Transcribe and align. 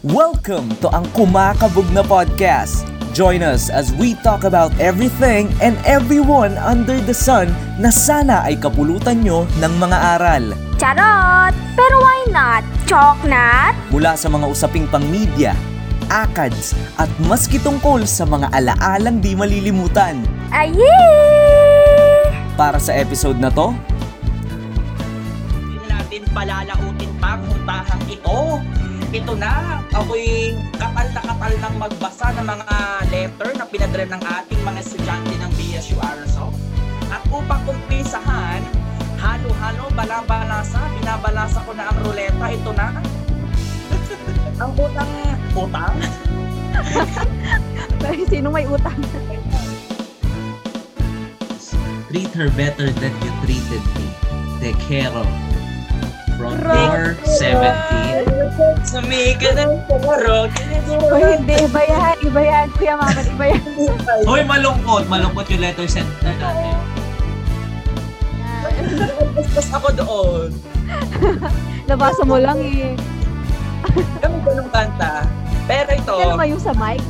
Welcome 0.00 0.80
to 0.80 0.88
ang 0.96 1.04
Kumakabog 1.12 1.84
na 1.92 2.00
Podcast. 2.00 2.88
Join 3.12 3.44
us 3.44 3.68
as 3.68 3.92
we 4.00 4.16
talk 4.24 4.48
about 4.48 4.72
everything 4.80 5.52
and 5.60 5.76
everyone 5.84 6.56
under 6.56 6.96
the 7.04 7.12
sun 7.12 7.52
na 7.76 7.92
sana 7.92 8.40
ay 8.48 8.56
kapulutan 8.56 9.20
nyo 9.20 9.44
ng 9.60 9.72
mga 9.76 10.16
aral. 10.16 10.56
Charot! 10.80 11.52
Pero 11.76 12.00
why 12.00 12.24
not? 12.32 12.64
Choknat? 12.88 13.76
Mula 13.92 14.16
sa 14.16 14.32
mga 14.32 14.48
usaping 14.48 14.88
pang-media, 14.88 15.52
akads, 16.08 16.72
at 16.96 17.12
maski 17.28 17.60
tungkol 17.60 18.00
sa 18.08 18.24
mga 18.24 18.48
alaalang 18.56 19.20
di 19.20 19.36
malilimutan. 19.36 20.24
Ayee! 20.48 22.24
Para 22.56 22.80
sa 22.80 22.96
episode 22.96 23.36
na 23.36 23.52
to, 23.52 23.76
Hindi 25.60 25.76
natin 25.92 26.24
palalautin 26.32 27.12
pa 27.20 27.36
ang 27.36 27.44
huntahang 27.52 28.04
ito. 28.08 28.64
Ito 29.10 29.34
na, 29.34 29.82
ako'y 29.90 30.54
katal 30.78 31.10
na 31.10 31.22
katal 31.26 31.54
ng 31.58 31.74
magbasa 31.82 32.30
ng 32.30 32.46
mga 32.46 32.76
letter 33.10 33.50
na 33.58 33.66
pinadala 33.66 34.06
ng 34.06 34.22
ating 34.22 34.60
mga 34.62 34.78
estudyante 34.86 35.34
ng 35.34 35.50
BSU 35.58 35.98
Arso. 35.98 36.54
At 37.10 37.18
upang 37.26 37.58
kumpisahan, 37.66 38.62
halo-halo, 39.18 39.90
balabalasa, 39.98 40.78
binabalasa 40.94 41.58
ko 41.58 41.74
na 41.74 41.90
ang 41.90 41.98
ruleta. 42.06 42.44
Ito 42.54 42.70
na. 42.70 42.88
ang 44.62 44.72
utang, 44.78 45.10
utang? 45.58 45.94
Sino 48.30 48.54
may 48.54 48.62
utang? 48.70 48.94
Treat 52.14 52.30
her 52.38 52.46
better 52.54 52.94
than 52.94 53.10
you 53.26 53.30
treated 53.42 53.82
me. 53.98 54.06
Te 54.62 54.70
quiero. 54.86 55.49
From 56.40 56.56
Ro- 56.56 56.72
your 56.88 57.04
17. 57.20 58.24
Sumika 58.80 59.48
ng 59.52 59.72
pagaro. 59.84 60.48
O 60.88 61.14
hindi, 61.20 61.54
iba 61.60 61.82
yan. 61.84 62.16
Iba 62.24 62.40
yan. 62.40 62.66
Kuya 62.74 62.96
Mama, 62.96 63.20
iba 63.20 63.44
yan. 63.52 63.62
Hoy, 64.28 64.42
malungkot. 64.42 65.04
Malungkot 65.04 65.44
yung 65.52 65.60
letter 65.60 65.84
sent 65.84 66.08
na 66.24 66.32
natin. 66.32 66.76
Bastos 69.36 69.68
ako 69.68 69.88
doon. 69.92 70.48
Nabasa 71.92 72.24
mo 72.24 72.40
lang 72.40 72.56
eh. 72.56 72.96
Kami 74.18 74.36
ganung 74.40 74.72
kanta. 74.72 75.28
Pero 75.68 75.88
ito, 75.92 76.14
Yan 76.16 76.34
naman 76.34 76.48
yung 76.50 76.62
sa 76.62 76.72
mic. 76.72 77.04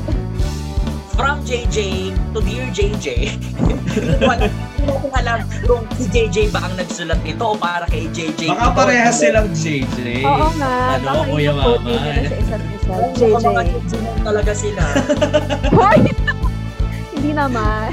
From 1.21 1.45
JJ 1.45 2.17
to 2.33 2.41
Dear 2.41 2.65
JJ. 2.73 3.37
Wala 4.25 4.49
hindi 4.49 4.89
natin 4.89 5.13
alam 5.13 5.39
kung 5.69 5.85
si 6.01 6.09
JJ 6.09 6.49
ba 6.49 6.65
ang 6.65 6.73
nagsulat 6.81 7.21
nito 7.21 7.45
o 7.45 7.53
para 7.61 7.85
kay 7.85 8.09
JJ. 8.09 8.49
Baka 8.49 8.65
ito. 8.65 8.77
parehas 8.81 9.17
silang 9.21 9.53
JJ. 9.53 10.25
Oo 10.25 10.49
nga. 10.57 10.97
Ano, 10.97 11.29
baka 11.29 11.37
yung 11.37 11.61
code 11.61 11.85
Mama? 11.85 12.09
nila 12.09 12.25
sa 12.25 12.37
isa't 12.41 12.65
isa. 12.73 12.93
Ay, 12.97 13.11
JJ. 13.13 13.21
baka 13.37 13.49
mga 13.53 13.63
JJ 13.69 13.93
lang 14.01 14.21
talaga 14.25 14.53
sila. 14.57 14.83
Hoy! 15.77 15.99
Hindi 17.13 17.31
naman. 17.37 17.91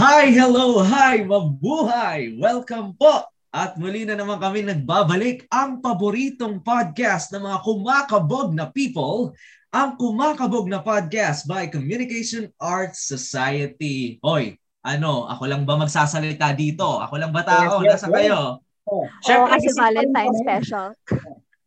Hi, 0.00 0.32
hello, 0.32 0.80
hi, 0.80 1.20
mabuhay! 1.28 2.40
Welcome 2.40 2.96
po! 2.96 3.35
At 3.54 3.78
muli 3.78 4.04
na 4.04 4.18
naman 4.18 4.38
kami 4.42 4.66
nagbabalik 4.66 5.46
ang 5.48 5.78
paboritong 5.80 6.60
podcast 6.60 7.30
ng 7.32 7.42
mga 7.46 7.58
kumakabog 7.62 8.50
na 8.52 8.68
people, 8.70 9.32
ang 9.76 9.98
Kumakabog 10.00 10.72
na 10.72 10.80
Podcast 10.80 11.44
by 11.44 11.68
Communication 11.68 12.48
Arts 12.56 13.04
Society. 13.04 14.16
Hoy, 14.24 14.56
ano, 14.80 15.28
ako 15.28 15.44
lang 15.44 15.68
ba 15.68 15.76
magsasalita 15.76 16.56
dito? 16.56 16.96
Ako 17.02 17.20
lang 17.20 17.28
ba 17.28 17.44
tao? 17.44 17.84
Yes, 17.84 17.84
yes, 17.84 17.92
Nasa 17.92 18.08
yes. 18.08 18.14
kayo? 18.16 18.38
Oo, 18.86 19.04
Siyempre, 19.20 19.50
kasi 19.58 19.66
isip- 19.68 19.80
Valentine's 19.82 20.38
special. 20.40 20.86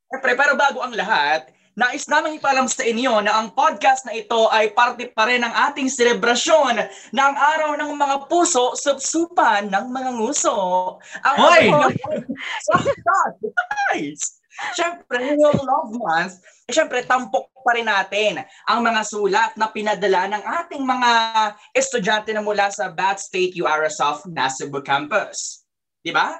Siyempre, 0.09 0.31
pero 0.33 0.53
bago 0.57 0.79
ang 0.81 0.95
lahat, 0.97 1.53
nais 1.79 2.03
namin 2.11 2.35
ipalam 2.35 2.67
sa 2.67 2.83
inyo 2.83 3.23
na 3.23 3.39
ang 3.39 3.55
podcast 3.55 4.03
na 4.03 4.11
ito 4.11 4.51
ay 4.51 4.75
parte 4.75 5.07
pa 5.15 5.31
rin 5.31 5.47
ng 5.47 5.53
ating 5.71 5.87
selebrasyon 5.87 6.75
ng 7.15 7.33
araw 7.55 7.79
ng 7.79 7.95
mga 7.95 8.27
puso, 8.27 8.75
supsupan 8.75 9.71
ng 9.71 9.85
mga 9.87 10.11
nguso. 10.19 10.59
Ang 11.23 11.35
Hoy! 11.39 11.65
Guys! 13.95 14.43
Siyempre, 14.75 15.39
yung 15.39 15.55
loved 15.55 15.95
ones, 15.95 16.43
eh, 16.67 16.75
siyempre, 16.75 16.99
tampok 17.07 17.47
pa 17.63 17.71
rin 17.79 17.87
natin 17.87 18.43
ang 18.67 18.83
mga 18.83 19.07
sulat 19.07 19.55
na 19.55 19.71
pinadala 19.71 20.27
ng 20.35 20.43
ating 20.43 20.83
mga 20.83 21.11
estudyante 21.71 22.35
na 22.35 22.43
mula 22.43 22.67
sa 22.67 22.91
Bat 22.91 23.23
State 23.23 23.55
URSOF 23.55 24.27
Nasubu 24.27 24.83
Campus. 24.83 25.63
Di 26.03 26.11
ba? 26.11 26.35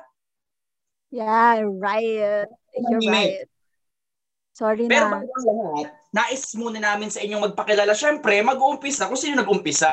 Yeah, 1.16 1.64
right. 1.80 2.44
You're 2.76 3.08
right. 3.08 3.48
Sorry 4.60 4.92
Pero 4.92 5.08
na. 5.08 5.24
bago 5.24 5.32
ang 5.32 5.46
lahat, 5.48 5.88
nais 6.12 6.44
muna 6.60 6.84
namin 6.84 7.08
sa 7.08 7.24
inyong 7.24 7.48
magpakilala. 7.48 7.96
Siyempre, 7.96 8.44
mag-uumpisa 8.44 9.08
kung 9.08 9.16
sino 9.16 9.40
nag-umpisa. 9.40 9.88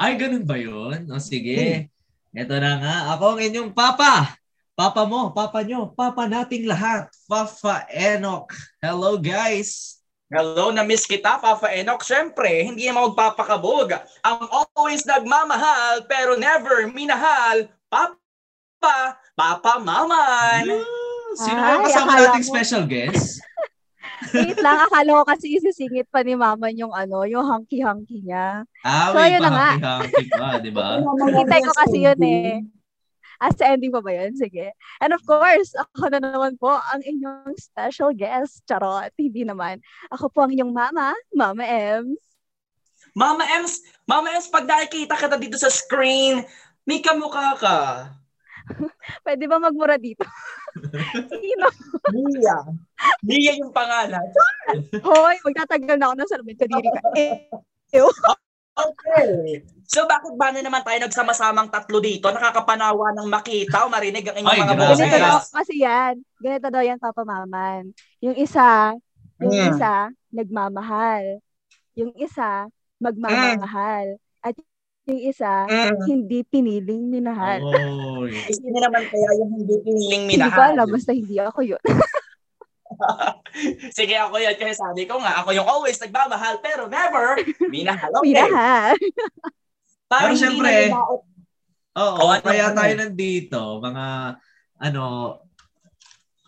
Ay, 0.00 0.16
ganun 0.16 0.48
ba 0.48 0.56
yun? 0.56 1.04
O 1.12 1.20
sige. 1.20 1.92
Ito 2.32 2.56
na 2.56 2.80
nga. 2.80 2.96
Ako 3.12 3.36
ang 3.36 3.40
inyong 3.44 3.76
papa. 3.76 4.32
Papa 4.72 5.04
mo, 5.04 5.36
papa 5.36 5.60
nyo, 5.60 5.92
papa 5.92 6.24
nating 6.24 6.64
lahat. 6.64 7.12
Papa 7.28 7.84
Enoch. 7.92 8.48
Hello 8.80 9.20
guys. 9.20 10.00
Hello, 10.28 10.68
na-miss 10.72 11.08
kita, 11.08 11.40
Papa 11.40 11.72
Enoch. 11.72 12.04
Siyempre, 12.04 12.60
hindi 12.60 12.84
naman 12.84 13.12
magpapakabog. 13.12 13.96
Ang 14.20 14.44
always 14.52 15.08
nagmamahal, 15.08 16.04
pero 16.04 16.36
never 16.36 16.84
minahal, 16.92 17.64
Papa, 17.88 19.16
Papa 19.32 19.80
Maman. 19.80 20.68
Sino 21.32 21.60
Ay, 21.60 21.80
ang 21.80 21.84
kasama 21.84 22.12
nating 22.20 22.44
special 22.44 22.84
guest? 22.84 23.40
Wait 24.30 24.58
lang, 24.58 24.78
akala 24.82 25.22
ko 25.22 25.24
kasi 25.24 25.46
isisingit 25.54 26.08
pa 26.08 26.22
ni 26.22 26.34
Mama 26.34 26.68
yung 26.70 26.90
ano, 26.90 27.22
yung 27.22 27.46
hanky-hanky 27.46 28.22
niya. 28.22 28.66
Ah, 28.82 29.14
So, 29.14 29.18
may 29.18 29.32
yun 29.32 29.42
na 29.42 29.50
nga. 29.50 29.70
pahangki-hangki 29.78 30.26
pa, 30.28 30.48
di 30.58 30.70
ba? 30.70 30.86
Hintay 31.32 31.60
ko 31.62 31.72
kasi 31.74 31.96
yun 32.02 32.20
eh. 32.20 32.62
Ah, 33.38 33.54
sa 33.54 33.70
ending 33.70 33.94
pa 33.94 34.02
ba 34.02 34.10
yun? 34.10 34.34
Sige. 34.34 34.74
And 34.98 35.14
of 35.14 35.22
course, 35.22 35.70
ako 35.70 36.10
na 36.10 36.18
naman 36.18 36.58
po 36.58 36.74
ang 36.74 36.98
inyong 37.00 37.54
special 37.54 38.10
guest. 38.10 38.66
Charot, 38.66 39.14
hindi 39.14 39.46
naman. 39.46 39.78
Ako 40.10 40.26
po 40.26 40.42
ang 40.42 40.50
inyong 40.50 40.74
mama, 40.74 41.14
Mama 41.30 41.62
Ems. 41.62 42.18
Mama 43.14 43.46
Ems, 43.46 43.78
Mama 44.04 44.34
Ems, 44.34 44.50
pag 44.50 44.66
nakikita 44.66 45.14
kita 45.14 45.38
dito 45.38 45.54
sa 45.54 45.70
screen, 45.70 46.42
may 46.82 46.98
kamukha 46.98 47.54
ka. 47.54 47.78
Pwede 49.24 49.44
ba 49.46 49.56
magmura 49.58 49.96
dito? 49.96 50.24
Sino? 51.32 51.66
Mia. 52.12 52.58
Mia 53.22 53.52
yung 53.56 53.72
pangalan. 53.72 54.24
Hoy, 55.06 55.36
magtatagal 55.42 55.96
na 55.96 56.06
ako 56.08 56.14
ng 56.16 56.30
salamin. 56.30 56.56
Kadiri 56.56 56.88
ka. 56.88 57.00
Eh, 57.16 57.48
Okay. 58.78 59.58
So 59.90 60.06
bakit 60.06 60.38
ba 60.38 60.54
na 60.54 60.62
naman 60.62 60.86
tayo 60.86 61.02
nagsama-samang 61.02 61.66
tatlo 61.66 61.98
dito? 61.98 62.30
Nakakapanawa 62.30 63.10
ng 63.10 63.26
makita 63.26 63.82
o 63.82 63.90
marinig 63.90 64.22
ang 64.30 64.38
inyong 64.38 64.54
Ay, 64.54 64.60
mga 64.62 64.74
boses. 64.78 64.98
ganito 65.02 65.18
daw 65.18 65.38
kasi 65.50 65.74
yan. 65.82 66.14
Ganito 66.38 66.68
daw 66.70 66.82
yan, 66.86 66.98
Papa 67.02 67.26
Maman. 67.26 67.90
Yung 68.22 68.38
isa, 68.38 68.94
yung 69.42 69.50
Mm. 69.50 69.68
isa, 69.74 69.94
nagmamahal. 70.30 71.42
Yung 71.98 72.14
isa, 72.14 72.70
magmamahal. 73.02 74.14
At 74.14 74.27
yung 75.08 75.22
isa, 75.24 75.64
Mm. 75.64 75.96
hindi 76.04 76.38
piniling 76.44 77.04
minahal. 77.08 77.64
Oh, 77.64 78.28
Sino 78.28 78.76
naman 78.76 79.08
kaya 79.08 79.28
yung 79.40 79.50
hindi 79.56 79.74
piniling 79.80 80.22
Hindi 80.28 80.36
ko 80.36 80.52
minahal? 80.52 80.70
alam, 80.76 80.86
basta 80.86 81.10
hindi 81.16 81.36
ako 81.40 81.60
yun. 81.64 81.82
Sige, 83.96 84.14
ako 84.16 84.36
yan. 84.36 84.54
Kasi 84.54 84.76
sabi 84.76 85.08
ko 85.08 85.16
nga, 85.16 85.40
ako 85.40 85.56
yung 85.56 85.64
always 85.64 85.96
nagmamahal 85.96 86.60
pero 86.60 86.84
never 86.86 87.40
minahal. 87.66 88.12
Okay. 88.20 88.36
Minahal. 88.36 88.94
Parang 90.12 90.30
Pero 90.30 90.36
syempre. 90.36 90.72
Oo, 90.92 91.24
Oh, 91.98 92.30
ano, 92.30 92.44
kaya 92.44 92.70
ano? 92.70 92.76
tayo 92.78 92.92
nandito, 92.94 93.60
mga 93.80 94.06
ano, 94.78 95.02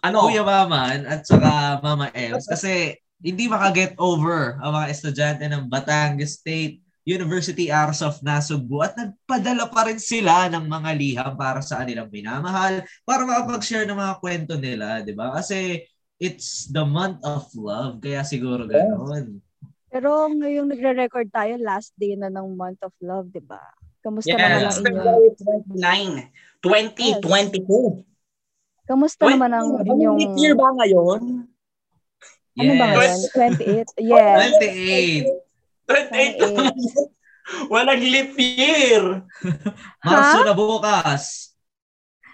Ano? 0.00 0.16
Kuya 0.24 0.40
Maman 0.40 1.04
at 1.04 1.20
saka 1.24 1.76
Mama 1.78 2.08
Ems 2.12 2.46
kasi 2.46 2.96
hindi 3.20 3.44
makaget 3.44 3.92
over 4.00 4.56
ang 4.58 4.72
mga 4.74 4.86
estudyante 4.88 5.44
ng 5.44 5.66
Batangas 5.66 6.40
State 6.40 6.80
University 7.08 7.72
Hours 7.72 8.04
of 8.04 8.20
Nasugbu 8.20 8.84
at 8.84 8.92
nagpadala 8.92 9.72
pa 9.72 9.88
rin 9.88 9.96
sila 9.96 10.52
ng 10.52 10.68
mga 10.68 10.90
liham 11.00 11.32
para 11.34 11.64
sa 11.64 11.80
kanilang 11.80 12.12
minamahal 12.12 12.84
para 13.08 13.24
makapag-share 13.24 13.88
ng 13.88 13.96
mga 13.96 14.14
kwento 14.20 14.54
nila, 14.60 15.00
di 15.00 15.16
ba? 15.16 15.32
Kasi 15.32 15.80
it's 16.20 16.68
the 16.68 16.84
month 16.84 17.24
of 17.24 17.48
love, 17.56 17.98
kaya 18.04 18.20
siguro 18.20 18.68
ganoon. 18.68 19.40
Pero 19.90 20.28
ngayong 20.28 20.70
nagre-record 20.70 21.32
tayo, 21.32 21.56
last 21.58 21.96
day 21.96 22.14
na 22.14 22.30
ng 22.30 22.54
month 22.54 22.78
of 22.84 22.92
love, 23.00 23.26
di 23.32 23.42
ba? 23.42 23.58
Kamusta 24.04 24.36
naman 24.36 24.60
Yes, 24.60 24.80
ang 24.80 24.84
inyo? 24.84 24.84
February 24.86 25.30
29, 26.60 27.64
2022. 27.64 28.04
Kamusta 28.86 29.22
naman 29.26 29.50
ang 29.50 29.68
inyong... 29.82 30.18
leap 30.20 30.34
year 30.36 30.54
ba 30.54 30.70
ngayon? 30.78 31.48
Ano 32.60 32.72
ba 32.76 32.86
ngayon? 32.92 33.18
28? 33.32 33.98
Yes. 33.98 34.52
28. 34.60 35.49
28 35.90 36.38
lang. 36.54 36.76
Walang 37.66 37.98
leap 37.98 38.38
year. 38.38 39.26
Marso 40.06 40.38
na 40.46 40.54
bukas. 40.54 41.50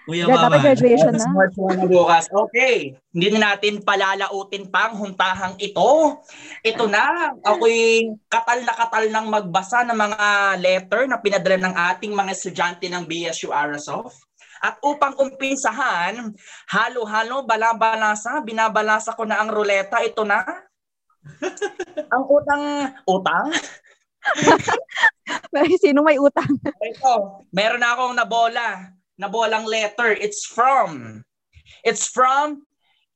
Kuya 0.07 0.23
dapat 0.23 0.55
Maman. 0.55 0.63
graduation 0.63 1.11
na. 1.11 1.19
Smart 1.19 1.53
mo 1.59 1.67
na 1.67 1.83
bukas. 1.83 2.31
Okay. 2.31 2.95
Hindi 3.11 3.27
na 3.35 3.51
natin 3.51 3.83
palalautin 3.83 4.71
pa 4.71 4.87
ang 4.87 4.95
huntahang 4.95 5.59
ito. 5.59 6.23
Ito 6.63 6.87
na. 6.87 7.35
Ako'y 7.43 8.07
katal 8.31 8.63
na 8.63 8.71
katal 8.71 9.11
ng 9.11 9.27
magbasa 9.27 9.83
ng 9.83 9.99
mga 9.99 10.27
letter 10.63 11.01
na 11.11 11.19
pinadala 11.19 11.59
ng 11.59 11.75
ating 11.91 12.15
mga 12.15 12.31
estudyante 12.31 12.87
ng 12.87 13.03
BSU 13.03 13.51
Arasof. 13.51 14.15
At 14.63 14.79
upang 14.79 15.13
umpisahan, 15.19 16.33
halo-halo, 16.71 17.43
balabalasa, 17.43 18.41
binabalasa 18.41 19.11
ko 19.11 19.27
na 19.27 19.43
ang 19.43 19.51
ruleta. 19.51 19.99
Ito 20.01 20.23
na. 20.23 20.41
ang 22.13 22.23
utang, 22.27 22.63
utang? 23.07 23.47
Sino 25.83 26.03
may 26.03 26.19
utang? 26.19 26.59
Ito, 26.83 27.45
meron 27.55 27.81
na 27.81 27.95
akong 27.95 28.15
nabola. 28.15 28.91
Nabolang 29.17 29.65
letter. 29.65 30.13
It's 30.13 30.45
from, 30.45 31.23
it's 31.81 32.05
from 32.05 32.63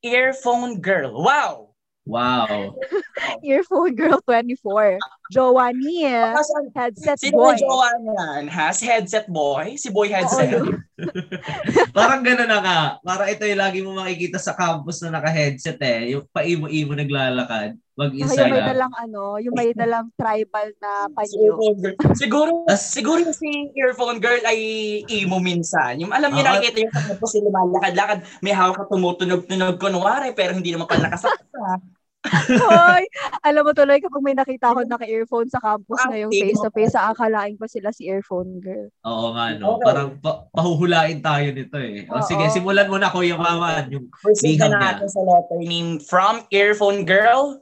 Earphone 0.02 0.82
Girl. 0.82 1.14
Wow! 1.14 1.72
Wow. 2.06 2.74
Earphone 3.46 3.96
Girl 3.96 4.20
24. 4.26 4.98
Joanie. 5.32 6.12
Asan- 6.12 6.72
Headset 6.72 7.18
Sino 7.18 7.40
boy. 7.40 7.56
yung 7.56 7.60
jowa 7.62 7.90
niyan? 7.98 8.44
Has 8.48 8.80
headset 8.80 9.26
boy? 9.26 9.76
Si 9.76 9.88
boy 9.88 10.08
headset? 10.08 10.52
Oo, 10.54 10.76
Parang 11.96 12.22
gano'n 12.22 12.46
na 12.46 12.60
nga. 12.60 12.80
Para 13.00 13.28
ito 13.28 13.44
yung 13.44 13.58
lagi 13.58 13.80
mo 13.80 13.96
makikita 13.96 14.38
sa 14.38 14.54
campus 14.54 15.00
na 15.02 15.14
naka-headset 15.14 15.80
eh. 15.80 16.14
Yung 16.14 16.28
paimo-imo 16.30 16.92
naglalakad. 16.94 17.76
Wag 17.94 18.12
Saka 18.24 18.34
yung 18.42 18.52
may 18.52 18.64
dalang 18.66 18.94
ano, 18.96 19.22
yung 19.38 19.54
may 19.54 19.70
dalang 19.72 20.08
tribal 20.14 20.68
na 20.80 20.92
panyo. 21.12 21.38
earphone 21.38 21.78
girl. 21.78 21.96
Siguro, 22.14 22.52
siguro 22.74 23.20
yung 23.20 23.36
si 23.36 23.50
earphone 23.76 24.18
girl 24.18 24.42
ay 24.44 24.60
emo 25.08 25.38
minsan. 25.38 26.00
Yung 26.00 26.12
alam 26.12 26.32
niyo 26.32 26.42
Oo. 26.42 26.50
nakikita 26.50 26.78
yung 26.82 26.94
sa 26.94 27.02
tapos 27.08 27.30
sila 27.30 27.48
lumalakad-lakad, 27.48 28.20
may 28.40 28.52
hawak 28.52 28.78
ka 28.78 28.86
tumutunog-tunog 28.88 29.76
kunwari, 29.76 30.32
pero 30.32 30.52
hindi 30.52 30.72
naman 30.72 30.88
pala 30.88 31.08
nakasakta. 31.08 31.84
Hoy, 32.24 33.04
alam 33.42 33.66
mo 33.66 33.74
tuloy 33.74 33.98
kapag 33.98 34.22
may 34.22 34.38
nakita 34.38 34.70
ako 34.70 34.86
naka-earphone 34.86 35.50
sa 35.50 35.58
campus 35.58 35.98
Ah, 36.06 36.14
na 36.14 36.22
yung 36.22 36.30
tingin 36.30 36.54
mo. 36.54 36.70
face-to-face, 36.70 36.94
akalain 36.94 37.58
ko 37.58 37.66
sila 37.66 37.90
si 37.90 38.06
earphone 38.06 38.62
girl. 38.62 38.94
Oo 39.02 39.34
nga, 39.34 39.58
no? 39.58 39.78
Okay. 39.78 39.86
Parang 39.90 40.10
pa- 40.22 40.46
pahuhulain 40.54 41.18
tayo 41.20 41.50
nito 41.50 41.78
eh. 41.82 42.06
O 42.06 42.22
Oo. 42.22 42.26
sige, 42.26 42.46
simulan 42.54 42.86
mo 42.86 43.02
na 43.02 43.10
Kuya 43.10 43.34
Maman. 43.36 43.90
Yung 43.90 44.06
Proceed 44.14 44.62
na 44.62 44.70
niya. 44.70 44.80
natin 45.02 45.10
sa 45.10 45.22
letter 45.26 45.60
name 45.66 45.98
from 45.98 46.46
earphone 46.54 47.02
girl. 47.04 47.58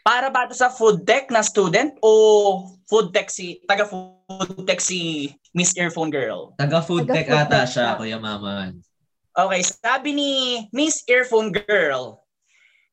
Para 0.00 0.28
ba 0.28 0.44
ito 0.44 0.56
sa 0.56 0.68
food 0.68 1.04
tech 1.04 1.28
na 1.28 1.40
student 1.40 1.92
o 2.00 2.10
food 2.84 3.12
tech 3.12 3.28
si, 3.28 3.60
taga 3.64 3.84
food 3.84 4.64
tech 4.64 4.80
si 4.80 5.28
Miss 5.52 5.76
Earphone 5.76 6.08
Girl? 6.08 6.56
Taga 6.56 6.80
tech 6.80 6.88
food 6.88 7.04
ata 7.04 7.12
tech 7.16 7.28
siya, 7.28 7.64
siya. 7.68 7.86
Kuya 7.96 8.16
Maman. 8.16 8.80
Okay, 9.30 9.60
sabi 9.62 10.10
ni 10.12 10.30
Miss 10.72 11.04
Earphone 11.04 11.52
Girl, 11.52 12.16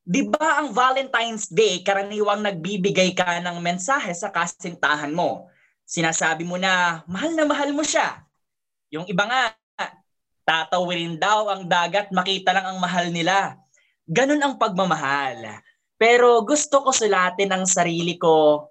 Di 0.08 0.24
ba 0.24 0.64
ang 0.64 0.72
Valentine's 0.72 1.52
Day, 1.52 1.84
karaniwang 1.84 2.40
nagbibigay 2.40 3.12
ka 3.12 3.44
ng 3.44 3.60
mensahe 3.60 4.08
sa 4.16 4.32
kasintahan 4.32 5.12
mo? 5.12 5.52
Sinasabi 5.84 6.48
mo 6.48 6.56
na, 6.56 7.04
mahal 7.04 7.36
na 7.36 7.44
mahal 7.44 7.76
mo 7.76 7.84
siya. 7.84 8.24
Yung 8.88 9.04
iba 9.04 9.28
nga, 9.28 9.52
tatawirin 10.48 11.20
daw 11.20 11.52
ang 11.52 11.68
dagat, 11.68 12.08
makita 12.08 12.56
lang 12.56 12.72
ang 12.72 12.78
mahal 12.80 13.12
nila. 13.12 13.60
Ganun 14.08 14.40
ang 14.40 14.56
pagmamahal. 14.56 15.60
Pero 16.00 16.40
gusto 16.40 16.80
ko 16.80 16.88
sulatin 16.88 17.52
ang 17.52 17.68
sarili 17.68 18.16
ko 18.16 18.64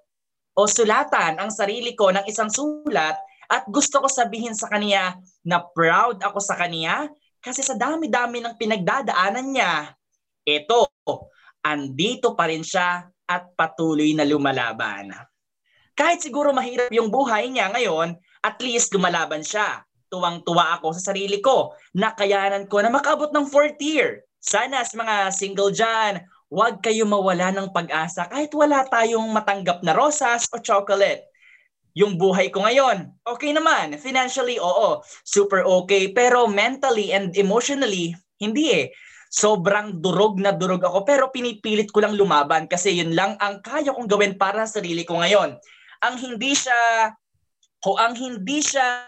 o 0.58 0.62
sulatan 0.66 1.38
ang 1.38 1.54
sarili 1.54 1.94
ko 1.94 2.10
ng 2.10 2.26
isang 2.26 2.50
sulat 2.50 3.14
at 3.46 3.62
gusto 3.70 4.02
ko 4.02 4.10
sabihin 4.10 4.58
sa 4.58 4.74
kanya 4.74 5.22
na 5.46 5.62
proud 5.62 6.18
ako 6.18 6.42
sa 6.42 6.58
kanya 6.58 7.14
kasi 7.46 7.62
sa 7.62 7.78
dami-dami 7.78 8.42
ng 8.42 8.58
pinagdadaanan 8.58 9.54
niya, 9.54 9.94
ito, 10.42 10.97
andito 11.64 12.34
pa 12.34 12.48
rin 12.48 12.64
siya 12.64 13.08
at 13.28 13.44
patuloy 13.60 14.16
na 14.16 14.24
lumalaban. 14.24 15.12
Kahit 15.98 16.22
siguro 16.22 16.54
mahirap 16.54 16.94
yung 16.94 17.10
buhay 17.10 17.50
niya 17.50 17.74
ngayon, 17.74 18.16
at 18.46 18.58
least 18.62 18.94
lumalaban 18.94 19.42
siya. 19.42 19.84
Tuwang-tuwa 20.08 20.80
ako 20.80 20.96
sa 20.96 21.12
sarili 21.12 21.44
ko. 21.44 21.76
Nakayanan 21.98 22.70
ko 22.72 22.80
na 22.80 22.94
makaabot 22.94 23.34
ng 23.34 23.50
fourth 23.50 23.82
year. 23.84 24.24
Sana 24.38 24.86
sa 24.86 24.96
mga 24.96 25.16
single 25.36 25.74
dyan, 25.74 26.24
huwag 26.48 26.80
kayo 26.80 27.04
mawala 27.04 27.52
ng 27.52 27.76
pag-asa 27.76 28.30
kahit 28.32 28.54
wala 28.56 28.88
tayong 28.88 29.28
matanggap 29.36 29.84
na 29.84 29.92
rosas 29.92 30.48
o 30.56 30.62
chocolate. 30.64 31.28
Yung 31.98 32.16
buhay 32.16 32.54
ko 32.54 32.62
ngayon, 32.62 33.10
okay 33.26 33.52
naman. 33.52 33.98
Financially, 33.98 34.62
oo. 34.62 35.02
Super 35.26 35.66
okay. 35.66 36.14
Pero 36.14 36.46
mentally 36.46 37.10
and 37.10 37.34
emotionally, 37.34 38.14
hindi 38.38 38.70
eh. 38.70 38.94
Sobrang 39.28 40.00
durog 40.00 40.40
na 40.40 40.56
durog 40.56 40.84
ako 40.84 41.04
pero 41.04 41.28
pinipilit 41.30 41.92
ko 41.92 42.00
lang 42.00 42.16
lumaban 42.16 42.66
kasi 42.66 42.96
yun 42.96 43.12
lang 43.12 43.36
ang 43.44 43.60
kaya 43.60 43.92
kong 43.92 44.08
gawin 44.08 44.40
para 44.40 44.64
sa 44.64 44.80
sarili 44.80 45.04
ko 45.04 45.20
ngayon. 45.20 45.60
Ang 46.08 46.16
hindi 46.16 46.56
siya 46.56 47.12
o 47.84 48.00
ang 48.00 48.16
hindi 48.16 48.64
siya 48.64 49.08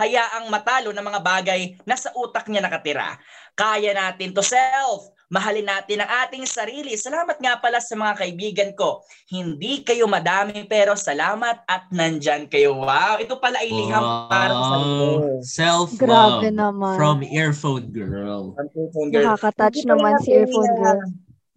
hayaang 0.00 0.48
matalo 0.48 0.94
ng 0.94 1.04
mga 1.04 1.20
bagay 1.20 1.60
na 1.84 1.96
sa 1.98 2.08
utak 2.16 2.48
niya 2.48 2.64
nakatira. 2.64 3.20
Kaya 3.52 3.92
natin 3.92 4.32
to 4.32 4.40
self. 4.40 5.12
Mahalin 5.30 5.62
natin 5.62 6.02
ang 6.02 6.26
ating 6.26 6.42
sarili. 6.42 6.98
Salamat 6.98 7.38
nga 7.38 7.54
pala 7.62 7.78
sa 7.78 7.94
mga 7.94 8.18
kaibigan 8.18 8.70
ko. 8.74 9.06
Hindi 9.30 9.86
kayo 9.86 10.10
madami 10.10 10.66
pero 10.66 10.98
salamat 10.98 11.62
at 11.70 11.86
nandyan 11.94 12.50
kayo. 12.50 12.74
Wow, 12.74 13.22
ito 13.22 13.38
pala 13.38 13.62
ay 13.62 13.70
liham 13.70 14.02
para 14.26 14.50
sa 14.50 14.74
Wow. 14.74 15.38
Self-love 15.40 16.02
Grabe 16.42 16.50
naman. 16.50 16.94
from 16.98 17.22
Earphone 17.22 17.94
Girl. 17.94 18.58
Nakaka-touch 19.06 19.86
naman 19.86 20.18
si 20.18 20.34
earphone 20.34 20.74
girl. 20.74 21.00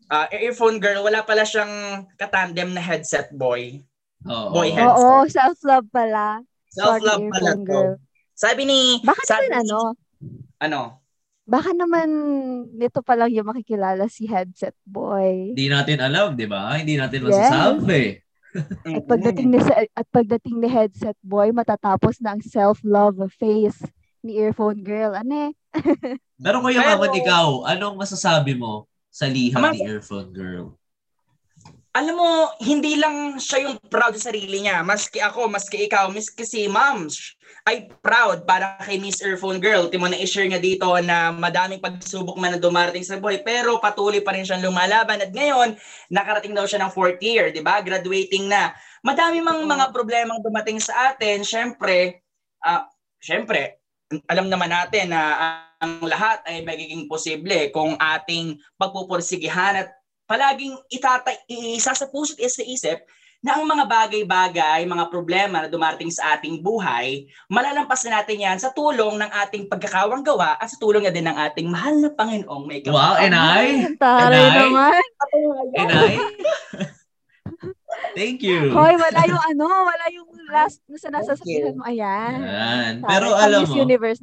Ah, 0.06 0.30
earphone 0.30 0.78
girl, 0.78 1.02
wala 1.02 1.26
pala 1.26 1.42
siyang 1.42 2.06
katandem 2.14 2.78
na 2.78 2.82
headset 2.84 3.34
boy. 3.34 3.82
Oo. 4.30 4.54
Boy 4.54 4.70
headset. 4.70 5.02
Oo, 5.02 5.26
self-love 5.26 5.90
pala. 5.90 6.46
Self-love 6.70 7.26
Sorry, 7.26 7.34
pala 7.34 7.50
earphone 7.58 7.66
to. 7.66 7.70
girl. 7.74 7.92
Sabi 8.38 8.62
ni... 8.70 9.02
Baka 9.02 9.22
sabi 9.26 9.50
naman 9.50 9.66
ano, 9.66 9.80
Ano? 10.62 10.82
Baka 11.54 11.70
naman 11.70 12.10
nito 12.74 13.06
pa 13.06 13.14
lang 13.14 13.30
yung 13.30 13.46
makikilala 13.46 14.10
si 14.10 14.26
headset 14.26 14.74
boy. 14.82 15.54
Hindi 15.54 15.70
natin 15.70 16.02
alam, 16.02 16.34
di 16.34 16.50
ba? 16.50 16.74
Hindi 16.74 16.98
natin 16.98 17.30
Yes. 17.30 17.30
masasabi. 17.30 18.04
At 18.86 19.06
pagdating 19.06 19.48
ni 19.50 19.60
at 19.94 20.08
pagdating 20.10 20.56
ni 20.58 20.70
headset 20.70 21.18
boy, 21.22 21.54
matatapos 21.54 22.18
na 22.22 22.34
ang 22.34 22.42
self-love 22.42 23.22
face 23.30 23.86
ni 24.26 24.42
earphone 24.42 24.82
girl. 24.82 25.14
Ano 25.14 25.50
eh? 25.50 25.52
Pero 26.44 26.62
Kuya 26.62 26.82
Pero- 26.82 27.02
Maman, 27.02 27.14
ikaw, 27.18 27.48
anong 27.70 27.96
masasabi 27.98 28.58
mo 28.58 28.90
sa 29.14 29.30
liham 29.30 29.62
ni 29.74 29.86
Earphone 29.86 30.34
Girl? 30.34 30.74
Alam 31.94 32.16
mo, 32.18 32.32
hindi 32.58 32.98
lang 32.98 33.38
siya 33.38 33.70
yung 33.70 33.78
proud 33.86 34.18
sa 34.18 34.34
sarili 34.34 34.66
niya. 34.66 34.82
Maski 34.82 35.22
ako, 35.22 35.46
maski 35.46 35.86
ikaw, 35.86 36.10
maski 36.10 36.42
si 36.42 36.66
ma'am 36.66 37.06
ay 37.70 37.88
proud 38.02 38.44
para 38.50 38.76
kay 38.82 38.98
Miss 38.98 39.22
Earphone 39.22 39.62
Girl. 39.62 39.88
Timo 39.88 40.10
na 40.10 40.18
i-share 40.18 40.50
niya 40.50 40.58
dito 40.60 40.90
na 41.06 41.32
madaming 41.32 41.80
pagsubok 41.80 42.36
man 42.36 42.58
na 42.58 42.60
dumarating 42.60 43.06
sa 43.06 43.22
buhay 43.22 43.40
pero 43.46 43.80
patuloy 43.80 44.20
pa 44.20 44.36
rin 44.36 44.44
siyang 44.44 44.66
lumalaban 44.66 45.22
at 45.24 45.32
ngayon 45.32 45.78
nakarating 46.12 46.52
daw 46.52 46.68
siya 46.68 46.84
ng 46.84 46.92
fourth 46.92 47.22
year, 47.24 47.54
'di 47.54 47.64
ba? 47.64 47.80
Graduating 47.80 48.52
na. 48.52 48.76
Madami 49.06 49.40
mang 49.40 49.64
mga 49.64 49.96
problemang 49.96 50.44
dumating 50.44 50.82
sa 50.82 51.14
atin. 51.14 51.46
Syempre, 51.46 52.26
ah, 52.66 52.90
syempre, 53.22 53.80
alam 54.28 54.52
naman 54.52 54.74
natin 54.74 55.16
na 55.16 55.22
ang 55.80 56.04
lahat 56.04 56.44
ay 56.50 56.68
magiging 56.68 57.08
posible 57.08 57.72
kung 57.72 57.96
ating 57.96 58.60
pagpupursigihan 58.76 59.88
at 59.88 60.03
palaging 60.34 60.74
itata 60.90 61.30
isa 61.48 61.94
sa 61.94 62.10
puso't 62.10 62.42
isa 62.42 62.58
sa 62.58 62.66
isip 62.66 62.98
na 63.44 63.60
ang 63.60 63.68
mga 63.68 63.86
bagay-bagay, 63.92 64.88
mga 64.88 65.12
problema 65.12 65.60
na 65.60 65.68
dumarating 65.68 66.08
sa 66.08 66.40
ating 66.40 66.64
buhay, 66.64 67.28
malalampasan 67.52 68.16
natin 68.16 68.40
yan 68.40 68.56
sa 68.56 68.72
tulong 68.72 69.20
ng 69.20 69.32
ating 69.44 69.68
pagkakawang 69.68 70.24
gawa 70.24 70.56
at 70.56 70.72
sa 70.72 70.80
tulong 70.80 71.04
na 71.04 71.12
din 71.12 71.28
ng 71.28 71.36
ating 71.52 71.68
mahal 71.68 71.92
na 72.00 72.08
Panginoong 72.16 72.64
may 72.64 72.80
Wow, 72.88 73.20
and 73.20 73.36
I? 73.36 73.84
Taray 74.00 74.48
naman. 74.48 75.04
And 75.76 75.92
I? 75.92 76.12
Thank 78.14 78.46
you. 78.46 78.72
Hoy, 78.72 78.94
wala 78.96 79.22
yung 79.28 79.44
ano, 79.44 79.68
wala 79.68 80.06
yung 80.14 80.30
last 80.48 80.80
na 80.88 80.98
sa 80.98 81.10
nasa 81.12 81.34
Thank 81.36 81.50
you. 81.50 81.68
sasabihan 81.68 81.76
mo. 81.76 81.84
Ayan. 81.84 82.34
Yan. 82.46 82.94
Taray, 83.02 83.10
Pero 83.12 83.28
pang 83.28 83.44
alam 83.44 83.62
mo, 83.66 83.76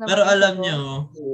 pero 0.09 0.23
ito. 0.25 0.31
alam 0.33 0.55
nyo, 0.62 0.79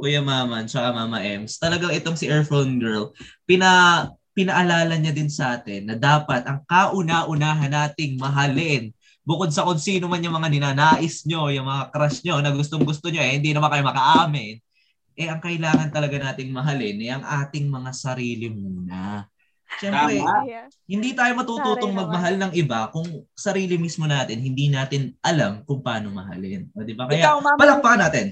Kuya 0.02 0.22
Maman, 0.24 0.64
tsaka 0.66 0.90
Mama 0.90 1.22
Ems, 1.22 1.60
talagang 1.60 1.92
itong 1.94 2.16
si 2.18 2.26
Earphone 2.26 2.80
Girl, 2.82 3.12
pina, 3.44 4.10
pinaalala 4.36 5.00
niya 5.00 5.16
din 5.16 5.32
sa 5.32 5.56
atin 5.56 5.88
na 5.88 5.96
dapat 5.96 6.44
ang 6.44 6.60
kauna-unahan 6.68 7.72
nating 7.72 8.20
mahalin 8.20 8.92
bukod 9.26 9.48
sa 9.50 9.64
kung 9.64 9.80
sino 9.80 10.06
man 10.06 10.22
yung 10.22 10.36
mga 10.36 10.52
ninanais 10.52 11.26
nyo, 11.26 11.50
yung 11.50 11.66
mga 11.66 11.90
crush 11.90 12.22
nyo 12.22 12.38
na 12.38 12.54
gustong-gusto 12.54 13.10
nyo, 13.10 13.18
eh, 13.18 13.40
hindi 13.40 13.50
naman 13.50 13.72
kayo 13.74 13.82
makaamin, 13.82 14.54
eh, 15.16 15.26
ang 15.26 15.40
kailangan 15.42 15.88
talaga 15.90 16.20
nating 16.20 16.54
mahalin 16.54 16.96
eh, 17.02 17.10
ang 17.10 17.24
ating 17.24 17.66
mga 17.66 17.90
sarili 17.90 18.46
muna. 18.52 19.26
Siyempre, 19.82 20.22
Tama. 20.22 20.70
Hindi 20.86 21.10
tayo 21.18 21.32
matututong 21.34 21.90
magmahal 21.90 22.38
ng 22.38 22.52
iba 22.54 22.86
kung 22.94 23.26
sarili 23.34 23.74
mismo 23.74 24.06
natin, 24.06 24.38
hindi 24.38 24.70
natin 24.70 25.18
alam 25.26 25.66
kung 25.66 25.82
paano 25.82 26.14
mahalin. 26.14 26.70
O, 26.70 26.86
di 26.86 26.94
ba? 26.94 27.10
Kaya, 27.10 27.26
Ikaw, 27.26 27.36
Mama. 27.42 27.58
palakpakan 27.58 28.00
natin. 28.06 28.26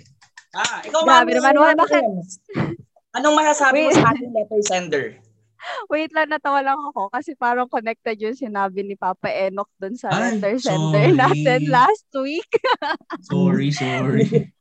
Ah, 0.54 0.78
ikaw 0.86 1.02
Grabe 1.02 1.34
Mami, 1.34 1.42
naman, 1.42 1.54
wala, 1.58 1.74
Mami 1.74 1.82
bakit? 1.82 2.02
Anong 3.18 3.34
masasabi 3.34 3.78
mo 3.82 3.90
sa 3.90 4.14
ating 4.14 4.30
letter 4.30 4.62
sender? 4.62 5.04
Wait 5.92 6.10
lang, 6.12 6.28
natawa 6.30 6.60
lang 6.60 6.78
ako 6.92 7.08
kasi 7.12 7.32
parang 7.36 7.68
connected 7.68 8.16
yung 8.20 8.36
sinabi 8.36 8.84
ni 8.84 8.94
Papa 8.96 9.28
Enoch 9.32 9.70
dun 9.80 9.96
sa 9.96 10.12
Ay, 10.12 10.36
letter 10.36 10.54
sender 10.60 11.08
sorry. 11.10 11.16
natin 11.16 11.60
last 11.76 12.08
week. 12.20 12.50
Sorry, 13.30 13.70
sorry. 13.72 14.52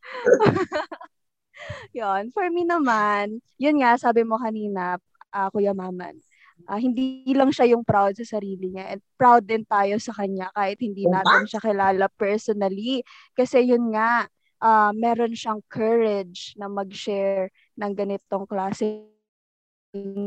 Yon, 1.95 2.31
for 2.31 2.47
me 2.49 2.63
naman, 2.67 3.39
yun 3.59 3.79
nga, 3.79 3.95
sabi 3.99 4.23
mo 4.23 4.39
kanina, 4.39 4.97
ah, 5.31 5.47
Kuya 5.51 5.71
Maman, 5.75 6.19
ah, 6.67 6.79
hindi 6.79 7.27
lang 7.31 7.51
siya 7.51 7.75
yung 7.75 7.83
proud 7.83 8.15
sa 8.19 8.39
sarili 8.39 8.71
niya. 8.71 8.95
And 8.95 9.01
proud 9.15 9.47
din 9.47 9.63
tayo 9.67 9.95
sa 9.99 10.15
kanya 10.15 10.51
kahit 10.55 10.79
hindi 10.79 11.05
Diba? 11.07 11.21
natin 11.21 11.43
siya 11.47 11.61
kilala 11.63 12.07
personally. 12.15 13.03
Kasi 13.35 13.63
yun 13.67 13.91
nga, 13.95 14.27
ah, 14.63 14.91
meron 14.95 15.35
siyang 15.35 15.59
courage 15.67 16.55
na 16.55 16.67
mag-share 16.71 17.51
ng 17.79 17.91
ganitong 17.93 18.47
klase 18.47 19.12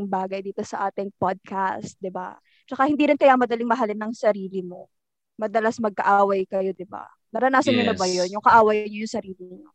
bagay 0.07 0.39
dito 0.39 0.63
sa 0.63 0.87
ating 0.87 1.11
podcast, 1.15 1.99
'di 1.99 2.07
ba? 2.07 2.39
Tsaka 2.63 2.87
hindi 2.87 3.03
rin 3.03 3.19
kaya 3.19 3.35
madaling 3.35 3.67
mahalin 3.67 3.99
ng 3.99 4.13
sarili 4.15 4.63
mo. 4.63 4.87
Madalas 5.35 5.77
magkaaway 5.77 6.47
kayo, 6.47 6.71
'di 6.71 6.87
ba? 6.87 7.03
Naranasan 7.29 7.75
niyo 7.75 7.85
na 7.85 7.95
ba 7.95 8.07
Yes. 8.07 8.15
'yun? 8.25 8.39
Yung 8.39 8.45
kaaway 8.45 8.87
niyo 8.87 9.03
yung 9.03 9.11
sarili 9.13 9.43
niyo. 9.43 9.69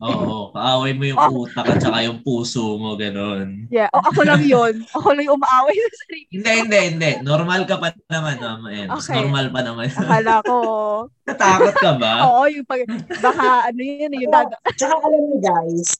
Oo, 0.00 0.48
kaaway 0.56 0.96
mo 0.96 1.04
yung 1.04 1.20
Oh. 1.20 1.44
utak 1.44 1.68
at 1.68 1.76
saka 1.76 2.00
yung 2.08 2.24
puso 2.24 2.80
mo, 2.80 2.96
ganun. 2.96 3.68
Yeah, 3.68 3.92
o 3.92 4.00
ako 4.00 4.24
lang 4.24 4.40
'yun. 4.40 4.80
Ako 4.96 5.12
lang 5.12 5.28
yung 5.28 5.36
umaaway 5.36 5.76
sa 5.76 5.92
sarili. 6.00 6.24
Hindi, 6.32 6.50
hindi, 6.56 6.78
hindi. 6.96 7.10
Normal 7.20 7.68
ka 7.68 7.76
pa 7.76 7.92
naman, 8.08 8.40
Mama 8.40 8.68
Ems. 8.72 8.96
Okay. 8.96 9.20
Normal 9.20 9.46
pa 9.52 9.60
naman. 9.60 9.92
Akala 9.92 10.34
ko, 10.40 10.56
Natakot 11.28 11.74
ka 11.76 11.92
ba? 12.00 12.12
oo, 12.24 12.48
yung 12.48 12.64
pag, 12.64 12.80
baka 13.20 13.68
ano 13.68 13.80
yun, 13.84 14.08
yung 14.16 14.32
dada, 14.32 14.56
Tsaka 14.72 14.96
alam 14.96 15.20
niyo 15.20 15.38
guys, 15.44 15.92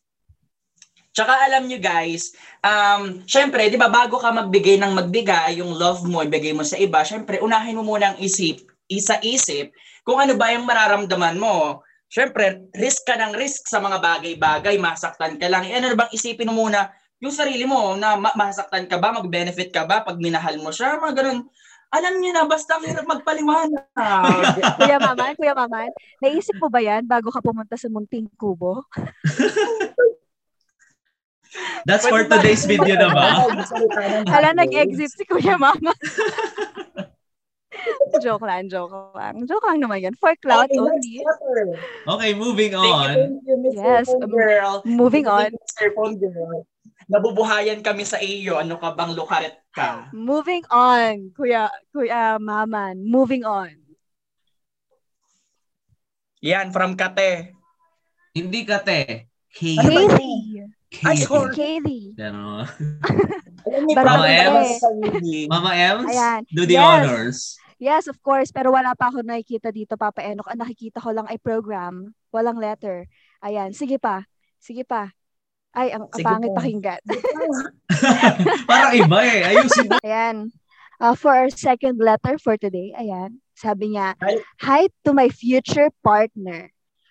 Tsaka 1.10 1.50
alam 1.50 1.66
nyo 1.66 1.78
guys, 1.82 2.30
um, 2.62 3.26
syempre, 3.26 3.66
di 3.66 3.74
ba, 3.74 3.90
bago 3.90 4.22
ka 4.22 4.30
magbigay 4.30 4.78
ng 4.78 4.94
magbigay, 4.94 5.58
yung 5.58 5.74
love 5.74 6.06
mo, 6.06 6.22
ibigay 6.22 6.54
mo 6.54 6.62
sa 6.62 6.78
iba, 6.78 7.02
syempre, 7.02 7.42
unahin 7.42 7.74
mo 7.74 7.82
muna 7.82 8.14
ang 8.14 8.18
isip, 8.22 8.62
isa-isip, 8.86 9.74
kung 10.06 10.22
ano 10.22 10.38
ba 10.38 10.54
yung 10.54 10.66
mararamdaman 10.66 11.36
mo. 11.36 11.82
Syempre, 12.10 12.66
risk 12.74 13.06
ka 13.06 13.14
ng 13.18 13.38
risk 13.38 13.70
sa 13.70 13.78
mga 13.78 14.02
bagay-bagay, 14.02 14.78
masaktan 14.78 15.38
ka 15.38 15.46
lang. 15.46 15.66
Eh, 15.66 15.78
ano 15.78 15.94
bang 15.94 16.10
isipin 16.10 16.50
mo 16.50 16.66
muna 16.66 16.90
yung 17.20 17.34
sarili 17.34 17.68
mo 17.68 17.94
na 17.94 18.16
ma- 18.16 18.34
masaktan 18.34 18.88
ka 18.88 18.96
ba, 18.96 19.12
mag-benefit 19.12 19.70
ka 19.70 19.84
ba 19.84 20.02
pag 20.02 20.18
minahal 20.18 20.56
mo 20.58 20.72
siya, 20.72 20.98
mga 20.98 21.22
ganun. 21.22 21.46
Alam 21.90 22.22
niyo 22.22 22.30
na, 22.30 22.46
basta 22.46 22.78
ang 22.78 22.86
hirap 22.86 23.02
magpaliwanag. 23.02 23.82
Kuya 24.78 24.98
Maman, 25.02 25.34
Kuya 25.34 25.54
Maman, 25.58 25.90
naisip 26.22 26.54
mo 26.62 26.70
ba 26.70 26.78
yan 26.78 27.02
bago 27.04 27.34
ka 27.34 27.42
pumunta 27.42 27.74
sa 27.74 27.90
Munting 27.90 28.30
Kubo? 28.38 28.86
That's 31.84 32.06
for 32.06 32.22
today's 32.24 32.64
video 32.66 32.94
na 32.94 33.08
ba? 33.10 33.26
Hala, 34.32 34.54
nag-exit 34.54 35.10
si 35.16 35.24
Kuya 35.26 35.58
Mama. 35.58 35.94
joke 38.22 38.44
lang, 38.44 38.68
joke 38.68 38.92
lang. 39.16 39.46
Joke 39.46 39.64
lang 39.66 39.80
naman 39.82 40.04
yan. 40.04 40.14
For 40.18 40.34
cloud 40.38 40.70
Okay, 40.70 40.78
only. 40.78 41.24
Okay, 42.06 42.34
moving 42.36 42.74
on. 42.76 43.14
thank 43.14 43.42
you, 43.46 43.56
Miss 43.58 43.74
Yes, 43.74 44.06
Phone 44.06 44.24
um, 44.24 44.30
Girl. 44.30 44.82
Moving 44.84 45.26
on. 45.26 45.50
Mr. 45.54 45.94
Phone 45.96 46.16
Girl. 46.20 46.66
Nabubuhayan 47.10 47.82
kami 47.82 48.06
sa 48.06 48.22
iyo. 48.22 48.60
Ano 48.60 48.78
ka 48.78 48.94
bang 48.94 49.10
lukaret 49.16 49.58
ka? 49.74 50.10
Moving 50.14 50.62
on, 50.70 51.34
Kuya, 51.34 51.66
Kuya 51.90 52.38
Maman. 52.38 53.02
Moving 53.02 53.42
on. 53.42 53.74
Yan, 56.40 56.70
from 56.70 56.94
Kate. 56.94 57.52
Hindi 58.30 58.62
ka, 58.62 58.78
te. 58.86 59.26
Ano 59.82 59.90
ba 59.90 60.14
Katie. 60.90 61.06
Ay, 61.06 61.16
Katie. 61.16 61.26
sorry. 61.26 61.54
Katie. 61.54 62.06
Alam 63.70 63.82
niyo, 63.86 63.94
Mama 63.94 64.26
Ems? 64.26 64.70
Mama 65.54 65.70
Ems, 65.76 66.06
Ayan. 66.10 66.40
do 66.50 66.62
the 66.66 66.74
Yes. 66.74 66.84
honors. 66.84 67.38
Yes, 67.80 68.04
of 68.10 68.18
course. 68.20 68.50
Pero 68.52 68.74
wala 68.74 68.92
pa 68.92 69.08
ako 69.08 69.24
nakikita 69.24 69.72
dito, 69.72 69.96
Papa 69.96 70.20
Enoch. 70.20 70.48
Ang 70.50 70.60
nakikita 70.60 71.00
ko 71.00 71.14
lang 71.16 71.24
ay 71.30 71.40
program. 71.40 72.12
Walang 72.28 72.60
letter. 72.60 73.08
Ayan. 73.40 73.72
Sige 73.72 73.96
pa. 73.96 74.28
Sige 74.60 74.84
pa. 74.84 75.08
Ay, 75.72 75.94
ang, 75.94 76.10
ang 76.10 76.20
pangit 76.20 76.50
pa. 76.52 76.58
pakinggan. 76.60 77.00
Parang 78.68 78.92
iba 78.92 79.18
eh. 79.22 79.40
Ayusin 79.54 79.86
mo. 79.88 79.96
Ayan. 80.02 80.50
Uh, 81.00 81.16
for 81.16 81.32
our 81.32 81.48
second 81.48 81.96
letter 81.96 82.36
for 82.36 82.60
today, 82.60 82.92
ayan. 82.92 83.40
Sabi 83.56 83.96
niya, 83.96 84.12
Hi. 84.20 84.36
Hi 84.60 84.82
to 85.06 85.16
my 85.16 85.32
future 85.32 85.88
partner. 86.04 86.68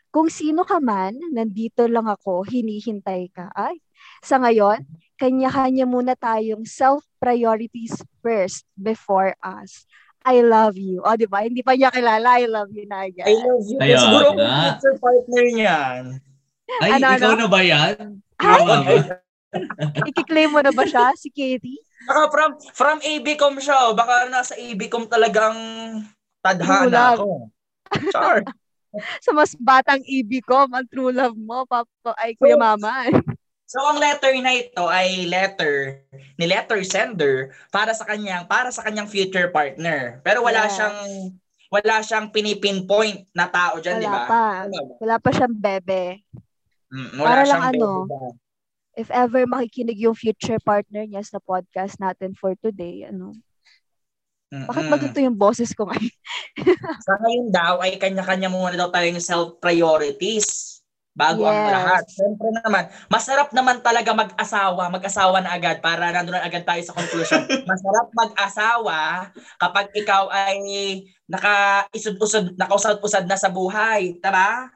Kung 0.10 0.26
sino 0.28 0.66
ka 0.66 0.82
man, 0.82 1.14
nandito 1.30 1.86
lang 1.86 2.10
ako, 2.10 2.42
hinihintay 2.42 3.30
ka. 3.30 3.54
Ay, 3.54 3.78
sa 4.26 4.42
ngayon, 4.42 4.82
kanya-kanya 5.22 5.86
muna 5.86 6.18
tayong 6.18 6.66
self-priorities 6.66 8.02
first 8.26 8.66
before 8.74 9.38
us. 9.40 9.86
I 10.26 10.42
love 10.42 10.76
you. 10.76 11.00
O, 11.06 11.14
di 11.16 11.30
ba? 11.30 11.46
Hindi 11.46 11.62
pa 11.62 11.78
niya 11.78 11.94
kilala, 11.94 12.42
I 12.42 12.50
love 12.50 12.74
you 12.74 12.90
na 12.90 13.06
agad. 13.06 13.30
I 13.30 13.38
love 13.38 13.64
you. 13.70 13.78
Ayun 13.80 14.00
Siguro 14.02 14.28
nga. 14.36 14.76
future 14.76 14.98
partner 14.98 15.46
niyan. 15.48 16.02
Ay, 16.82 16.90
Ano, 16.98 17.06
ikaw 17.16 17.34
ano? 17.34 17.40
na 17.40 17.48
ba 17.48 17.62
yan? 17.62 17.96
Ay! 18.38 18.62
Ikiklaim 20.10 20.50
mo 20.54 20.60
na 20.62 20.70
ba 20.70 20.86
siya, 20.86 21.14
si 21.18 21.30
Katie? 21.30 21.82
Baka 22.06 22.22
from, 22.34 22.52
from 22.74 22.98
ABCOM 23.02 23.58
siya. 23.62 23.90
oh. 23.90 23.94
Baka 23.94 24.26
nasa 24.30 24.54
ABCOM 24.58 25.06
talagang 25.06 25.58
tadhana 26.42 27.14
ako. 27.14 27.50
Char. 28.10 28.42
Sa 29.26 29.32
mas 29.32 29.54
batang 29.56 30.02
ibig 30.06 30.42
ko, 30.46 30.66
ang 30.66 30.86
true 30.90 31.14
love 31.14 31.38
mo, 31.38 31.64
Papa, 31.70 32.14
ay 32.18 32.34
Kuya 32.36 32.58
Mama. 32.58 33.06
So 33.70 33.78
ang 33.86 34.02
letter 34.02 34.34
na 34.42 34.50
ito 34.58 34.90
ay 34.90 35.30
letter 35.30 36.02
ni 36.42 36.50
letter 36.50 36.82
sender 36.82 37.54
para 37.70 37.94
sa 37.94 38.02
kanyang 38.02 38.50
para 38.50 38.74
sa 38.74 38.82
kanyang 38.82 39.06
future 39.06 39.54
partner. 39.54 40.18
Pero 40.26 40.42
wala 40.42 40.66
Yes. 40.66 40.74
siyang 40.74 40.98
wala 41.70 41.96
siyang 42.02 42.34
pinipinpoint 42.34 43.30
na 43.30 43.46
tao 43.46 43.78
diyan, 43.78 44.02
di 44.02 44.10
Wala 44.10 44.18
ba? 44.18 44.26
pa. 44.26 44.44
Ba? 44.66 44.80
Wala 44.98 45.16
pa 45.22 45.30
siyang 45.30 45.54
bebe. 45.54 46.26
Mm, 46.90 47.10
wala 47.22 47.30
Para 47.30 47.42
lang 47.46 47.46
siyang 47.46 47.66
ano, 47.70 47.90
baby 47.94 48.10
ba? 48.10 48.22
if 48.98 49.10
ever 49.14 49.46
makikinig 49.46 50.02
yung 50.02 50.18
future 50.18 50.58
partner 50.66 51.06
niya 51.06 51.22
sa 51.22 51.38
podcast 51.38 52.02
natin 52.02 52.34
for 52.34 52.58
today, 52.58 53.06
ano, 53.06 53.38
Mm-mm. 54.50 54.66
ba 54.66 54.98
ganito 54.98 55.22
yung 55.22 55.38
boses 55.38 55.78
ko 55.78 55.86
ngayon? 55.86 56.10
Sa 57.06 57.14
ngayon 57.22 57.48
daw 57.54 57.78
ay 57.86 58.02
kanya-kanya 58.02 58.50
muna 58.50 58.74
daw 58.74 58.90
tayong 58.90 59.22
self-priorities 59.22 60.82
bago 61.14 61.46
ang 61.46 61.68
Yes. 61.68 61.74
lahat. 61.74 62.04
Siyempre 62.10 62.50
naman, 62.64 62.84
masarap 63.12 63.50
naman 63.54 63.84
talaga 63.86 64.10
mag-asawa, 64.16 64.90
mag-asawa 64.90 65.38
na 65.44 65.54
agad 65.54 65.84
para 65.86 66.10
nandun 66.10 66.34
na 66.40 66.48
agad 66.48 66.66
tayo 66.66 66.82
sa 66.82 66.98
conclusion. 66.98 67.46
masarap 67.70 68.08
mag-asawa 68.16 69.30
kapag 69.62 69.94
ikaw 69.94 70.32
ay 70.34 70.58
naka-isud-usad, 71.30 72.58
nakausad-usad 72.58 73.30
na 73.30 73.38
sa 73.38 73.54
buhay. 73.54 74.18
Tama? 74.18 74.74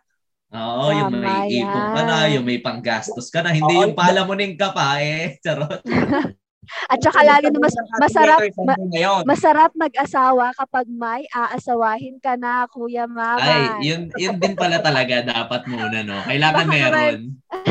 Oo, 0.53 0.94
yung 0.94 1.18
may 1.18 1.50
ipon 1.50 1.86
ka 1.98 2.01
na, 2.06 2.30
yung 2.30 2.46
may 2.46 2.62
panggastos 2.62 3.34
ka 3.34 3.42
na. 3.42 3.50
Hindi 3.50 3.74
Oo, 3.74 3.89
yung 3.89 3.98
palamunin 3.98 4.53
ka 4.53 4.70
pa 4.70 5.01
eh. 5.01 5.42
Charot. 5.42 5.82
At 6.88 7.00
saka 7.03 7.22
lalo 7.24 7.48
na 7.51 7.60
mas, 7.60 7.75
masarap, 8.00 8.39
ma- 8.63 8.79
masarap 9.27 9.72
mag-asawa 9.75 10.55
kapag 10.55 10.86
may 10.89 11.27
aasawahin 11.32 12.17
ka 12.20 12.39
na, 12.39 12.65
Kuya 12.72 13.08
Mama. 13.08 13.39
Ay, 13.39 13.88
yun, 13.88 14.10
yun 14.15 14.36
din 14.39 14.55
pala 14.55 14.79
talaga 14.79 15.24
dapat 15.24 15.67
muna, 15.67 16.00
no? 16.03 16.20
Kailangan 16.24 16.65
Baka 16.67 16.74
meron. 16.74 17.20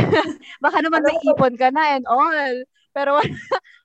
Baka 0.65 0.79
naman 0.85 1.03
may 1.05 1.19
ipon 1.25 1.55
ka 1.57 1.69
na 1.73 1.97
and 1.97 2.07
all. 2.07 2.55
Pero 2.93 3.17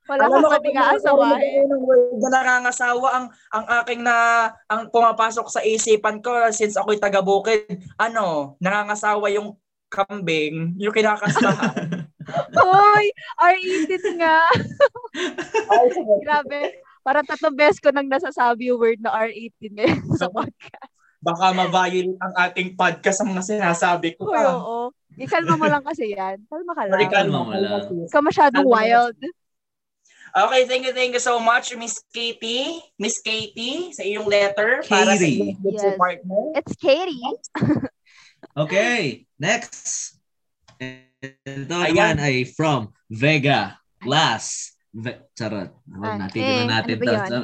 wala, 0.08 0.28
wala 0.28 0.40
Alam 0.40 0.44
ka 0.44 0.60
pati 0.60 0.70
kapag 0.76 1.00
aasawahin. 1.00 1.68
ng 1.72 1.84
word 1.88 2.20
na 2.20 2.30
nangangasawa, 2.32 3.08
ang, 3.12 3.26
ang 3.56 3.66
aking 3.84 4.02
na, 4.04 4.16
ang 4.68 4.92
pumapasok 4.92 5.48
sa 5.48 5.64
isipan 5.64 6.20
ko, 6.20 6.32
since 6.52 6.76
ako'y 6.76 7.00
taga-bukid, 7.00 7.88
ano, 7.96 8.56
nangangasawa 8.60 9.32
yung 9.32 9.56
kambing, 9.88 10.76
yung 10.76 10.92
kinakasahan. 10.92 12.08
Hoy, 12.54 13.06
R18 13.40 14.20
nga. 14.20 14.38
Grabe. 16.22 16.60
Parang 17.02 17.24
tatlong 17.24 17.56
beses 17.56 17.80
ko 17.80 17.90
nang 17.90 18.08
nasasabi 18.08 18.68
yung 18.68 18.80
word 18.80 19.00
na 19.00 19.16
R18 19.16 19.56
ngayon 19.72 20.04
sa 20.16 20.28
podcast. 20.28 20.92
Baka 21.18 21.50
ma-violate 21.50 22.20
ang 22.20 22.34
ating 22.38 22.76
podcast 22.76 23.18
sa 23.20 23.26
mga 23.26 23.42
sinasabi 23.42 24.14
ko. 24.16 24.28
Hoy, 24.28 24.38
Ah. 24.38 24.54
oo. 24.54 24.78
Ikalma 25.18 25.56
mo 25.56 25.66
lang 25.66 25.82
kasi 25.82 26.14
yan. 26.14 26.38
Kalma 26.46 26.78
ka 26.78 26.84
lang. 26.86 26.94
Sorry, 26.94 27.08
Kalma 27.10 27.40
mo 27.42 27.54
lang. 27.56 27.82
Ka 28.06 28.20
masyadong 28.22 28.68
wild. 28.68 29.18
Okay, 30.38 30.70
thank 30.70 30.86
you, 30.86 30.94
thank 30.94 31.16
you 31.18 31.24
so 31.24 31.42
much, 31.42 31.74
Miss 31.74 31.98
Katie. 32.14 32.78
Miss 33.00 33.18
Katie, 33.18 33.90
sa 33.96 34.06
iyong 34.06 34.30
letter 34.30 34.86
para 34.86 35.18
sa 35.18 35.18
Katie. 35.18 35.58
iyong 35.58 35.74
Yes. 35.74 35.98
partner. 35.98 36.44
It's 36.54 36.76
Katie. 36.78 37.24
Okay, 38.54 39.26
next. 39.40 40.14
Ito 41.24 41.74
Ayan. 41.74 41.94
naman 41.94 42.18
ay 42.22 42.46
from 42.54 42.94
Vega 43.10 43.82
Glass. 43.98 44.78
Ve- 44.94 45.26
Charot. 45.34 45.74
Huwag 45.90 46.14
Ah, 46.14 46.18
natin, 46.26 46.38
eh, 46.42 46.46
tingnan 46.46 46.70
natin 46.70 46.96
ano 47.02 47.18
to. 47.26 47.40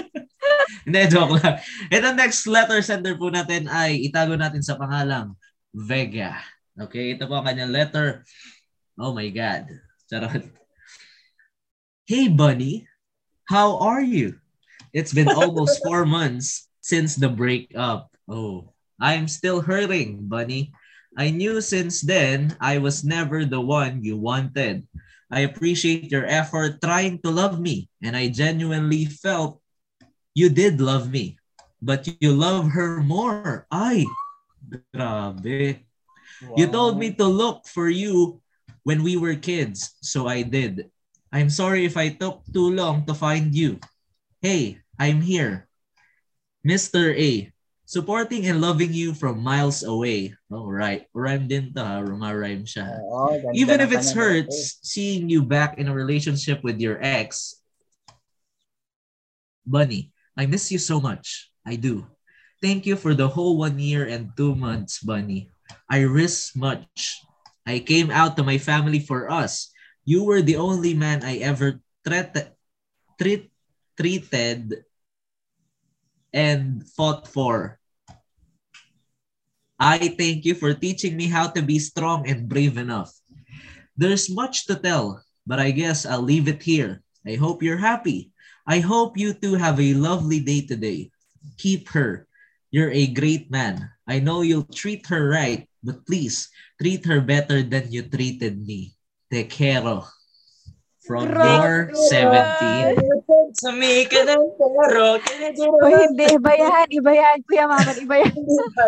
Hindi, 0.88 1.00
joke 1.12 1.36
lang. 1.40 1.56
Ito 1.92 2.06
next 2.16 2.48
letter 2.48 2.80
sender 2.80 3.14
po 3.20 3.28
natin 3.28 3.68
ay 3.68 4.00
itago 4.08 4.32
natin 4.36 4.64
sa 4.64 4.80
pangalang 4.80 5.36
Vega. 5.70 6.40
Okay, 6.80 7.14
ito 7.14 7.28
po 7.28 7.36
ang 7.36 7.46
kanyang 7.46 7.72
letter. 7.72 8.24
Oh 8.96 9.12
my 9.12 9.28
God. 9.28 9.68
Charot. 10.08 10.44
Hey, 12.08 12.26
Bunny. 12.26 12.88
How 13.46 13.76
are 13.78 14.02
you? 14.02 14.40
It's 14.90 15.12
been 15.14 15.30
almost 15.30 15.78
four 15.84 16.02
months 16.08 16.66
since 16.80 17.14
the 17.14 17.28
breakup. 17.30 18.10
Oh, 18.26 18.72
I'm 18.98 19.28
still 19.30 19.60
hurting, 19.62 20.26
Bunny. 20.26 20.72
I 21.16 21.30
knew 21.30 21.60
since 21.60 22.00
then 22.00 22.56
I 22.60 22.78
was 22.78 23.04
never 23.04 23.44
the 23.44 23.60
one 23.60 24.04
you 24.04 24.16
wanted. 24.16 24.86
I 25.30 25.46
appreciate 25.46 26.10
your 26.10 26.26
effort 26.26 26.82
trying 26.82 27.22
to 27.22 27.30
love 27.30 27.60
me, 27.60 27.88
and 28.02 28.16
I 28.16 28.28
genuinely 28.28 29.06
felt 29.06 29.62
you 30.34 30.50
did 30.50 30.80
love 30.80 31.10
me. 31.10 31.38
But 31.82 32.06
you 32.20 32.32
love 32.34 32.76
her 32.76 33.00
more. 33.00 33.66
I, 33.70 34.04
grabe. 34.94 35.80
You 36.56 36.66
told 36.68 36.98
me 36.98 37.12
to 37.14 37.24
look 37.24 37.66
for 37.66 37.88
you 37.88 38.40
when 38.82 39.02
we 39.02 39.16
were 39.16 39.34
kids, 39.34 39.96
so 40.02 40.26
I 40.26 40.42
did. 40.42 40.90
I'm 41.32 41.48
sorry 41.48 41.84
if 41.84 41.96
I 41.96 42.10
took 42.10 42.42
too 42.52 42.74
long 42.74 43.06
to 43.06 43.14
find 43.14 43.54
you. 43.54 43.78
Hey, 44.42 44.80
I'm 44.98 45.20
here. 45.20 45.68
Mr. 46.66 47.14
A, 47.16 47.52
supporting 47.90 48.46
and 48.46 48.62
loving 48.62 48.94
you 48.94 49.10
from 49.10 49.42
miles 49.42 49.82
away. 49.82 50.30
Oh, 50.46 50.70
right. 50.70 51.10
Rhyme 51.10 51.50
din 51.50 51.74
to 51.74 51.82
ha. 51.82 51.98
Siya. 52.62 52.86
Oo, 52.86 53.34
ganda 53.34 53.58
Even 53.58 53.82
if 53.82 53.90
it 53.90 54.06
kanyang 54.06 54.14
hurts 54.14 54.78
seeing 54.86 55.26
you 55.26 55.42
back 55.42 55.74
in 55.74 55.90
a 55.90 55.94
relationship 55.94 56.62
with 56.62 56.78
your 56.78 57.02
ex, 57.02 57.58
Bunny, 59.66 60.14
I 60.38 60.46
miss 60.46 60.70
you 60.70 60.78
so 60.78 61.02
much. 61.02 61.50
I 61.66 61.74
do. 61.74 62.06
Thank 62.62 62.86
you 62.86 62.94
for 62.94 63.10
the 63.10 63.26
whole 63.26 63.58
one 63.58 63.82
year 63.82 64.06
and 64.06 64.30
two 64.38 64.54
months, 64.54 65.02
Bunny. 65.02 65.50
I 65.90 66.06
risked 66.06 66.54
much. 66.54 67.18
I 67.66 67.82
came 67.82 68.14
out 68.14 68.38
to 68.38 68.46
my 68.46 68.62
family 68.62 69.02
for 69.02 69.26
us. 69.26 69.74
You 70.06 70.22
were 70.22 70.46
the 70.46 70.62
only 70.62 70.94
man 70.94 71.26
I 71.26 71.42
ever 71.42 71.82
treat, 72.06 72.34
treat, 73.18 73.50
treated 73.98 74.86
and 76.30 76.86
fought 76.94 77.26
for. 77.26 77.79
I 79.80 80.12
thank 80.12 80.44
you 80.44 80.52
for 80.52 80.76
teaching 80.76 81.16
me 81.16 81.32
how 81.32 81.48
to 81.56 81.64
be 81.64 81.80
strong 81.80 82.28
and 82.28 82.44
brave 82.44 82.76
enough. 82.76 83.16
There's 83.96 84.28
much 84.28 84.68
to 84.68 84.76
tell, 84.76 85.24
but 85.48 85.56
I 85.56 85.72
guess 85.72 86.04
I'll 86.04 86.20
leave 86.20 86.52
it 86.52 86.60
here. 86.60 87.00
I 87.24 87.40
hope 87.40 87.64
you're 87.64 87.80
happy. 87.80 88.28
I 88.68 88.84
hope 88.84 89.16
you 89.16 89.32
two 89.32 89.56
have 89.56 89.80
a 89.80 89.96
lovely 89.96 90.40
day 90.40 90.68
today. 90.68 91.10
Keep 91.56 91.88
her. 91.96 92.28
You're 92.70 92.92
a 92.92 93.08
great 93.08 93.50
man. 93.50 93.88
I 94.06 94.20
know 94.20 94.44
you'll 94.44 94.68
treat 94.68 95.08
her 95.08 95.32
right, 95.32 95.64
but 95.82 96.04
please 96.04 96.52
treat 96.76 97.08
her 97.08 97.24
better 97.24 97.64
than 97.64 97.90
you 97.90 98.04
treated 98.04 98.60
me. 98.60 98.92
Te 99.32 99.48
quiero. 99.48 100.04
From 101.08 101.32
your 101.32 101.88
17. 102.12 103.39
Sumika 103.54 104.18
ng 104.22 104.42
pero. 104.58 105.18
Uy, 105.82 105.92
hindi. 106.06 106.26
Iba 106.30 106.52
yan. 106.52 106.86
Iba 106.88 107.10
yan. 107.10 107.36
Kuya 107.42 107.64
Maman, 107.66 107.96
iba 107.98 108.14
yan. 108.22 108.34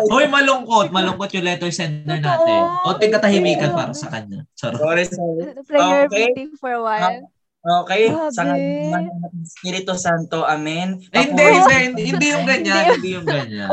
Hoy, 0.07 0.25
malungkot. 0.35 0.87
Malungkot 0.89 1.29
yung 1.33 1.45
letter 1.45 1.69
sender 1.69 2.19
natin. 2.19 2.61
O, 2.85 2.95
tingkatahimikan 2.95 3.71
para 3.71 3.91
sa 3.91 4.07
kanya. 4.07 4.47
Charot. 4.55 4.79
Sorry, 4.79 5.03
sorry. 5.05 5.43
Prayer 5.65 6.05
Okay. 6.07 6.31
meeting 6.31 6.51
for 6.55 6.71
a 6.71 6.81
while. 6.81 7.27
Okay, 7.63 8.11
Grabe. 8.11 8.35
sa 8.35 8.43
Espiritu 9.39 9.95
Santo, 9.95 10.43
Amen. 10.43 10.99
Eh, 11.15 11.31
hindi, 11.31 11.39
hindi, 11.47 11.75
hindi, 11.79 12.01
hindi 12.11 12.27
yung 12.35 12.43
ganyan. 12.43 12.99
Hindi 12.99 13.09
yung 13.15 13.23
ganyan. 13.23 13.67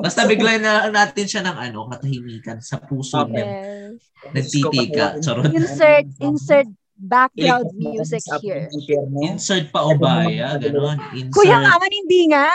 Basta 0.00 0.24
bigla 0.24 0.56
na 0.56 0.88
natin 0.88 1.28
siya 1.28 1.44
ng 1.44 1.56
ano, 1.60 1.92
katahimikan 1.92 2.56
sa 2.58 2.80
puso 2.80 3.20
Okay. 3.28 3.36
ng 3.36 3.48
Yes. 3.52 4.32
nagtitika. 4.32 5.20
Charot. 5.20 5.44
Insert, 5.52 6.08
insert 6.18 6.68
background 6.98 7.70
Iligtas 7.70 7.78
music 7.78 8.22
here. 8.42 8.66
impyerno. 8.68 9.22
Insert 9.22 9.70
pa 9.70 9.86
ubaya, 9.86 10.58
gano'n. 10.58 10.98
Kuya 11.30 11.62
Maman, 11.62 11.92
hindi 12.02 12.34
nga. 12.34 12.50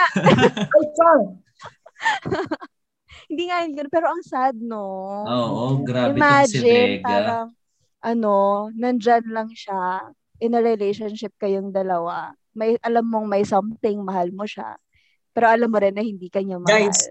Hindi 3.31 3.43
nga 3.49 3.57
yun. 3.65 3.87
Pero 3.87 4.05
ang 4.11 4.21
sad, 4.21 4.59
no? 4.59 4.83
Oo, 5.23 5.81
grabe 5.81 6.13
tong 6.13 6.45
si 6.45 6.59
Imagine, 6.59 6.89
Vega. 6.99 7.05
parang, 7.07 7.47
ano, 8.03 8.33
nandyan 8.75 9.25
lang 9.31 9.49
siya, 9.49 10.11
in 10.37 10.53
a 10.53 10.61
relationship 10.61 11.31
kayong 11.39 11.71
dalawa. 11.71 12.35
May, 12.51 12.75
alam 12.83 13.07
mong 13.07 13.25
may 13.25 13.47
something, 13.47 14.03
mahal 14.03 14.29
mo 14.29 14.43
siya. 14.43 14.75
Pero 15.31 15.49
alam 15.49 15.71
mo 15.71 15.79
rin 15.79 15.95
na 15.95 16.03
hindi 16.03 16.27
kanya 16.27 16.59
mahal. 16.59 16.69
Guys, 16.69 17.09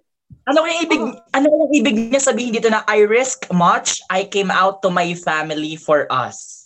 Ano 0.48 0.64
kaya 0.64 0.80
ibig 0.80 1.02
ano 1.36 1.44
kaya 1.44 1.66
ibig 1.76 1.96
niya 2.08 2.16
sabihin 2.18 2.56
dito 2.56 2.72
na 2.72 2.80
I 2.88 3.04
risk 3.04 3.44
much, 3.52 4.00
I 4.08 4.24
came 4.24 4.48
out 4.48 4.80
to 4.80 4.88
my 4.88 5.12
family 5.12 5.76
for 5.76 6.08
us. 6.08 6.61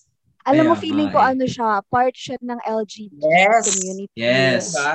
Alam 0.47 0.71
mo, 0.71 0.75
Kaya 0.79 0.83
feeling 0.87 1.11
ko 1.11 1.19
ano 1.19 1.45
siya, 1.45 1.83
part 1.91 2.15
siya 2.15 2.39
ng 2.39 2.61
LGBT 2.63 3.19
Yes. 3.19 3.65
community. 3.67 4.15
Yes. 4.15 4.65
Diba? 4.71 4.95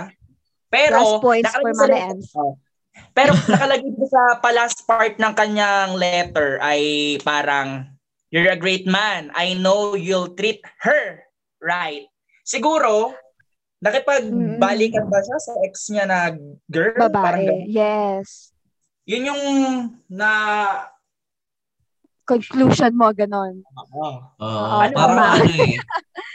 Pero 0.72 0.96
Last 0.96 1.20
points 1.20 1.52
for 1.52 1.72
Mama 1.76 1.98
Ems. 2.00 2.32
Oh. 2.40 2.56
Pero 3.12 3.36
nakalagay 3.36 3.92
dito 3.92 4.08
sa 4.08 4.40
palast 4.40 4.88
part 4.88 5.20
ng 5.20 5.34
kanyang 5.36 6.00
letter 6.00 6.60
ay 6.64 7.16
parang 7.28 7.92
You're 8.32 8.48
a 8.48 8.56
great 8.56 8.88
man. 8.88 9.28
I 9.36 9.60
know 9.60 10.00
you'll 10.00 10.32
treat 10.32 10.64
her 10.88 11.28
right. 11.60 12.08
Siguro, 12.48 13.12
nakipagbalikan 13.84 15.12
ba 15.12 15.20
siya 15.20 15.38
sa 15.44 15.54
ex 15.68 15.92
niya 15.92 16.08
na 16.08 16.20
girl? 16.72 16.96
Parang 17.12 17.44
Babae. 17.44 17.68
ganun. 17.68 17.68
Yes. 17.68 18.56
Yun 19.04 19.28
yung 19.28 19.44
na... 20.08 20.32
Conclusion 22.32 22.94
mo, 22.96 23.12
ganon. 23.12 23.60
Oo. 23.92 24.08
Oo, 24.40 24.76
Ano 24.80 24.96
parang 24.96 25.18
ba? 25.18 25.28
ano 25.36 25.52
eh. 25.52 25.76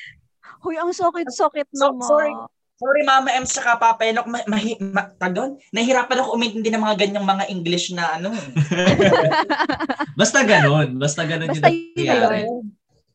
Huy, 0.62 0.76
ang 0.76 0.92
sokit-sokit 0.92 1.72
So- 1.72 1.96
naman. 1.96 2.04
sorry. 2.04 2.32
Sorry, 2.76 3.08
Mama 3.08 3.32
M, 3.32 3.48
saka 3.48 3.80
Papa 3.80 4.04
Enoch, 4.04 4.28
ma- 4.28 4.44
mahi, 4.44 4.76
ma, 4.76 5.08
tag 5.08 5.32
doon? 5.32 5.56
Nahihirapan 5.72 6.20
ako 6.20 6.36
umintindi 6.36 6.68
ng 6.68 6.84
mga 6.84 6.96
ganyang 7.00 7.24
mga 7.24 7.48
English 7.48 7.88
na 7.88 8.20
ano. 8.20 8.36
Basta 10.20 10.44
ganun. 10.44 11.00
Basta 11.00 11.24
ganun 11.24 11.48
Basta 11.50 11.72
yung 11.72 11.96
yun. 11.96 12.64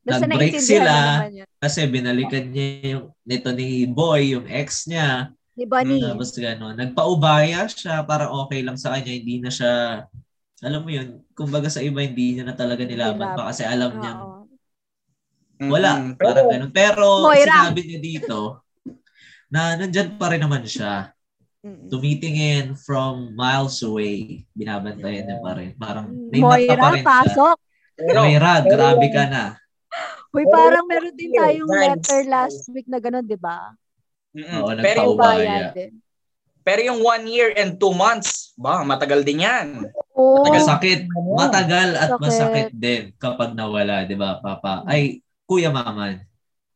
Basta 0.01 0.25
Nag-break 0.25 0.57
sila. 0.57 1.29
mo. 1.29 1.45
Kasi 1.61 1.85
binalikan 1.85 2.49
niya 2.49 2.97
yung 2.97 3.05
nito 3.21 3.53
ni 3.53 3.85
Boy, 3.85 4.33
yung 4.33 4.49
ex 4.49 4.89
niya. 4.89 5.29
Ni 5.53 5.69
Bunny. 5.69 6.01
Tapos 6.01 6.33
gano'n. 6.33 6.73
Nagpaubaya 6.73 7.69
siya 7.69 8.01
para 8.01 8.33
okay 8.33 8.65
lang 8.65 8.81
sa 8.81 8.97
kanya. 8.97 9.13
Hindi 9.13 9.45
na 9.45 9.53
siya, 9.53 9.73
alam 10.61 10.81
mo 10.85 10.89
yun, 10.93 11.25
kumbaga 11.33 11.67
sa 11.67 11.81
iba, 11.81 12.05
hindi 12.05 12.37
niya 12.37 12.45
na 12.45 12.55
talaga 12.55 12.85
nilaban 12.85 13.33
pa 13.33 13.49
kasi 13.49 13.65
alam 13.65 13.97
niya 13.97 14.31
wala. 15.69 15.91
Mm-mm. 16.01 16.17
Parang 16.17 16.47
ganun. 16.49 16.71
Pero 16.73 17.05
Moira. 17.29 17.69
sinabi 17.69 17.81
niya 17.85 17.99
dito 18.01 18.39
na 19.51 19.77
nandyan 19.77 20.17
pa 20.17 20.33
rin 20.33 20.41
naman 20.41 20.65
siya. 20.65 21.13
Tumitingin 21.61 22.73
from 22.73 23.37
miles 23.37 23.85
away. 23.85 24.41
Binabantayan 24.57 25.29
niya 25.29 25.37
pa 25.37 25.51
rin. 25.53 25.77
Parang 25.77 26.09
may 26.09 26.41
mata 26.41 26.57
pa 26.57 26.73
Moira, 26.73 26.87
rin 26.89 27.03
siya. 27.05 27.13
pasok. 27.13 27.57
Pero, 28.01 28.19
Moira, 28.25 28.53
grabe 28.65 29.07
ka 29.13 29.23
na. 29.29 29.43
Pero 30.31 30.47
parang 30.47 30.85
meron 30.87 31.13
din 31.13 31.35
tayong 31.35 31.69
letter 31.69 32.21
last 32.25 32.65
week 32.71 32.87
na 32.87 32.97
gano'n, 32.97 33.27
di 33.27 33.35
ba? 33.37 33.75
Oo, 34.31 34.71
pero, 34.79 35.11
yung, 35.19 35.75
pero 36.63 36.79
yung 36.87 36.99
one 37.03 37.25
year 37.27 37.51
and 37.59 37.75
two 37.75 37.91
months, 37.91 38.55
ba, 38.55 38.81
matagal 38.87 39.27
din 39.27 39.43
yan. 39.43 39.91
Oo. 40.13 40.43
Masakit. 40.43 41.07
Matagal 41.09 41.95
at 41.95 42.09
Sakit. 42.11 42.21
masakit 42.21 42.69
din 42.71 43.01
kapag 43.15 43.53
nawala, 43.53 44.03
di 44.03 44.13
ba, 44.13 44.37
Papa? 44.37 44.83
Ay, 44.83 45.19
Kuya 45.45 45.69
Maman. 45.69 46.19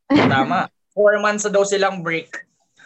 Tama. 0.07 0.71
Four 0.91 1.19
months 1.19 1.43
na 1.43 1.51
daw 1.51 1.63
silang 1.63 1.99
break. 1.99 2.31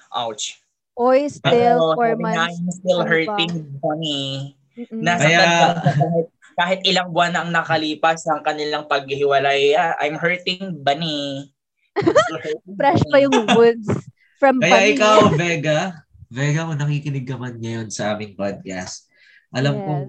Ouch. 0.09 0.57
Oy, 0.97 1.29
still 1.29 1.53
Pero, 1.79 1.93
four 1.93 2.17
months. 2.17 2.57
I'm 2.57 2.69
still 2.69 3.01
Ano 3.01 3.07
hurting 3.07 3.53
funny. 3.77 4.57
Mm-mm. 4.75 4.99
Nasa 4.99 5.23
Kaya- 5.23 5.75
kahit, 5.79 6.27
kahit 6.55 6.79
ilang 6.83 7.09
buwan 7.09 7.31
na 7.31 7.39
ang 7.41 7.51
nakalipas 7.51 8.25
ang 8.25 8.41
kanilang 8.41 8.83
paghihiwalay, 8.83 9.75
ah, 9.75 9.95
I'm 9.99 10.15
hurting 10.15 10.81
bunny. 10.81 11.51
Fresh 12.79 13.03
pa 13.05 13.17
yung 13.19 13.35
woods 13.53 13.87
from 14.37 14.59
Kaya 14.59 14.71
Bunny. 14.71 14.91
ikaw, 14.95 15.17
Vega, 15.39 15.79
Vega, 16.27 16.63
kung 16.63 16.79
nakikinig 16.79 17.23
ka 17.23 17.35
man 17.35 17.55
ngayon 17.55 17.87
sa 17.89 18.13
aming 18.13 18.33
podcast, 18.33 19.07
alam 19.49 19.75
Yes. 19.75 19.83
kong 19.83 20.05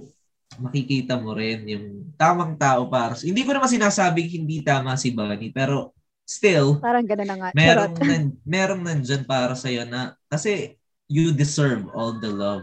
makikita 0.61 1.17
mo 1.17 1.33
rin 1.33 1.65
yung 1.67 1.87
tamang 2.21 2.55
tao 2.61 2.87
para 2.93 3.17
sa... 3.17 3.25
Hindi 3.25 3.43
ko 3.43 3.57
naman 3.57 3.73
sinasabing 3.73 4.29
hindi 4.29 4.61
tama 4.61 4.95
si 5.01 5.11
Bunny, 5.11 5.51
pero 5.51 5.97
still, 6.29 6.79
Parang 6.79 7.03
gano'n 7.09 7.27
na 7.27 7.37
nga. 7.37 7.49
merong, 7.57 7.95
nan, 7.99 8.25
merong 8.47 8.83
nandyan 8.85 9.25
para 9.27 9.57
sa'yo 9.57 9.89
na, 9.89 10.15
kasi 10.31 10.79
you 11.11 11.35
deserve 11.35 11.91
all 11.91 12.15
the 12.23 12.31
love. 12.31 12.63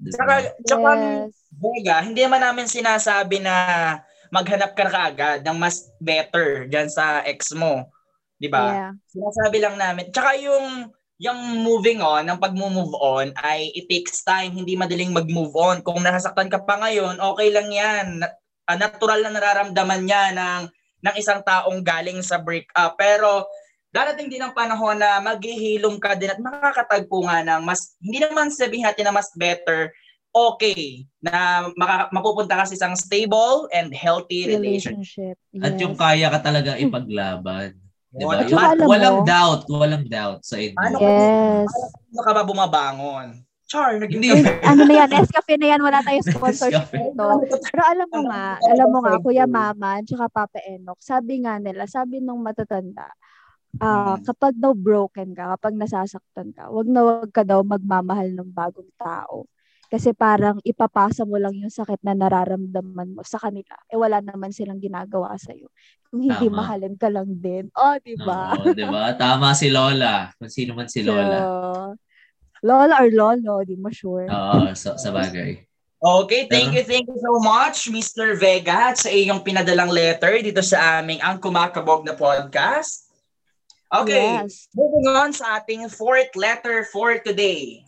Diba? 0.00 0.14
Tsaka, 0.16 0.34
tsaka 0.64 0.90
Yes. 0.96 1.36
Vega, 1.54 1.96
hindi 2.00 2.24
naman 2.24 2.42
namin 2.42 2.66
sinasabi 2.66 3.44
na 3.44 3.54
maghanap 4.32 4.74
ka 4.74 4.88
kaagad 4.90 5.46
ng 5.46 5.58
mas 5.60 5.86
better 6.02 6.66
dyan 6.66 6.88
sa 6.90 7.22
ex 7.22 7.52
mo. 7.54 7.86
Di 8.40 8.48
ba? 8.50 8.90
Yeah. 8.90 8.92
Sinasabi 9.06 9.62
lang 9.62 9.76
namin. 9.78 10.10
Tsaka 10.10 10.34
yung 10.40 10.90
yung 11.22 11.62
moving 11.62 12.02
on, 12.02 12.26
ang 12.26 12.42
pag-move 12.42 12.90
on 12.98 13.30
ay 13.38 13.70
it 13.72 13.86
takes 13.86 14.26
time, 14.26 14.50
hindi 14.50 14.74
madaling 14.74 15.14
mag-move 15.14 15.54
on. 15.54 15.78
Kung 15.86 16.02
nasasaktan 16.02 16.50
ka 16.50 16.66
pa 16.66 16.82
ngayon, 16.82 17.22
okay 17.22 17.48
lang 17.54 17.70
yan. 17.70 18.06
Ah, 18.66 18.74
natural 18.74 19.22
na 19.22 19.30
nararamdaman 19.30 20.02
niya 20.02 20.34
ng 20.34 20.62
ng 21.04 21.14
isang 21.20 21.44
taong 21.44 21.84
galing 21.84 22.18
sa 22.24 22.40
breakup. 22.40 22.96
Pero 22.96 23.44
darating 23.92 24.32
din 24.32 24.42
ang 24.42 24.56
panahon 24.56 24.98
na 24.98 25.20
maghihilom 25.20 26.00
ka 26.00 26.16
din 26.16 26.32
at 26.32 26.40
makakatagpo 26.40 27.28
nga 27.28 27.44
ng 27.44 27.62
mas, 27.62 27.94
hindi 28.00 28.24
naman 28.24 28.48
sabihin 28.50 28.88
natin 28.88 29.06
na 29.06 29.14
mas 29.14 29.30
better, 29.36 29.92
okay, 30.34 31.06
na 31.22 31.68
maka, 31.78 32.10
mapupunta 32.10 32.58
ka 32.58 32.64
sa 32.66 32.74
isang 32.74 32.96
stable 32.98 33.70
and 33.70 33.94
healthy 33.94 34.50
relationship. 34.50 35.38
Relationship. 35.52 35.62
At 35.62 35.78
yung 35.78 35.94
yes. 35.94 36.00
kaya 36.00 36.26
ka 36.32 36.40
talaga 36.42 36.70
ipaglaban. 36.74 37.83
Di 38.14 38.22
ba? 38.22 38.34
At 38.36 38.46
saka 38.46 38.66
alam 38.72 38.86
walang 38.86 39.16
mo- 39.16 39.26
doubt, 39.26 39.62
walang 39.68 40.04
doubt 40.06 40.40
sa 40.40 40.56
inyo. 40.56 40.76
Ano 40.76 40.96
Yes. 40.96 41.70
Ano 42.08 42.20
ka 42.20 42.32
ba 42.32 42.42
bumabangon? 42.42 43.28
Char, 43.64 43.96
naging 43.96 44.20
Hindi. 44.20 44.44
ano 44.60 44.80
na 44.84 44.94
yan, 44.94 45.08
Nescafe 45.10 45.56
na 45.56 45.66
yan, 45.66 45.80
wala 45.80 45.98
tayong 45.98 46.28
sponsorship 46.30 46.84
dito. 46.86 47.24
Pero 47.64 47.82
alam 47.82 48.06
mo 48.06 48.20
nga, 48.28 48.44
alam 48.62 48.86
mo 48.86 48.98
nga, 49.00 49.18
Kuya 49.18 49.46
Mama, 49.46 49.98
tsaka 50.00 50.28
Papa 50.28 50.60
Enok, 50.62 51.00
sabi 51.00 51.42
nga 51.42 51.56
nila, 51.56 51.84
sabi 51.84 52.20
nung 52.20 52.38
matatanda, 52.38 53.08
ah 53.76 54.14
Hmm. 54.14 54.22
kapag 54.22 54.54
daw 54.54 54.70
broken 54.70 55.34
ka, 55.34 55.58
kapag 55.58 55.74
nasasaktan 55.74 56.52
ka, 56.52 56.70
wag 56.70 56.86
na 56.86 57.00
wag 57.02 57.30
ka 57.30 57.42
daw 57.42 57.58
magmamahal 57.60 58.30
ng 58.30 58.46
bagong 58.48 58.92
tao. 58.94 59.50
Kasi 59.84 60.10
parang 60.12 60.58
ipapasa 60.60 61.22
mo 61.22 61.34
lang 61.36 61.54
yung 61.54 61.70
sakit 61.70 62.02
na 62.02 62.14
nararamdaman 62.14 63.14
mo 63.14 63.22
sa 63.22 63.38
kanila. 63.38 63.74
Eh 63.86 63.94
wala 63.94 64.18
naman 64.18 64.50
silang 64.50 64.78
ginagawa 64.78 65.34
sa 65.36 65.50
iyo. 65.50 65.70
Kung 66.14 66.30
hindi 66.30 66.46
Tama. 66.46 66.62
mahalin 66.62 66.94
ka 66.94 67.10
lang 67.10 67.26
din. 67.42 67.74
Oh, 67.74 67.98
di 67.98 68.14
ba? 68.14 68.54
Oo, 68.54 68.70
di 68.70 68.86
ba? 68.86 69.18
Tama 69.18 69.50
si 69.50 69.66
Lola. 69.66 70.30
Kung 70.38 70.46
sino 70.46 70.78
man 70.78 70.86
si 70.86 71.02
Lola. 71.02 71.42
So, 71.42 71.98
Lola 72.62 73.02
or 73.02 73.10
Lolo, 73.10 73.66
di 73.66 73.74
mo 73.74 73.90
sure. 73.90 74.30
Oo, 74.30 74.70
sa, 74.78 74.94
sa 74.94 75.10
bagay. 75.10 75.58
Okay, 75.98 76.46
thank 76.46 76.70
you, 76.70 76.86
thank 76.86 77.10
you 77.10 77.18
so 77.18 77.42
much, 77.42 77.90
Mr. 77.90 78.38
Vega, 78.38 78.94
at 78.94 79.02
sa 79.02 79.10
iyong 79.10 79.42
pinadalang 79.42 79.90
letter 79.90 80.38
dito 80.38 80.62
sa 80.62 81.02
aming 81.02 81.18
Ang 81.18 81.42
Kumakabog 81.42 82.06
na 82.06 82.14
podcast. 82.14 83.10
Okay, 83.90 84.46
Yes. 84.46 84.70
moving 84.70 85.10
on 85.10 85.34
sa 85.34 85.58
ating 85.58 85.90
fourth 85.90 86.30
letter 86.38 86.86
for 86.94 87.18
today. 87.26 87.82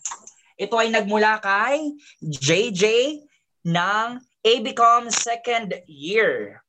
Ito 0.58 0.74
ay 0.82 0.90
nagmula 0.90 1.38
kay 1.38 1.94
JJ 2.18 2.84
ng 3.62 4.08
ABCOM 4.42 5.14
second 5.14 5.78
year. 5.86 6.65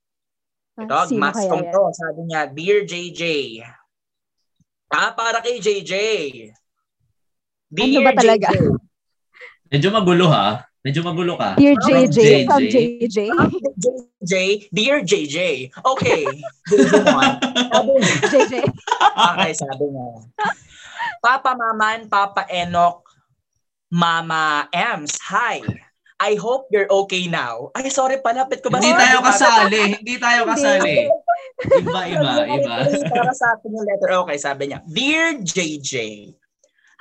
Ito, 0.78 0.94
Ah, 0.94 1.06
Sino 1.10 1.18
mas 1.18 1.34
kaya 1.34 1.50
kong 1.50 1.66
yan? 1.66 1.74
to, 1.74 1.84
sabi 1.98 2.22
niya, 2.30 2.42
Dear 2.54 2.80
JJ. 2.86 3.24
Ah, 4.94 5.10
para 5.18 5.42
kay 5.42 5.58
JJ. 5.58 5.94
Ano 7.82 8.00
ba 8.06 8.14
talaga? 8.14 8.54
JJ. 8.54 8.62
Medyo 9.74 9.90
magulo 9.92 10.30
ha. 10.30 10.64
Medyo 10.86 11.02
magulo 11.04 11.34
ka. 11.36 11.58
Dear 11.58 11.76
From 11.82 11.90
JJ, 11.90 12.46
from 12.46 12.64
JJ. 12.70 13.20
JJ, 14.22 14.34
Dear 14.70 14.98
JJ. 15.02 15.38
Okay. 15.82 16.46
JJ 16.70 16.94
JJ. 18.30 18.54
Okay, 19.18 19.52
sabi 19.58 19.86
niya. 19.90 20.30
Papa 21.26 21.58
Mama 21.58 21.98
and 21.98 22.06
Papa 22.06 22.46
Enoch, 22.54 23.02
Mama 23.90 24.70
Ems, 24.70 25.18
hi. 25.26 25.66
I 26.18 26.34
hope 26.36 26.66
you're 26.74 26.90
okay 27.06 27.30
now. 27.30 27.70
Ay, 27.78 27.94
sorry, 27.94 28.18
palapit 28.26 28.66
ko 28.66 28.74
ba? 28.74 28.82
Hindi 28.82 28.98
tayo 28.98 29.22
kasali. 29.22 29.82
Hindi 30.02 30.16
tayo 30.18 30.42
kasali. 30.50 30.96
Iba, 31.78 32.02
iba, 32.10 32.34
iba. 32.58 32.74
Para 33.14 33.34
sa 33.38 33.54
atin 33.54 33.70
yung 33.78 33.86
letter. 33.86 34.10
Okay, 34.26 34.38
sabi 34.42 34.74
niya. 34.74 34.82
Dear 34.90 35.38
JJ, 35.46 35.94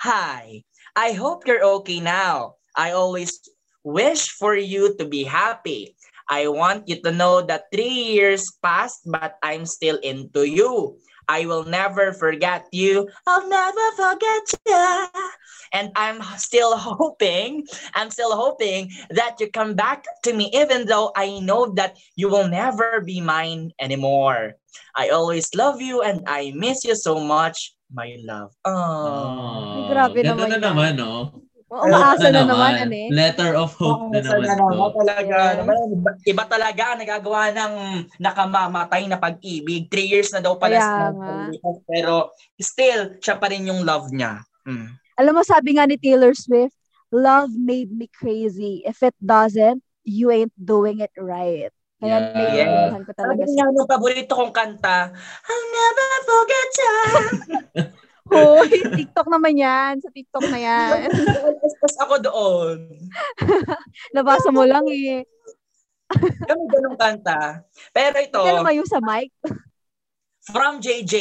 Hi, 0.05 0.61
I 0.92 1.16
hope 1.16 1.48
you're 1.48 1.64
okay 1.81 2.05
now. 2.05 2.61
I 2.76 2.92
always 2.92 3.40
wish 3.81 4.29
for 4.37 4.52
you 4.52 4.92
to 5.00 5.09
be 5.09 5.24
happy. 5.24 5.96
I 6.29 6.52
want 6.52 6.85
you 6.85 7.00
to 7.00 7.12
know 7.16 7.40
that 7.40 7.72
three 7.72 8.12
years 8.12 8.52
passed, 8.61 9.09
but 9.09 9.40
I'm 9.40 9.64
still 9.64 9.96
into 10.05 10.44
you. 10.44 11.00
I 11.28 11.46
will 11.46 11.64
never 11.64 12.12
forget 12.12 12.66
you. 12.70 13.08
I'll 13.26 13.48
never 13.48 13.86
forget 13.96 14.44
you. 14.66 14.86
And 15.72 15.90
I'm 15.96 16.22
still 16.38 16.76
hoping, 16.76 17.66
I'm 17.94 18.10
still 18.10 18.34
hoping 18.34 18.90
that 19.10 19.36
you 19.40 19.50
come 19.50 19.74
back 19.74 20.06
to 20.22 20.32
me, 20.32 20.50
even 20.54 20.86
though 20.86 21.10
I 21.16 21.40
know 21.40 21.74
that 21.74 21.98
you 22.14 22.28
will 22.28 22.48
never 22.48 23.00
be 23.02 23.20
mine 23.20 23.72
anymore. 23.80 24.54
I 24.94 25.08
always 25.10 25.50
love 25.54 25.80
you 25.80 26.02
and 26.02 26.22
I 26.26 26.52
miss 26.54 26.84
you 26.84 26.94
so 26.94 27.18
much, 27.18 27.74
my 27.90 28.16
love. 28.22 28.54
Oh. 28.64 29.88
Grabe 29.90 30.22
ganda 30.22 30.46
naman 30.46 30.48
na 30.48 30.58
yan. 30.58 30.62
naman, 30.62 30.90
no? 30.96 31.45
Oo, 31.66 31.83
Umaasa 31.83 32.31
na 32.31 32.46
naman, 32.46 32.79
ano 32.79 32.94
eh. 32.94 33.11
Letter 33.11 33.59
of 33.59 33.74
hope 33.74 34.14
na 34.14 34.22
Sa 34.22 34.38
naman 34.38 34.46
dalawa 34.46 34.87
to. 34.87 35.02
talaga. 35.02 35.35
Yes. 35.35 35.57
naman, 35.59 35.76
iba, 36.22 36.42
talaga 36.46 36.83
ang 36.94 37.00
nagagawa 37.02 37.42
ng 37.50 37.72
nakamamatay 38.22 39.02
na 39.11 39.18
pag-ibig. 39.18 39.90
Three 39.90 40.07
years 40.07 40.31
na 40.31 40.38
daw 40.38 40.55
pala 40.55 40.79
Kaya 40.79 40.87
sa 40.87 41.05
nga. 41.11 41.50
pero 41.90 42.12
still, 42.55 43.18
siya 43.18 43.35
pa 43.42 43.50
rin 43.50 43.66
yung 43.66 43.83
love 43.83 44.14
niya. 44.14 44.46
Hmm. 44.62 44.94
Alam 45.18 45.38
mo, 45.38 45.42
sabi 45.42 45.74
nga 45.74 45.90
ni 45.90 45.98
Taylor 45.98 46.38
Swift, 46.38 46.79
love 47.11 47.50
made 47.59 47.90
me 47.90 48.07
crazy. 48.14 48.87
If 48.87 49.02
it 49.02 49.18
doesn't, 49.18 49.83
you 50.07 50.31
ain't 50.31 50.55
doing 50.55 51.02
it 51.02 51.11
right. 51.18 51.74
Kaya 51.98 52.31
Yeah. 52.31 52.31
naiintindihan 52.31 53.02
ko 53.02 53.11
talaga 53.11 53.42
Sabi 53.42 53.74
nung 53.74 53.90
paborito 53.90 54.33
kong 54.38 54.55
kanta, 54.55 55.11
I'll 55.42 55.66
never 55.74 56.09
forget 56.22 56.70
you. 56.79 56.94
Hoy, 58.26 58.68
TikTok 58.96 59.28
naman 59.28 59.54
yan. 59.54 59.92
Sa 59.98 60.10
TikTok 60.10 60.46
na 60.48 60.58
yan. 60.58 61.10
Tapos 61.70 61.94
ako 62.00 62.14
doon. 62.18 62.76
Nabasa 64.14 64.50
mo 64.50 64.62
lang 64.62 64.82
eh. 64.86 65.22
Kami 66.42 66.62
ganung 66.66 66.94
kanta. 66.94 67.62
Pero 67.90 68.16
ito, 68.16 68.38
Kaya 68.38 68.70
yung 68.72 68.86
sa 68.86 68.98
mic. 68.98 69.30
from 70.46 70.78
JJ 70.78 71.14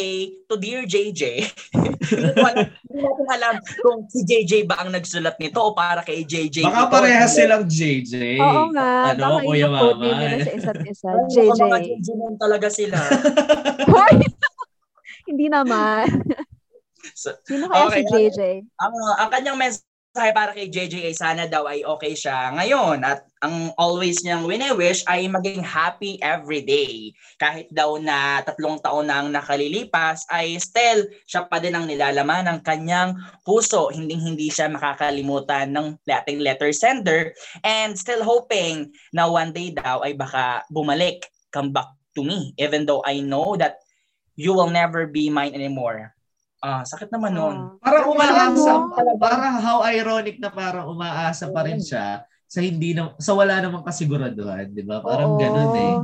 to 0.45 0.53
Dear 0.55 0.85
JJ, 0.85 1.49
hindi 1.73 2.29
ko 2.29 2.45
alam- 2.45 2.69
hindi 2.85 3.01
natin 3.01 3.27
alam 3.27 3.55
kung 3.81 4.05
si 4.05 4.21
JJ 4.21 4.69
ba 4.69 4.77
ang 4.77 4.93
nagsulat 4.93 5.41
nito 5.41 5.57
o 5.57 5.73
para 5.73 6.05
kay 6.05 6.21
JJ. 6.21 6.61
Baka 6.61 6.85
ito. 6.85 6.93
parehas 6.93 7.33
silang 7.33 7.65
JJ. 7.65 8.37
Oo 8.37 8.69
nga. 8.69 9.17
Ano, 9.17 9.41
baka 9.41 9.49
Kuya 9.49 9.65
Mama? 9.65 9.97
nila 9.97 10.45
sa 10.45 10.51
isa't 10.53 10.77
isa. 10.85 11.09
Ay, 11.09 11.25
JJ. 11.27 11.57
Mga 11.57 11.77
JJ 11.81 12.09
talaga 12.37 12.67
sila. 12.69 12.97
Hoy! 13.89 14.15
Hindi 15.25 15.45
naman. 15.49 16.05
So, 17.15 17.31
Sino 17.47 17.71
kaya 17.71 17.87
Okay, 17.87 18.03
si 18.03 18.11
JJ? 18.11 18.39
ang, 18.75 18.93
ang 19.23 19.29
kanyang 19.31 19.55
mensahe 19.55 20.35
para 20.35 20.51
kay 20.51 20.67
JJ 20.67 21.07
ay 21.07 21.15
sana 21.15 21.47
daw 21.47 21.63
ay 21.63 21.87
okay 21.87 22.11
siya 22.11 22.51
ngayon 22.59 23.03
at 23.07 23.23
ang 23.39 23.71
always 23.79 24.19
niyang 24.19 24.43
wini-wish 24.43 25.07
ay 25.07 25.31
maging 25.31 25.63
happy 25.63 26.19
every 26.19 26.59
day. 26.59 27.15
Kahit 27.39 27.71
daw 27.71 27.95
na 27.95 28.43
tatlong 28.43 28.83
taon 28.83 29.07
na 29.07 29.23
ang 29.23 29.31
nakalilipas 29.31 30.27
ay 30.27 30.59
still 30.59 31.07
siya 31.23 31.47
pa 31.47 31.63
din 31.63 31.71
ang 31.75 31.87
nilalaman 31.87 32.51
ng 32.51 32.59
kanyang 32.67 33.15
puso. 33.47 33.95
Hindi 33.95 34.19
hindi 34.19 34.51
siya 34.51 34.67
makakalimutan 34.67 35.71
ng 35.71 36.03
ating 36.03 36.43
letter 36.43 36.75
sender 36.75 37.31
and 37.63 37.95
still 37.95 38.27
hoping 38.27 38.91
na 39.15 39.23
one 39.23 39.55
day 39.55 39.71
daw 39.71 40.03
ay 40.03 40.19
baka 40.19 40.67
bumalik, 40.67 41.31
come 41.47 41.71
back 41.71 41.95
to 42.11 42.27
me 42.27 42.51
even 42.59 42.83
though 42.83 43.03
I 43.07 43.23
know 43.23 43.55
that 43.55 43.79
you 44.35 44.51
will 44.51 44.71
never 44.71 45.07
be 45.07 45.31
mine 45.31 45.55
anymore. 45.55 46.15
Ah, 46.65 46.81
sakit 46.81 47.13
naman 47.13 47.37
nun. 47.37 47.57
Parang 47.77 48.09
umaasa. 48.09 48.89
Ano? 48.89 49.21
Parang 49.21 49.61
how 49.61 49.85
ironic 49.85 50.41
na 50.41 50.49
parang 50.49 50.89
umaasa 50.89 51.45
pa 51.53 51.61
rin 51.61 51.77
siya 51.77 52.25
sa 52.49 52.57
hindi 52.57 52.97
na, 52.97 53.13
sa 53.21 53.37
wala 53.37 53.61
namang 53.61 53.85
kasiguraduhan, 53.85 54.73
di 54.73 54.81
ba? 54.81 54.97
Parang 55.05 55.37
Oo. 55.37 55.39
ganun 55.41 55.73
eh. 55.77 55.95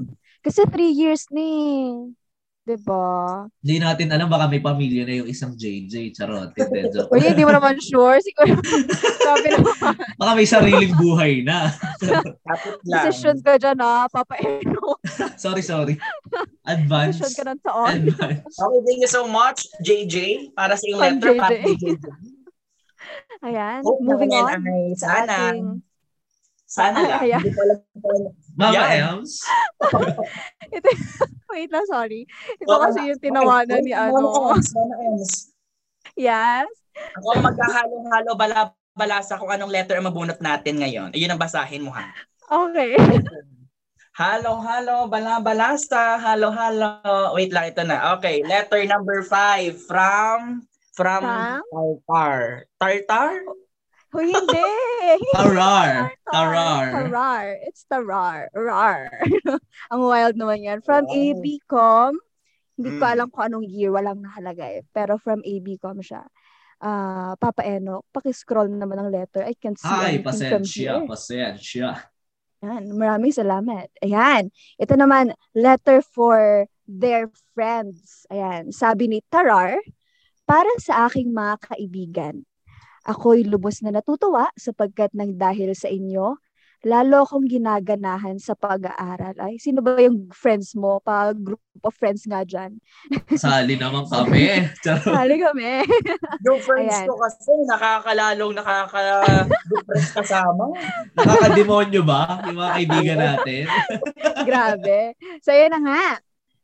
Kasi 0.45 0.61
three 0.69 0.93
years 0.93 1.25
ni. 1.33 1.49
Diba? 2.61 3.49
Hindi 3.57 3.81
natin 3.81 4.13
alam, 4.13 4.29
baka 4.29 4.45
may 4.45 4.61
pamilya 4.61 5.01
na 5.01 5.25
yung 5.25 5.29
isang 5.29 5.57
JJ. 5.57 6.13
Charot. 6.13 6.53
Hindi, 6.53 6.93
joke. 6.93 7.09
Uy, 7.09 7.25
hindi 7.25 7.41
mo 7.41 7.49
naman 7.49 7.81
sure. 7.81 8.21
Siguro, 8.21 8.53
sabi 9.25 9.47
naman, 9.49 9.97
Baka 9.97 10.31
may 10.37 10.45
sariling 10.45 10.93
buhay 10.93 11.41
na. 11.41 11.73
Decision 12.85 13.41
ka 13.41 13.57
dyan 13.57 13.81
ha, 13.81 14.05
Papa 14.05 14.37
Eno. 14.37 14.93
sorry, 15.41 15.65
sorry. 15.65 15.97
Advance. 16.61 17.17
Decision 17.17 17.33
ka 17.33 17.43
ng 17.49 17.61
taon. 17.65 17.89
Advance. 17.97 18.53
Okay, 18.53 18.79
thank 18.85 19.01
you 19.01 19.09
so 19.09 19.25
much, 19.25 19.65
JJ, 19.81 20.17
para 20.53 20.77
sa 20.77 20.85
iyong 20.85 21.01
letter. 21.01 21.33
JJ. 21.33 21.41
Para 21.41 21.57
kay 21.57 21.75
JJ. 21.81 22.05
Ayan, 23.41 23.79
Hope 23.81 24.05
moving 24.05 24.37
on. 24.37 24.61
Ay, 24.61 24.93
sana. 24.93 25.33
ating- 25.49 25.81
Sana 26.69 26.97
lang. 27.03 27.19
Ay, 27.25 27.33
ayan. 27.33 27.41
Hindi 27.41 27.51
ko 27.51 27.61
alam 27.65 28.31
Mama. 28.61 28.85
Ems? 28.93 29.31
Ito, 30.77 30.89
wait 31.49 31.69
lang, 31.73 31.85
sorry. 31.89 32.29
Ito 32.61 32.69
Oo, 32.69 32.83
kasi 32.85 32.99
yung 33.09 33.21
tinawanan 33.21 33.81
okay. 33.81 33.87
ni 33.89 33.93
Mama 33.97 34.21
ano. 34.21 34.53
Mama 34.53 34.95
Ems. 35.09 35.49
Yes. 36.13 36.69
Ako 37.17 37.39
magkahalong-halo 37.41 38.31
bala 38.37 38.75
balasa 38.91 39.39
kung 39.39 39.47
anong 39.47 39.71
letter 39.71 39.95
ang 39.97 40.07
mabunot 40.11 40.39
natin 40.43 40.83
ngayon. 40.83 41.09
Ayun 41.15 41.31
ang 41.31 41.41
basahin 41.41 41.83
mo 41.83 41.95
ha. 41.95 42.11
Okay. 42.51 42.99
Halo, 44.11 44.59
halo, 44.59 45.07
bala, 45.07 45.39
balasta, 45.39 46.19
halo, 46.19 46.51
halo. 46.51 46.99
Wait 47.31 47.49
lang, 47.55 47.71
ito 47.71 47.79
na. 47.87 48.19
Okay, 48.19 48.43
letter 48.43 48.83
number 48.83 49.23
five 49.23 49.79
from, 49.87 50.67
from, 50.91 51.23
From? 51.23 51.63
Tartar. 51.71 52.67
Tartar? 52.75 53.39
Hoy, 54.15 54.27
hindi. 54.27 54.67
Tarar. 55.31 56.11
Tarar. 56.27 56.85
Tarar. 56.91 57.45
It's 57.63 57.87
Tarar. 57.87 58.51
Rar. 58.51 59.07
Ang 59.93 60.01
wild 60.03 60.35
naman 60.35 60.67
yan. 60.67 60.79
From 60.83 61.07
Wow. 61.07 61.15
ABCom, 61.15 62.13
hindi 62.75 62.89
ko 62.99 63.03
Mm. 63.07 63.13
alam 63.15 63.27
kung 63.31 63.43
anong 63.47 63.67
year, 63.71 63.87
walang 63.95 64.19
nakalagay. 64.19 64.83
Pero 64.91 65.15
from 65.15 65.39
ABCom 65.47 66.03
siya. 66.03 66.27
Ah, 66.81 67.37
Papa 67.39 67.61
Eno, 67.63 68.03
pakiscroll 68.11 68.67
naman 68.67 68.97
ang 68.99 69.13
letter. 69.13 69.45
I 69.45 69.53
can't 69.55 69.77
see 69.77 69.87
Ay, 69.87 70.17
pasensya, 70.19 71.05
pasensya. 71.07 72.09
Yan, 72.65 72.91
maraming 72.93 73.31
salamat. 73.31 73.87
Ayan. 74.01 74.49
Ito 74.75 74.97
naman, 74.97 75.31
letter 75.53 76.01
for 76.03 76.65
their 76.83 77.29
friends. 77.53 78.25
Ayan. 78.27 78.73
Sabi 78.73 79.07
ni 79.07 79.19
Tarar, 79.29 79.77
para 80.43 80.69
sa 80.81 81.05
aking 81.07 81.31
mga 81.31 81.55
kaibigan, 81.69 82.43
ako'y 83.05 83.45
lubos 83.47 83.81
na 83.81 83.93
natutuwa 83.93 84.49
sapagkat 84.53 85.13
nang 85.17 85.33
dahil 85.37 85.73
sa 85.73 85.89
inyo, 85.89 86.37
lalo 86.81 87.21
akong 87.21 87.45
ginaganahan 87.45 88.41
sa 88.41 88.57
pag-aaral. 88.57 89.37
Ay, 89.37 89.61
sino 89.61 89.85
ba 89.85 90.01
yung 90.01 90.33
friends 90.33 90.73
mo? 90.73 90.97
Pa 91.01 91.29
group 91.33 91.61
of 91.85 91.93
friends 91.93 92.25
nga 92.25 92.41
dyan. 92.41 92.81
Sali 93.37 93.77
naman 93.77 94.09
kami. 94.09 94.65
Hali 95.05 95.35
kami. 95.37 95.85
Yung 96.45 96.61
friends 96.61 96.93
Ayan. 96.93 97.07
ko 97.09 97.13
kasi 97.21 97.51
nakakalalong 97.69 98.53
nakaka-depress 98.57 100.09
kasama. 100.13 100.73
Nakakademonyo 101.17 102.01
ba? 102.01 102.41
Yung 102.49 102.57
mga 102.57 102.71
kaibigan 102.81 103.19
natin. 103.21 103.63
Grabe. 104.41 105.13
So, 105.45 105.53
yun 105.53 105.73
na 105.73 105.81
nga. 105.85 106.05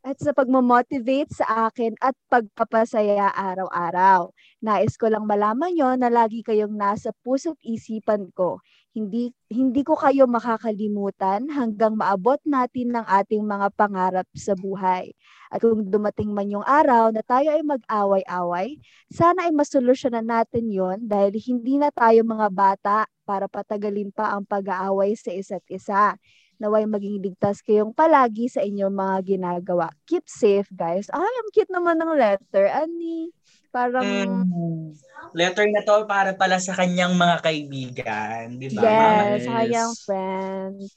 At 0.07 0.23
sa 0.23 0.31
pagmamotivate 0.31 1.35
sa 1.35 1.67
akin 1.67 1.99
at 1.99 2.15
pagpapasaya 2.31 3.27
araw-araw. 3.27 4.31
Nais 4.63 4.95
ko 4.95 5.11
lang 5.11 5.27
malaman 5.27 5.75
nyo 5.75 5.99
na 5.99 6.07
lagi 6.07 6.47
kayong 6.47 6.79
nasa 6.79 7.11
puso't 7.27 7.59
isipan 7.59 8.31
ko. 8.31 8.63
Hindi, 8.95 9.35
hindi 9.51 9.83
ko 9.83 9.99
kayo 9.99 10.23
makakalimutan 10.31 11.51
hanggang 11.51 11.99
maabot 11.99 12.39
natin 12.47 12.95
ng 12.95 13.03
ating 13.03 13.43
mga 13.43 13.67
pangarap 13.75 14.27
sa 14.31 14.55
buhay. 14.55 15.11
At 15.51 15.59
kung 15.59 15.91
dumating 15.91 16.31
man 16.31 16.55
yung 16.55 16.63
araw 16.63 17.11
na 17.11 17.19
tayo 17.19 17.51
ay 17.51 17.67
mag-away-away, 17.67 18.79
sana 19.11 19.51
ay 19.51 19.51
masolusyonan 19.51 20.23
natin 20.23 20.71
yon 20.71 21.03
dahil 21.03 21.35
hindi 21.35 21.83
na 21.83 21.91
tayo 21.91 22.23
mga 22.23 22.47
bata 22.55 23.11
para 23.27 23.51
patagalin 23.51 24.15
pa 24.15 24.39
ang 24.39 24.47
pag-aaway 24.47 25.19
sa 25.19 25.35
isa't 25.35 25.67
isa 25.67 26.15
naway 26.57 26.85
maging 26.85 27.21
ligtas 27.21 27.61
kayong 27.61 27.93
palagi 27.93 28.49
sa 28.49 28.61
inyong 28.61 28.91
mga 28.91 29.17
ginagawa. 29.37 29.93
Keep 30.05 30.25
safe, 30.25 30.69
guys. 30.73 31.09
Ay, 31.09 31.21
ang 31.21 31.49
cute 31.53 31.69
naman 31.69 31.97
ng 31.97 32.13
letter. 32.13 32.65
Ani, 32.67 33.29
parang, 33.69 34.05
Mm. 34.45 34.93
Letter 35.33 35.65
na 35.69 35.81
to 35.81 36.05
para 36.05 36.33
pala 36.33 36.57
sa 36.57 36.73
kanyang 36.73 37.13
mga 37.13 37.37
kaibigan, 37.41 38.45
di 38.55 38.69
ba? 38.71 38.81
yes, 38.81 38.93
Yes. 39.37 39.45
kanyang 39.45 39.93
friends. 40.01 40.87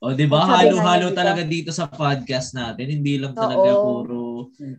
O, 0.00 0.16
di 0.16 0.24
ba? 0.24 0.48
Halo-halo 0.48 1.12
talaga 1.12 1.44
dito 1.44 1.68
sa 1.70 1.84
podcast 1.84 2.56
natin. 2.56 2.88
Hindi 2.88 3.20
lang 3.20 3.36
talaga 3.36 3.68
Oo. 3.76 3.82
puro 3.84 4.22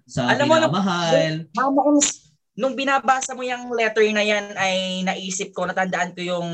sa 0.10 0.34
Alam 0.34 0.50
mo. 0.50 0.82
Mama 1.54 1.82
Ems, 1.94 2.34
nung 2.58 2.74
binabasa 2.74 3.38
mo 3.38 3.46
yung 3.46 3.70
letter 3.70 4.02
na 4.12 4.26
yan 4.26 4.58
ay 4.58 5.06
naisip 5.06 5.54
ko, 5.54 5.70
natandaan 5.70 6.18
ko 6.18 6.22
yung 6.26 6.50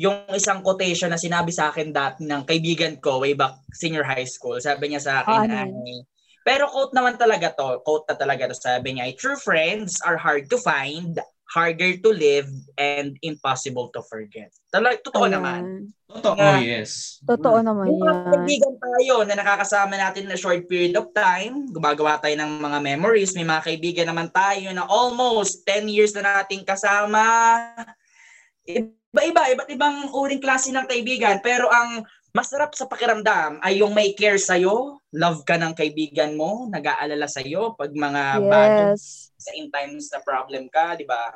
yung 0.00 0.24
isang 0.32 0.64
quotation 0.64 1.12
na 1.12 1.20
sinabi 1.20 1.52
sa 1.52 1.68
akin 1.68 1.92
dati 1.92 2.24
ng 2.24 2.48
kaibigan 2.48 2.96
ko 2.96 3.20
way 3.20 3.36
back 3.36 3.60
senior 3.76 4.00
high 4.00 4.24
school. 4.24 4.56
Sabi 4.56 4.88
niya 4.88 5.04
sa 5.04 5.12
akin 5.20 5.36
Ah, 5.36 5.44
ano 5.68 5.76
ay, 5.84 6.00
pero 6.40 6.64
quote 6.72 6.96
naman 6.96 7.20
talaga 7.20 7.52
to, 7.52 7.84
quote 7.84 8.08
na 8.08 8.16
talaga 8.16 8.48
to, 8.48 8.56
sabi 8.56 8.96
niya 8.96 9.12
true 9.20 9.36
friends 9.36 10.00
are 10.00 10.16
hard 10.16 10.48
to 10.48 10.56
find, 10.56 11.20
harder 11.52 12.00
to 12.00 12.10
live, 12.16 12.48
and 12.80 13.20
impossible 13.20 13.92
to 13.92 14.00
forget. 14.08 14.48
Talag, 14.72 15.04
totoo 15.04 15.28
Ayan. 15.28 15.36
naman. 15.36 15.62
Totoo, 16.08 16.34
Nga. 16.34 16.64
yes. 16.64 17.20
Totoo 17.22 17.60
naman 17.60 17.86
Yung 17.92 18.00
mga 18.00 18.14
yan. 18.16 18.24
kaibigan 18.32 18.74
tayo 18.80 19.14
na 19.28 19.34
nakakasama 19.36 19.94
natin 20.00 20.24
na 20.26 20.40
short 20.40 20.64
period 20.64 20.96
of 20.96 21.12
time, 21.12 21.68
gumagawa 21.68 22.16
tayo 22.18 22.34
ng 22.40 22.56
mga 22.56 22.78
memories, 22.80 23.36
may 23.36 23.44
mga 23.44 23.62
kaibigan 23.68 24.08
naman 24.08 24.32
tayo 24.32 24.72
na 24.72 24.88
almost 24.88 25.60
10 25.68 25.92
years 25.92 26.16
na 26.16 26.40
nating 26.40 26.64
kasama. 26.64 27.20
Iba-iba, 29.10 29.42
iba't 29.50 29.70
ibang 29.74 29.96
uring 30.14 30.38
klase 30.38 30.70
ng 30.70 30.86
kaibigan, 30.86 31.42
pero 31.42 31.66
ang 31.66 32.06
masarap 32.30 32.78
sa 32.78 32.86
pakiramdam 32.86 33.58
ay 33.58 33.82
yung 33.82 33.90
may 33.90 34.14
care 34.14 34.38
sa'yo, 34.38 35.02
love 35.10 35.42
ka 35.42 35.58
ng 35.58 35.74
kaibigan 35.74 36.38
mo, 36.38 36.70
nag-aalala 36.70 37.26
sa'yo 37.26 37.74
pag 37.74 37.90
mga 37.90 38.22
bad 38.46 38.94
Yes. 38.94 39.34
sa 39.34 39.50
in 39.58 39.66
times 39.66 40.14
na 40.14 40.22
problem 40.22 40.70
ka, 40.70 40.94
di 40.94 41.02
ba? 41.10 41.34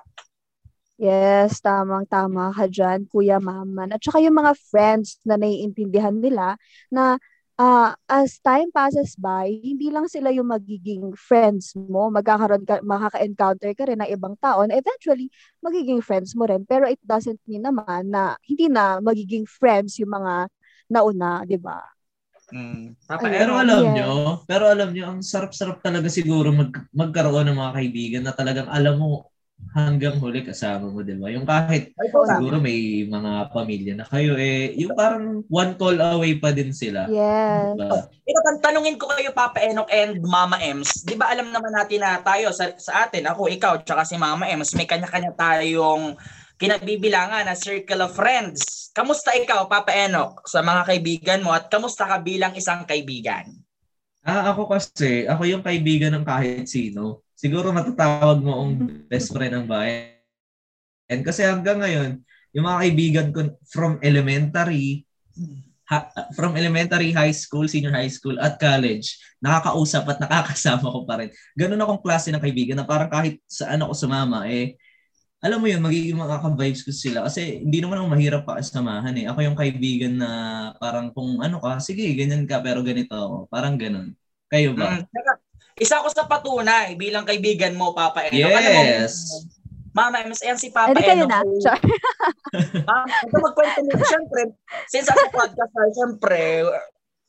Yes, 0.95 1.59
tamang-tama 1.59 2.55
ka 2.55 2.71
dyan, 2.71 3.11
Kuya 3.11 3.43
Maman. 3.43 3.91
At 3.91 3.99
saka 3.99 4.23
yung 4.23 4.39
mga 4.39 4.55
friends 4.71 5.19
na 5.27 5.35
naiintindihan 5.35 6.15
nila 6.15 6.55
na 6.95 7.19
ah, 7.59 7.95
as 8.11 8.39
time 8.43 8.71
passes 8.75 9.15
by, 9.19 9.47
hindi 9.51 9.89
lang 9.93 10.07
sila 10.11 10.31
yung 10.35 10.51
magiging 10.51 11.15
friends 11.15 11.75
mo, 11.79 12.11
magkakaroon 12.11 12.67
ka, 12.67 12.83
makaka-encounter 12.83 13.71
ka 13.79 13.85
rin 13.89 14.01
ng 14.03 14.11
ibang 14.15 14.35
tao 14.43 14.67
na 14.67 14.75
eventually 14.79 15.31
magiging 15.63 16.03
friends 16.03 16.35
mo 16.35 16.47
rin. 16.51 16.67
Pero 16.67 16.87
it 16.91 16.99
doesn't 17.05 17.39
mean 17.47 17.63
naman 17.67 18.11
na 18.11 18.35
hindi 18.47 18.67
na 18.71 18.99
magiging 19.03 19.47
friends 19.47 19.99
yung 20.03 20.13
mga 20.15 20.51
nauna, 20.91 21.47
di 21.47 21.57
ba? 21.61 21.79
Mm. 22.53 22.95
Papa, 23.09 23.27
Ayun. 23.27 23.33
Pero 23.33 23.53
Ero, 23.57 23.59
alam 23.59 23.85
Yes. 23.85 23.97
nyo, 23.97 24.45
pero 24.47 24.65
alam 24.69 24.93
nyo, 24.95 25.05
ang 25.11 25.21
sarap-sarap 25.25 25.81
talaga 25.83 26.07
siguro 26.13 26.53
mag, 26.53 26.71
magkaroon 26.93 27.51
ng 27.51 27.59
mga 27.59 27.73
kaibigan 27.81 28.23
na 28.25 28.33
talagang 28.37 28.69
alam 28.71 28.95
mo 29.01 29.34
hanggang 29.73 30.21
huli 30.21 30.45
kasama 30.45 30.93
mo, 30.93 31.01
di 31.01 31.17
ba? 31.17 31.33
Yung 31.33 31.49
kahit 31.49 31.97
ay, 31.97 32.09
siguro 32.13 32.61
may 32.61 33.09
mga 33.09 33.51
pamilya 33.51 33.95
na 33.97 34.07
kayo, 34.07 34.37
eh, 34.37 34.77
yung 34.77 34.93
parang 34.93 35.41
one 35.49 35.73
call 35.81 35.97
away 35.97 36.37
pa 36.37 36.53
din 36.53 36.71
sila. 36.71 37.09
Yes. 37.09 37.73
Diba? 37.79 38.05
Ito, 38.05 38.41
tan- 38.45 38.63
tanungin 38.71 39.01
ko 39.01 39.09
kayo, 39.11 39.33
Papa 39.33 39.65
Enoch 39.65 39.89
and 39.89 40.21
Mama 40.21 40.61
Ems. 40.61 41.03
Di 41.09 41.17
ba 41.17 41.33
alam 41.33 41.49
naman 41.49 41.73
natin 41.73 42.05
na 42.05 42.21
tayo, 42.21 42.53
sa, 42.53 42.71
sa 42.77 43.09
atin, 43.09 43.25
ako, 43.25 43.49
ikaw, 43.49 43.81
tsaka 43.81 44.05
si 44.05 44.21
Mama 44.21 44.45
Ems, 44.45 44.77
may 44.77 44.85
kanya-kanya 44.85 45.33
tayong 45.33 46.15
kinabibilangan 46.61 47.49
na 47.49 47.57
circle 47.59 48.05
of 48.05 48.15
friends. 48.15 48.93
Kamusta 48.95 49.35
ikaw, 49.35 49.67
Papa 49.67 49.91
Enoch, 49.91 50.45
sa 50.47 50.63
mga 50.63 50.87
kaibigan 50.87 51.41
mo 51.43 51.51
at 51.51 51.67
kamusta 51.73 52.07
ka 52.07 52.23
bilang 52.23 52.53
isang 52.55 52.87
kaibigan? 52.87 53.49
Ah, 54.25 54.55
ako 54.55 54.71
kasi, 54.71 55.27
ako 55.27 55.45
yung 55.45 55.61
kaibigan 55.67 56.15
ng 56.15 56.25
kahit 56.25 56.65
sino. 56.71 57.24
Siguro 57.45 57.77
matatawag 57.77 58.41
mo 58.41 58.57
ang 58.65 58.73
best 59.05 59.29
friend 59.29 59.53
ng 59.53 59.67
bayan. 59.69 60.17
And 61.13 61.21
kasi 61.21 61.45
hanggang 61.45 61.85
ngayon, 61.85 62.25
yung 62.57 62.65
mga 62.65 62.81
kaibigan 62.81 63.29
ko 63.37 63.53
from 63.69 64.01
elementary, 64.01 65.05
ha- 65.85 66.09
from 66.33 66.57
elementary, 66.57 67.13
high 67.13 67.37
school, 67.37 67.69
senior 67.69 67.93
high 67.93 68.09
school, 68.09 68.41
at 68.41 68.57
college, 68.57 69.21
nakakausap 69.45 70.09
at 70.09 70.25
nakakasama 70.25 70.89
ko 70.89 71.05
pa 71.05 71.21
rin. 71.21 71.29
Ganun 71.53 71.85
akong 71.85 72.01
klase 72.01 72.33
ng 72.33 72.41
kaibigan 72.41 72.81
na 72.81 72.89
parang 72.89 73.13
kahit 73.13 73.37
saan 73.45 73.85
ako 73.85 73.93
sumama, 73.93 74.49
eh, 74.49 74.81
alam 75.45 75.61
mo 75.61 75.69
yun, 75.69 75.85
magiging 75.85 76.17
mga 76.17 76.41
ka-vibes 76.41 76.89
ko 76.89 76.97
sila. 76.97 77.29
Kasi 77.29 77.61
hindi 77.61 77.85
naman 77.85 78.01
ako 78.01 78.09
mahirap 78.09 78.43
pa 78.49 78.65
samahan 78.65 79.13
eh. 79.21 79.29
Ako 79.29 79.45
yung 79.45 79.59
kaibigan 79.61 80.17
na 80.17 80.31
parang 80.81 81.13
kung 81.13 81.45
ano 81.45 81.61
ka, 81.61 81.77
sige, 81.85 82.09
ganyan 82.17 82.49
ka, 82.49 82.65
pero 82.65 82.81
ganito 82.81 83.13
ako. 83.13 83.37
Parang 83.53 83.77
ganun. 83.77 84.17
Kayo 84.49 84.73
ba? 84.73 85.05
Tsaka, 85.05 85.44
isa 85.75 86.03
ko 86.03 86.09
sa 86.11 86.27
patunay 86.31 86.95
bilang 86.95 87.27
kaibigan 87.27 87.75
mo, 87.75 87.91
Papa 87.95 88.31
mo, 88.31 88.35
Yes. 88.35 89.27
Mama 89.95 90.27
Ems, 90.27 90.43
ayan 90.43 90.59
si 90.59 90.75
Papa 90.75 90.91
Edi 90.91 91.07
kayo 91.07 91.25
na. 91.31 91.43
Char. 91.63 91.79
Ah, 92.91 93.07
ito 93.07 93.39
magkwento 93.39 93.79
mo. 93.87 93.95
Siyempre, 93.95 94.41
since 94.91 95.07
as 95.07 95.19
a 95.19 95.31
podcast 95.31 95.71
tayo, 95.71 95.91
siyempre, 95.95 96.67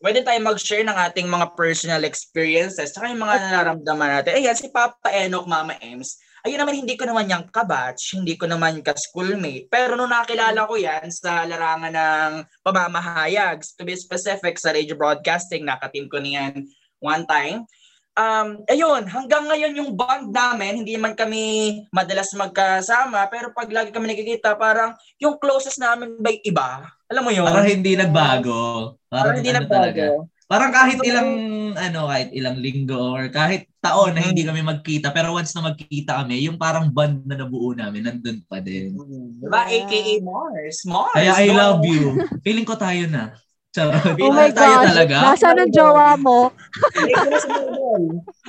pwede 0.01 0.25
tayo 0.25 0.37
mag-share 0.41 0.85
ng 0.85 0.97
ating 1.09 1.29
mga 1.29 1.53
personal 1.53 2.01
experiences 2.05 2.93
tsaka 2.93 3.09
yung 3.09 3.21
mga 3.21 3.37
nararamdaman 3.37 4.09
natin. 4.21 4.41
Ayan, 4.41 4.57
si 4.57 4.69
Papa 4.73 5.13
Enoch, 5.13 5.45
Mama 5.45 5.77
Ems, 5.77 6.17
ayun 6.45 6.61
naman, 6.61 6.77
hindi 6.77 6.93
ko 6.97 7.09
naman 7.09 7.29
yung 7.29 7.49
kabatch, 7.49 8.17
hindi 8.17 8.37
ko 8.37 8.45
naman 8.45 8.81
ka-schoolmate. 8.85 9.69
Pero 9.69 9.97
nung 9.97 10.13
nakilala 10.13 10.69
ko 10.69 10.77
yan 10.77 11.09
sa 11.09 11.45
larangan 11.45 11.93
ng 11.93 12.31
pamamahayag, 12.61 13.65
to 13.77 13.85
be 13.85 13.97
specific, 13.97 14.57
sa 14.61 14.73
radio 14.73 14.93
broadcasting, 14.93 15.65
nakateam 15.65 16.05
ko 16.05 16.21
niyan 16.21 16.65
one 17.01 17.25
time. 17.25 17.65
Um, 18.15 18.63
ayun, 18.71 19.11
hanggang 19.11 19.43
ngayon 19.43 19.75
yung 19.75 19.91
bond 19.91 20.31
namin, 20.31 20.79
hindi 20.79 20.95
man 20.95 21.19
kami 21.19 21.83
madalas 21.91 22.31
magkasama, 22.31 23.27
pero 23.27 23.51
pag 23.51 23.67
lagi 23.67 23.91
kami 23.91 24.07
nakikita, 24.07 24.55
parang 24.55 24.95
yung 25.19 25.35
closest 25.35 25.83
namin 25.83 26.15
by 26.23 26.39
iba. 26.47 26.87
Alam 27.11 27.23
mo 27.27 27.31
yun? 27.35 27.43
Parang 27.43 27.67
hindi 27.67 27.99
nagbago. 27.99 28.95
Parang 29.11 29.35
Parang, 29.35 29.35
hindi 29.35 29.51
ano 29.51 29.67
talaga. 29.67 30.03
nagbago. 30.15 30.33
Parang 30.45 30.71
kahit 30.71 31.01
ilang 31.01 31.29
ano, 31.73 32.05
kahit 32.05 32.29
ilang 32.37 32.61
linggo 32.61 33.17
or 33.17 33.33
kahit 33.33 33.65
taon 33.81 34.13
na 34.13 34.29
hindi 34.29 34.45
kami 34.45 34.61
magkita, 34.61 35.09
pero 35.09 35.33
once 35.33 35.51
na 35.57 35.73
magkita 35.73 36.21
kami, 36.21 36.45
yung 36.45 36.55
parang 36.55 36.93
bond 36.93 37.25
na 37.25 37.35
nabuo 37.35 37.73
namin, 37.73 38.05
nandun 38.05 38.45
pa 38.45 38.61
din. 38.61 38.93
Diba? 39.41 39.65
Yeah. 39.67 39.89
AKA 39.89 40.13
Mars. 40.21 40.77
Mars. 40.85 41.17
Kaya 41.17 41.33
I 41.35 41.49
love 41.49 41.81
you. 41.83 42.15
Feeling 42.45 42.63
ko 42.63 42.77
tayo 42.77 43.09
na. 43.09 43.35
Charot. 43.75 44.15
Oh 44.23 44.31
my 44.31 44.55
tayo 44.55 44.75
gosh. 44.79 44.87
talaga. 44.87 45.15
Nasaan 45.19 45.59
ang 45.59 45.71
jowa 45.75 46.15
mo? 46.15 46.39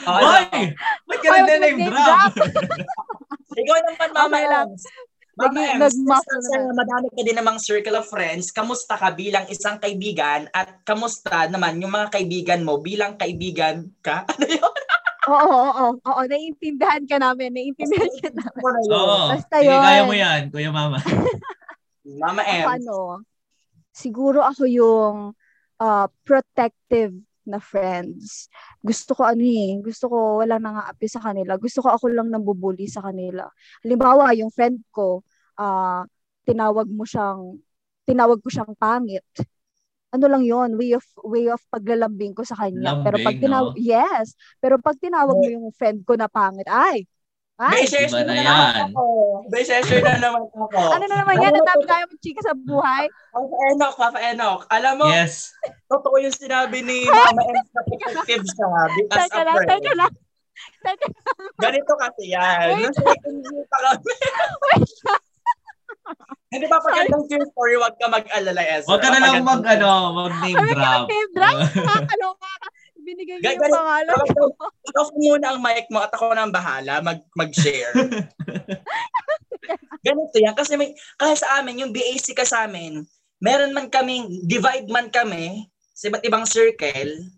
Ano? 0.07 0.31
Ba't 1.03 1.19
ka 1.19 1.29
Ay, 1.35 1.43
nag-name 1.43 1.83
mag-name 1.83 1.91
drop? 1.91 2.31
Ikaw 3.61 3.79
naman, 3.83 4.09
Mama 4.15 4.39
Okay. 5.37 5.69
Ems. 5.77 6.01
Mama 6.01 6.17
naman. 6.17 6.73
madami 6.73 7.07
ka 7.12 7.21
din 7.21 7.37
namang 7.37 7.61
circle 7.61 8.01
of 8.01 8.09
friends, 8.09 8.49
kamusta 8.49 8.97
ka 8.97 9.12
bilang 9.12 9.45
isang 9.53 9.77
kaibigan 9.77 10.49
at 10.49 10.81
kamusta 10.81 11.45
naman 11.53 11.77
yung 11.77 11.93
mga 11.93 12.09
kaibigan 12.09 12.65
mo 12.65 12.81
bilang 12.81 13.21
kaibigan 13.21 13.91
ka? 14.01 14.25
Ano 14.33 14.47
yun? 14.49 14.73
Oo, 15.27 15.43
oo, 15.43 15.71
oo. 15.75 15.89
Oo, 16.07 16.21
naiintindihan 16.25 17.03
ka 17.05 17.19
namin. 17.19 17.51
Naiintindihan 17.53 18.15
ka 18.23 18.31
namin. 18.31 18.62
Oo. 18.89 19.35
Basta 19.35 19.59
Sige, 19.59 19.69
yun. 19.69 19.83
kaya 19.83 20.03
mo 20.07 20.15
yan, 20.15 20.41
Kuya 20.55 20.71
Mama. 20.73 21.03
Mama 22.23 22.43
Ems. 22.47 22.71
ano, 22.81 23.21
siguro 23.97 24.45
ako 24.45 24.69
yung 24.69 25.33
uh, 25.81 26.07
protective 26.21 27.17
na 27.49 27.63
friends. 27.63 28.53
Gusto 28.85 29.17
ko 29.17 29.23
ano 29.25 29.41
eh, 29.41 29.81
gusto 29.81 30.13
ko 30.13 30.43
wala 30.45 30.61
nang 30.61 30.77
aapi 30.77 31.09
sa 31.09 31.23
kanila. 31.25 31.57
Gusto 31.57 31.81
ko 31.81 31.97
ako 31.97 32.13
lang 32.13 32.29
nambubuli 32.29 32.85
sa 32.91 33.01
kanila. 33.01 33.49
Halimbawa, 33.81 34.37
yung 34.37 34.53
friend 34.53 34.85
ko, 34.93 35.25
ah 35.57 36.05
tinawag 36.47 36.87
mo 36.87 37.03
siyang, 37.03 37.59
tinawag 38.07 38.39
ko 38.39 38.49
siyang 38.53 38.75
pangit. 38.79 39.27
Ano 40.15 40.31
lang 40.31 40.47
yon 40.47 40.79
way 40.79 40.95
of 40.95 41.03
way 41.27 41.51
of 41.51 41.59
paglalambing 41.67 42.33
ko 42.33 42.47
sa 42.47 42.55
kanya. 42.55 43.03
pero 43.03 43.19
pag 43.19 43.35
Lambing, 43.35 43.43
tinawag, 43.43 43.75
no? 43.75 43.83
yes, 43.83 44.27
pero 44.63 44.75
pag 44.79 44.97
tinawag 45.03 45.35
mo 45.35 45.49
yung 45.51 45.69
friend 45.75 46.07
ko 46.07 46.15
na 46.15 46.31
pangit, 46.31 46.65
ay, 46.71 47.05
ay, 47.57 47.73
May 47.73 47.83
Iba 47.83 47.88
share 47.88 48.11
na 48.12 48.21
na 48.23 48.35
yan. 48.35 48.45
naman 48.45 48.75
ako. 48.87 49.03
May 49.49 49.62
share 49.64 49.81
na 49.99 50.12
naman 50.19 50.40
ako. 50.45 50.77
ano 50.92 51.05
na 51.05 51.16
naman 51.16 51.35
yan, 51.38 51.53
dami 51.57 51.85
tayo 51.85 52.05
chika 52.19 52.42
sa 52.42 52.53
buhay. 52.53 53.05
Papa 53.33 53.57
Enoch, 53.66 53.97
Papa 53.97 54.19
Enoch. 54.23 54.62
Alam 54.69 54.95
mo, 54.99 55.07
Yes. 55.09 55.57
totoo 55.87 56.16
yung 56.19 56.33
sinabi 56.33 56.81
ni 56.81 57.05
Mama 57.07 57.42
Ems 57.42 57.69
na 57.71 57.81
protective 57.81 58.45
siya 58.45 58.66
as 58.77 58.92
Teka 59.23 59.35
a 59.35 59.42
lang, 59.42 59.57
friend. 59.57 59.71
teka 59.73 59.92
lang. 59.95 60.12
Teka, 60.79 61.07
Ganito 61.59 61.92
kasi 61.97 62.23
yan. 62.29 62.77
Nung 62.79 62.92
second 62.95 63.37
year 63.42 63.64
pa 63.66 63.79
kami. 63.83 64.12
wait 64.62 64.92
lang. 65.03 65.23
Hindi 66.47 66.66
pa 66.69 66.79
pagkandang 66.79 67.25
yung 67.27 67.47
story, 67.51 67.75
wag 67.77 67.97
ka 67.97 68.07
mag-alala, 68.07 68.62
Ezra. 68.62 68.87
Huwag 68.87 69.01
ka 69.01 69.09
na 69.11 69.19
lang 69.19 69.42
mag, 69.42 69.64
ano, 69.66 69.90
mag 70.14 70.33
name 70.38 70.61
drop. 70.62 70.79
ka 70.79 71.11
name 71.11 71.31
drop? 71.33 71.57
Nakakaloka 71.88 72.51
ka. 72.53 72.69
Binigay 73.07 73.38
niyo 73.38 73.55
yung 73.55 73.71
pangalan. 73.71 74.14
Off 74.99 75.14
muna 75.14 75.55
ang 75.55 75.62
mic 75.62 75.87
mo 75.95 76.03
at 76.03 76.11
ako 76.11 76.35
na 76.35 76.42
ang 76.42 76.51
bahala 76.51 76.99
mag 76.99 77.23
mag-share. 77.38 77.95
Ganito 80.07 80.37
yan. 80.38 80.55
Kasi 80.59 80.75
may, 80.75 80.90
kasi 81.14 81.47
sa 81.47 81.62
amin, 81.62 81.87
yung 81.87 81.95
BAC 81.95 82.35
ka 82.35 82.42
sa 82.42 82.66
amin, 82.66 83.07
meron 83.38 83.71
man 83.71 83.87
kaming, 83.87 84.27
divide 84.47 84.90
man 84.90 85.11
kami 85.11 85.71
sa 85.95 86.11
iba't 86.11 86.27
ibang 86.27 86.47
circle, 86.47 87.31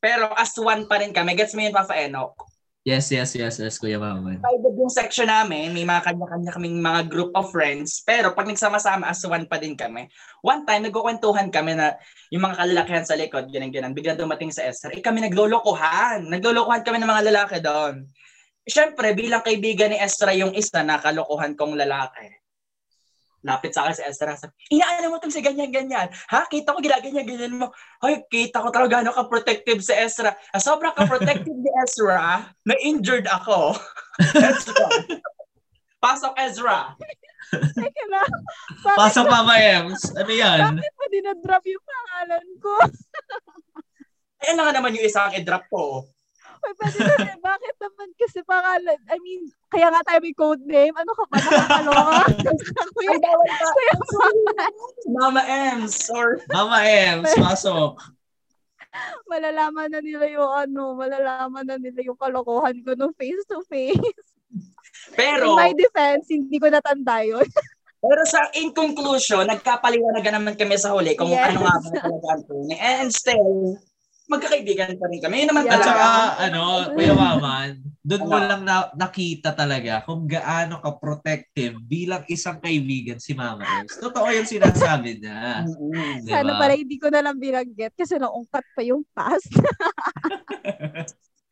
pero 0.00 0.28
as 0.36 0.52
one 0.60 0.84
pa 0.84 1.00
rin 1.00 1.16
kami. 1.16 1.36
Gets 1.36 1.56
mo 1.56 1.64
yun, 1.64 1.72
Papa 1.72 1.96
Enoch? 1.96 2.36
Yes, 2.84 3.08
yes, 3.08 3.32
yes, 3.32 3.56
yes, 3.56 3.80
Kuya 3.80 3.96
Mama. 3.96 4.36
Divided 4.36 4.76
yung 4.76 4.92
section 4.92 5.32
namin, 5.32 5.72
may 5.72 5.88
mga 5.88 6.04
kanya-kanya 6.04 6.52
kaming 6.52 6.84
mga 6.84 7.08
group 7.08 7.32
of 7.32 7.48
friends, 7.48 8.04
pero 8.04 8.36
pag 8.36 8.44
nagsama-sama 8.44 9.08
as 9.08 9.24
one 9.24 9.48
pa 9.48 9.56
din 9.56 9.72
kami. 9.72 10.04
One 10.44 10.68
time, 10.68 10.84
nagkukwentuhan 10.84 11.48
kami 11.48 11.80
na 11.80 11.96
yung 12.28 12.44
mga 12.44 12.60
kalalakihan 12.60 13.08
sa 13.08 13.16
likod, 13.16 13.48
ganyan 13.48 13.72
ganyan 13.72 13.96
bigla 13.96 14.12
dumating 14.12 14.52
sa 14.52 14.68
Esther, 14.68 14.92
eh 14.92 15.00
kami 15.00 15.24
naglolokohan. 15.24 16.28
Naglolokohan 16.28 16.84
kami 16.84 17.00
ng 17.00 17.08
mga 17.08 17.24
lalaki 17.32 17.56
doon. 17.64 18.04
Siyempre, 18.68 19.16
bilang 19.16 19.40
kaibigan 19.40 19.88
ni 19.88 19.96
Esther 19.96 20.36
yung 20.36 20.52
isa 20.52 20.84
na 20.84 21.00
kalokohan 21.00 21.56
kong 21.56 21.80
lalaki. 21.80 22.43
Lapit 23.44 23.76
sa 23.76 23.84
akin 23.84 23.94
si 24.00 24.02
Esther, 24.08 24.32
sabi, 24.40 24.56
inaano 24.72 25.12
mo 25.12 25.20
itong 25.20 25.36
si 25.36 25.44
ganyan-ganyan. 25.44 26.08
Ha? 26.32 26.48
Kita 26.48 26.72
ko 26.72 26.80
ginaganyan-ganyan 26.80 27.60
mo. 27.60 27.68
Hoy, 28.00 28.24
kita 28.32 28.64
ko 28.64 28.72
talaga 28.72 29.04
gano'n 29.04 29.12
ka-protective 29.12 29.84
si 29.84 29.92
Ezra. 29.92 30.32
Ah, 30.48 30.60
sobrang 30.64 30.96
ka-protective 30.96 31.52
ni 31.52 31.70
Ezra, 31.84 32.48
na-injured 32.64 33.28
ako. 33.28 33.76
Ezra. 34.48 34.88
Pasok, 36.00 36.32
Ezra. 36.40 36.96
Teka 37.52 38.04
lang. 38.08 38.32
Bakit, 38.80 38.96
Pasok 38.96 39.26
Mama 39.28 39.54
Ems. 39.60 40.00
Ano 40.16 40.32
yan? 40.32 40.58
bakit 40.80 40.94
mo 40.96 41.04
dinadrop 41.12 41.64
yung 41.68 41.84
pangalan 41.84 42.46
ko? 42.58 42.74
Ayan 44.44 44.56
na 44.56 44.62
nga 44.68 44.74
naman 44.76 44.96
yung 44.96 45.04
isang 45.04 45.32
i-drop 45.36 45.64
ko. 45.68 46.08
Uy, 46.64 46.72
pwede 46.80 46.98
na, 47.04 47.36
bakit 47.44 47.74
naman 47.76 48.08
kasi 48.16 48.40
pangalan? 48.42 49.00
I 49.12 49.16
mean, 49.20 49.42
kaya 49.68 49.92
nga 49.92 50.00
tayo 50.00 50.18
may 50.24 50.32
code 50.32 50.64
name. 50.64 50.96
Ano 50.96 51.12
ka 51.12 51.24
ba? 51.28 51.36
Nakakaloka? 51.36 52.16
Kuya. 52.96 53.32
Kuya 53.60 53.94
Mama, 54.16 54.52
Mama 55.04 55.42
Ems. 55.44 56.08
Or, 56.08 56.40
Mama 56.48 56.78
Ems, 56.82 57.28
pasok. 57.36 58.00
malalaman 59.26 59.90
na 59.90 59.98
nila 59.98 60.24
yung 60.30 60.52
ano, 60.54 60.94
malalaman 60.94 61.66
na 61.66 61.76
nila 61.76 62.00
yung 62.00 62.14
kalokohan 62.14 62.78
ko 62.86 62.94
no 62.94 63.10
face 63.18 63.42
to 63.50 63.58
face. 63.66 63.98
pero, 65.18 65.50
In 65.50 65.58
my 65.58 65.72
defense, 65.74 66.30
hindi 66.30 66.62
ko 66.62 66.70
natanda 66.70 67.26
yun. 67.26 67.42
pero 68.04 68.22
sa 68.22 68.52
in 68.54 68.70
conclusion, 68.70 69.48
nagkapaliwanagan 69.50 70.38
naman 70.38 70.54
kami 70.54 70.78
sa 70.78 70.94
huli 70.94 71.18
kung 71.18 71.26
Yes. 71.32 71.50
ano 71.50 71.66
nga 71.66 71.74
ba 71.82 71.88
talaga. 71.90 72.32
And 72.78 73.10
still, 73.10 73.80
magkakaibigan 74.24 74.96
pa 74.96 75.06
rin 75.12 75.20
kami. 75.20 75.44
Yun 75.44 75.48
naman 75.52 75.64
Yeah. 75.64 75.76
At 75.76 75.80
talaga. 75.84 75.92
saka, 75.92 76.08
ano, 76.48 76.62
Kuya 76.96 77.14
Mama, 77.16 77.54
doon 78.04 78.24
mo 78.24 78.36
lang 78.36 78.62
na, 78.64 78.88
nakita 78.96 79.50
talaga 79.52 80.04
kung 80.04 80.24
gaano 80.28 80.80
ka 80.80 80.96
protective 80.96 81.76
bilang 81.84 82.24
isang 82.28 82.60
kaibigan 82.60 83.20
si 83.20 83.32
Mama 83.36 83.64
Ems. 83.64 84.00
Totoo 84.00 84.28
yung 84.32 84.48
sinasabi 84.48 85.20
niya. 85.20 85.64
Diba? 85.64 86.40
Sana 86.40 86.56
pala 86.56 86.72
hindi 86.76 86.96
ko 86.96 87.08
na 87.12 87.24
lang 87.24 87.36
binanggit 87.36 87.92
kasi 87.96 88.16
naungkat 88.20 88.64
pa 88.72 88.80
yung 88.84 89.04
past. 89.12 89.48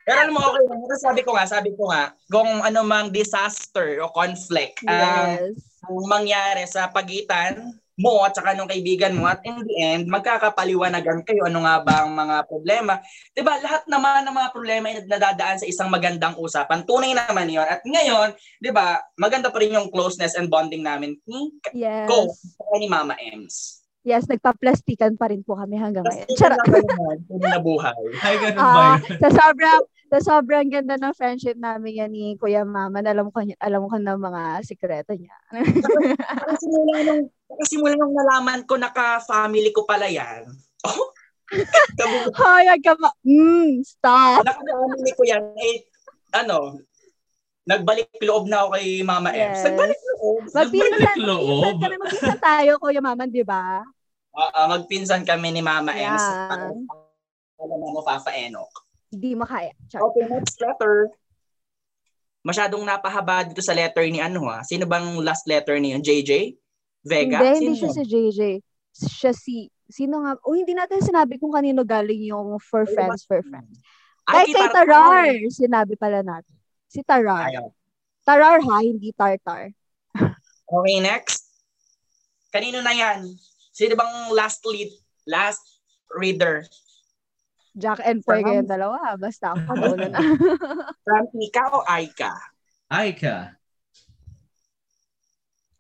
Pero 0.03 0.19
alam 0.19 0.35
mo, 0.35 0.43
okay 0.43 0.65
lang. 0.67 0.81
Pero 0.83 0.97
sabi 0.99 1.21
ko 1.23 1.31
nga, 1.39 1.45
sabi 1.47 1.71
ko 1.79 1.83
nga, 1.89 2.11
kung 2.27 2.51
ano 2.61 2.81
mang 2.83 3.15
disaster 3.15 4.03
o 4.03 4.11
conflict 4.11 4.83
yes. 4.83 5.55
ang 5.87 6.05
mangyari 6.11 6.67
sa 6.67 6.91
pagitan 6.91 7.79
mo 8.01 8.25
at 8.25 8.33
saka 8.33 8.57
nung 8.57 8.71
kaibigan 8.71 9.13
mo 9.13 9.29
at 9.29 9.45
in 9.45 9.57
the 9.65 9.77
end, 9.81 10.09
magkakapaliwanagan 10.09 11.25
kayo 11.29 11.45
ano 11.45 11.65
nga 11.65 11.85
ba 11.85 11.95
ang 12.05 12.13
mga 12.17 12.37
problema. 12.49 13.01
'Di 13.37 13.43
ba 13.45 13.61
Lahat 13.63 13.85
naman 13.87 14.25
ng 14.27 14.35
mga 14.35 14.51
problema 14.51 14.85
ay 14.91 15.05
nadadaan 15.07 15.61
sa 15.61 15.69
isang 15.69 15.93
magandang 15.93 16.35
usapan. 16.41 16.83
Tunay 16.89 17.13
naman 17.13 17.53
yon 17.53 17.69
At 17.69 17.85
ngayon, 17.85 18.33
'di 18.65 18.71
ba 18.73 19.01
maganda 19.21 19.53
pa 19.53 19.61
rin 19.61 19.77
yung 19.77 19.93
closeness 19.93 20.35
and 20.35 20.49
bonding 20.49 20.83
namin 20.83 21.21
ni 21.29 21.53
Yes. 21.77 22.09
Go 22.09 22.33
saka 22.33 22.75
ni 22.81 22.89
Mama 22.89 23.15
Ems. 23.21 23.83
Yes, 24.03 24.27
nagpa-plastikan 24.27 25.15
pa 25.15 25.31
rin 25.31 25.47
po 25.47 25.55
kami 25.55 25.79
hanggang 25.79 26.03
ngayon. 26.03 26.27
Charot. 26.35 26.59
na 26.59 26.75
naman, 26.75 27.17
tunay 27.31 27.49
na 27.55 27.63
buhay. 27.63 28.03
Ay, 28.27 28.35
ganun 28.43 28.59
ba 28.59 28.83
Ah, 28.83 28.97
sa 28.99 29.29
sobrang 29.31 29.83
sa 30.13 30.19
sobrang 30.21 30.67
ganda 30.69 30.99
ng 30.99 31.15
friendship 31.17 31.55
namin 31.57 32.03
yan 32.03 32.11
ni 32.11 32.35
Kuya 32.37 32.67
Mama, 32.67 32.99
na 33.01 33.15
alam 33.15 33.31
ko 33.31 33.41
alam 33.63 33.87
ko 33.87 33.97
na 33.97 34.19
mga 34.19 34.43
sikreto 34.67 35.15
niya. 35.15 35.33
Kasi 36.51 36.67
nung, 36.69 37.31
kasi 37.61 37.75
mula 37.81 37.95
nung 37.99 38.15
nalaman 38.15 38.65
ko 38.65 38.79
naka-family 38.79 39.71
ko 39.75 39.85
pala 39.89 40.09
yan. 40.09 40.49
Oh, 41.53 42.33
Hoy, 42.33 42.65
ka 42.81 42.97
ma... 42.97 43.13
Mm, 43.29 43.85
stop. 43.85 44.41
Nakakamili 44.41 45.13
ko 45.13 45.23
yan, 45.29 45.45
eh, 45.61 45.85
ano, 46.33 46.81
nagbalik 47.69 48.09
loob 48.25 48.49
na 48.49 48.65
ako 48.65 48.81
kay 48.81 49.05
Mama. 49.05 49.37
Yes. 49.37 49.61
Nagbalik 49.61 50.01
loob. 50.01 50.49
Magpinsan, 50.49 51.17
loob. 51.21 51.77
magpinsan 51.77 52.01
magpinsan 52.01 52.39
tayo, 52.41 52.81
Kuya 52.81 53.05
Mama, 53.05 53.29
di 53.29 53.45
ba? 53.45 53.85
Ah, 54.33 54.51
ah, 54.57 54.67
magpinsan 54.73 55.29
kami 55.29 55.53
ni 55.53 55.61
Mama 55.61 55.93
Ems. 55.93 56.25
Yan. 56.25 56.89
Alam 57.61 57.79
mo, 57.79 58.01
Papa 58.01 58.33
Enoch. 58.33 58.73
Hindi 59.13 59.37
makaya. 59.37 59.77
Char. 59.93 60.01
Okay, 60.09 60.25
next 60.25 60.57
letter. 60.57 61.13
Masyadong 62.43 62.83
napahaba 62.83 63.47
dito 63.47 63.63
sa 63.63 63.77
letter 63.77 64.03
ni 64.09 64.19
ano 64.19 64.49
ha. 64.51 64.65
Sino 64.67 64.89
bang 64.89 65.21
last 65.21 65.47
letter 65.47 65.79
niyon? 65.79 66.03
JJ? 66.03 66.59
Vega? 67.03 67.43
Hindi, 67.43 67.51
hindi 67.59 67.75
Sino? 67.77 67.81
siya 67.81 67.91
si 67.91 68.03
JJ. 68.07 68.41
Siya 68.95 69.33
si... 69.35 69.55
Sino 69.93 70.25
nga? 70.25 70.39
Oh, 70.49 70.57
hindi 70.57 70.73
natin 70.73 71.05
sinabi 71.05 71.37
kung 71.37 71.53
kanino 71.53 71.85
galing 71.85 72.33
yung 72.33 72.57
for 72.57 72.89
friends, 72.89 73.29
for 73.29 73.45
friends. 73.45 73.77
Ay, 74.25 74.49
kay 74.49 74.71
Tar- 74.73 74.89
Tarar. 74.89 75.29
Sinabi 75.53 75.95
pala 76.01 76.25
natin. 76.25 76.55
Si 76.89 77.05
Tarar. 77.05 77.53
Ayaw. 77.53 77.69
Tarar 78.23 78.63
ha, 78.63 78.77
hindi 78.81 79.11
Tartar. 79.13 79.75
Okay, 80.73 80.99
next. 81.03 81.45
Kanino 82.55 82.81
na 82.81 82.95
yan? 82.95 83.29
Sino 83.75 83.99
bang 83.99 84.33
last 84.33 84.63
lead? 84.65 84.89
Last 85.27 85.83
reader? 86.17 86.65
Jack 87.73 88.05
and 88.05 88.21
Poy 88.21 88.45
kayong 88.45 88.69
dalawa. 88.69 89.17
Basta 89.17 89.57
ako 89.57 89.73
muna 89.81 90.13
na. 90.13 90.21
From 91.05 91.27
Ika 91.33 91.65
o 91.73 91.81
Aika? 91.89 92.33
Ay 92.93 93.17
ka. 93.17 93.57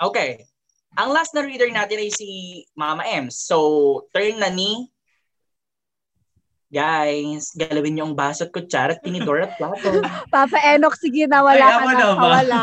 Okay. 0.00 0.48
Ang 0.96 1.08
last 1.16 1.32
na 1.32 1.40
reader 1.40 1.72
natin 1.72 2.00
ay 2.00 2.12
si 2.12 2.28
Mama 2.76 3.00
Ems. 3.08 3.48
So, 3.48 4.04
turn 4.12 4.36
na 4.40 4.52
ni 4.52 4.92
Guys, 6.72 7.52
galawin 7.52 7.92
niyo 8.00 8.08
ang 8.08 8.16
baso 8.16 8.48
at 8.48 8.52
kutsara 8.52 8.96
at 8.96 9.04
tinidor 9.04 9.44
at 9.44 9.52
plato. 9.60 10.00
Papa 10.32 10.56
Enoch, 10.72 10.96
sige 10.96 11.28
na, 11.28 11.44
wala 11.44 11.60
Ay, 11.60 11.68
ka 11.68 11.76
ako 11.76 11.84
na. 11.84 11.92
na 11.92 12.08
ba? 12.08 12.28
Wala. 12.32 12.62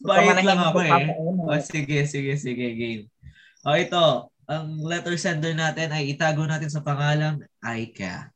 Bait 0.00 0.28
lang 0.40 0.60
ako 0.64 0.70
ko, 0.72 0.80
eh. 0.80 0.92
Papa 0.96 1.12
Enoch. 1.12 1.44
O, 1.44 1.60
sige, 1.60 1.98
sige, 2.08 2.32
sige, 2.40 2.66
game. 2.72 3.04
O, 3.68 3.76
ito. 3.76 4.32
Ang 4.48 4.80
letter 4.80 5.12
sender 5.20 5.52
natin 5.52 5.92
ay 5.92 6.16
itago 6.16 6.40
natin 6.48 6.72
sa 6.72 6.80
pangalang 6.80 7.44
Aika. 7.60 8.32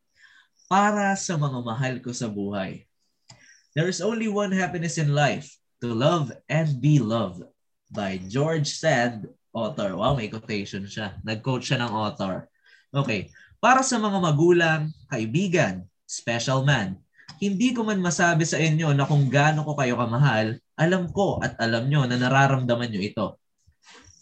Para 0.69 1.17
sa 1.17 1.41
mga 1.41 1.65
mahal 1.65 1.95
ko 2.05 2.13
sa 2.13 2.29
buhay. 2.29 2.85
There 3.73 3.89
is 3.89 4.05
only 4.05 4.29
one 4.29 4.53
happiness 4.53 5.01
in 5.01 5.17
life. 5.17 5.57
To 5.81 5.89
love 5.89 6.37
and 6.53 6.77
be 6.85 7.01
loved. 7.01 7.49
By 7.89 8.21
George 8.29 8.69
Sand, 8.69 9.27
author. 9.53 9.97
Wow, 9.97 10.15
may 10.15 10.29
quotation 10.29 10.85
siya. 10.85 11.17
Nag-quote 11.25 11.65
siya 11.65 11.83
ng 11.83 11.93
author. 11.93 12.47
Okay. 12.93 13.33
Para 13.59 13.83
sa 13.83 13.99
mga 13.99 14.23
magulang, 14.23 14.95
kaibigan, 15.11 15.83
special 16.07 16.63
man, 16.63 16.95
hindi 17.43 17.75
ko 17.75 17.83
man 17.83 17.99
masabi 17.99 18.47
sa 18.47 18.57
inyo 18.59 18.95
na 18.95 19.05
kung 19.05 19.27
gaano 19.27 19.67
ko 19.67 19.75
kayo 19.75 19.99
kamahal, 19.99 20.57
alam 20.79 21.11
ko 21.11 21.43
at 21.43 21.59
alam 21.59 21.91
nyo 21.91 22.07
na 22.07 22.17
nararamdaman 22.17 22.89
nyo 22.89 23.03
ito. 23.03 23.27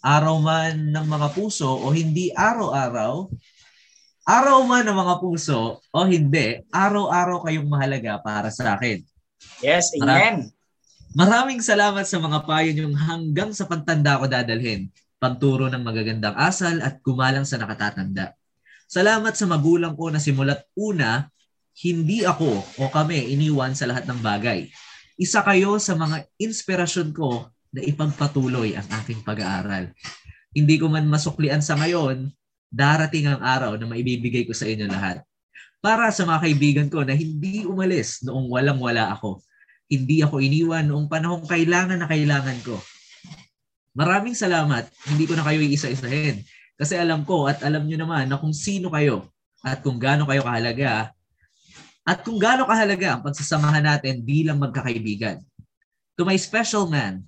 Araw 0.01 0.41
man 0.41 0.89
ng 0.89 1.05
mga 1.05 1.37
puso 1.37 1.69
o 1.69 1.93
hindi 1.93 2.33
araw-araw, 2.33 3.29
araw 4.25 4.57
man 4.65 4.85
ng 4.89 4.97
mga 4.97 5.15
puso 5.21 5.81
o 5.81 5.99
hindi, 6.05 6.61
araw-araw 6.73 7.45
kayong 7.45 7.69
mahalaga 7.69 8.17
para 8.21 8.49
sa 8.49 8.73
akin. 8.77 9.05
Yes, 9.61 9.93
amen. 10.01 10.56
Maraming 11.15 11.63
salamat 11.63 12.03
sa 12.03 12.19
mga 12.19 12.43
payo 12.43 12.71
niyong 12.75 12.97
hanggang 12.97 13.55
sa 13.55 13.63
pagtanda 13.63 14.19
ko 14.19 14.27
dadalhin. 14.27 14.91
Pagturo 15.17 15.71
ng 15.71 15.79
magagandang 15.79 16.35
asal 16.35 16.83
at 16.83 16.99
gumalang 16.99 17.47
sa 17.47 17.55
nakatatanda. 17.55 18.35
Salamat 18.91 19.31
sa 19.35 19.47
magulang 19.47 19.95
ko 19.95 20.11
na 20.11 20.19
simulat 20.19 20.67
una, 20.75 21.31
hindi 21.79 22.27
ako 22.27 22.59
o 22.79 22.91
kami 22.91 23.33
iniwan 23.33 23.71
sa 23.71 23.87
lahat 23.87 24.03
ng 24.03 24.19
bagay. 24.19 24.67
Isa 25.17 25.41
kayo 25.41 25.79
sa 25.79 25.95
mga 25.95 26.27
inspirasyon 26.37 27.15
ko 27.15 27.49
na 27.71 27.81
ipagpatuloy 27.81 28.75
ang 28.75 28.87
aking 29.03 29.23
pag-aaral. 29.23 29.89
Hindi 30.53 30.75
ko 30.75 30.91
man 30.91 31.09
masuklian 31.09 31.63
sa 31.63 31.79
ngayon, 31.79 32.29
darating 32.67 33.31
ang 33.31 33.41
araw 33.41 33.79
na 33.79 33.87
maibibigay 33.89 34.45
ko 34.45 34.53
sa 34.53 34.67
inyo 34.67 34.85
lahat. 34.85 35.23
Para 35.81 36.11
sa 36.11 36.27
mga 36.27 36.39
kaibigan 36.45 36.87
ko 36.91 37.01
na 37.01 37.15
hindi 37.15 37.63
umalis 37.63 38.21
noong 38.25 38.49
walang-wala 38.51 39.13
ako. 39.13 39.41
Hindi 39.87 40.19
ako 40.19 40.43
iniwan 40.43 40.87
noong 40.91 41.07
panahong 41.07 41.47
kailangan 41.47 42.03
na 42.03 42.07
kailangan 42.11 42.59
ko. 42.63 42.75
Maraming 43.95 44.35
salamat. 44.35 44.91
Hindi 45.07 45.25
ko 45.25 45.33
na 45.33 45.47
kayo 45.47 45.63
iisa-isahin. 45.63 46.43
Kasi 46.77 46.93
alam 46.93 47.25
ko 47.25 47.49
at 47.49 47.65
alam 47.65 47.87
nyo 47.89 47.97
naman 47.97 48.29
na 48.29 48.37
kung 48.37 48.53
sino 48.53 48.93
kayo 48.93 49.25
at 49.65 49.81
kung 49.81 49.97
gaano 49.97 50.29
kayo 50.29 50.45
kahalaga 50.45 51.17
at 52.07 52.23
kung 52.23 52.39
gaano 52.39 52.63
kahalaga 52.63 53.17
ang 53.17 53.21
pagsasamahan 53.25 53.83
natin 53.83 54.23
bilang 54.23 54.61
magkakaibigan. 54.63 55.43
To 56.15 56.23
my 56.23 56.39
special 56.39 56.87
man, 56.87 57.27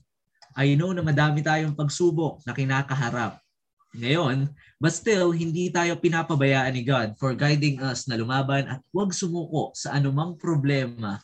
I 0.55 0.79
know 0.79 0.95
na 0.95 1.03
madami 1.03 1.43
tayong 1.43 1.75
pagsubok 1.75 2.39
na 2.47 2.55
kinakaharap. 2.55 3.43
Ngayon, 3.91 4.47
but 4.79 4.95
still, 4.95 5.35
hindi 5.35 5.67
tayo 5.67 5.97
pinapabayaan 5.99 6.71
ni 6.71 6.87
God 6.87 7.17
for 7.19 7.35
guiding 7.35 7.83
us 7.83 8.07
na 8.07 8.15
lumaban 8.15 8.71
at 8.71 8.79
huwag 8.93 9.11
sumuko 9.11 9.75
sa 9.75 9.97
anumang 9.97 10.39
problema 10.39 11.19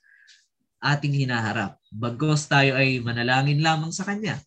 ating 0.86 1.25
hinaharap. 1.25 1.81
Bagkos 1.89 2.45
tayo 2.45 2.77
ay 2.77 3.01
manalangin 3.01 3.65
lamang 3.65 3.89
sa 3.89 4.05
Kanya. 4.05 4.38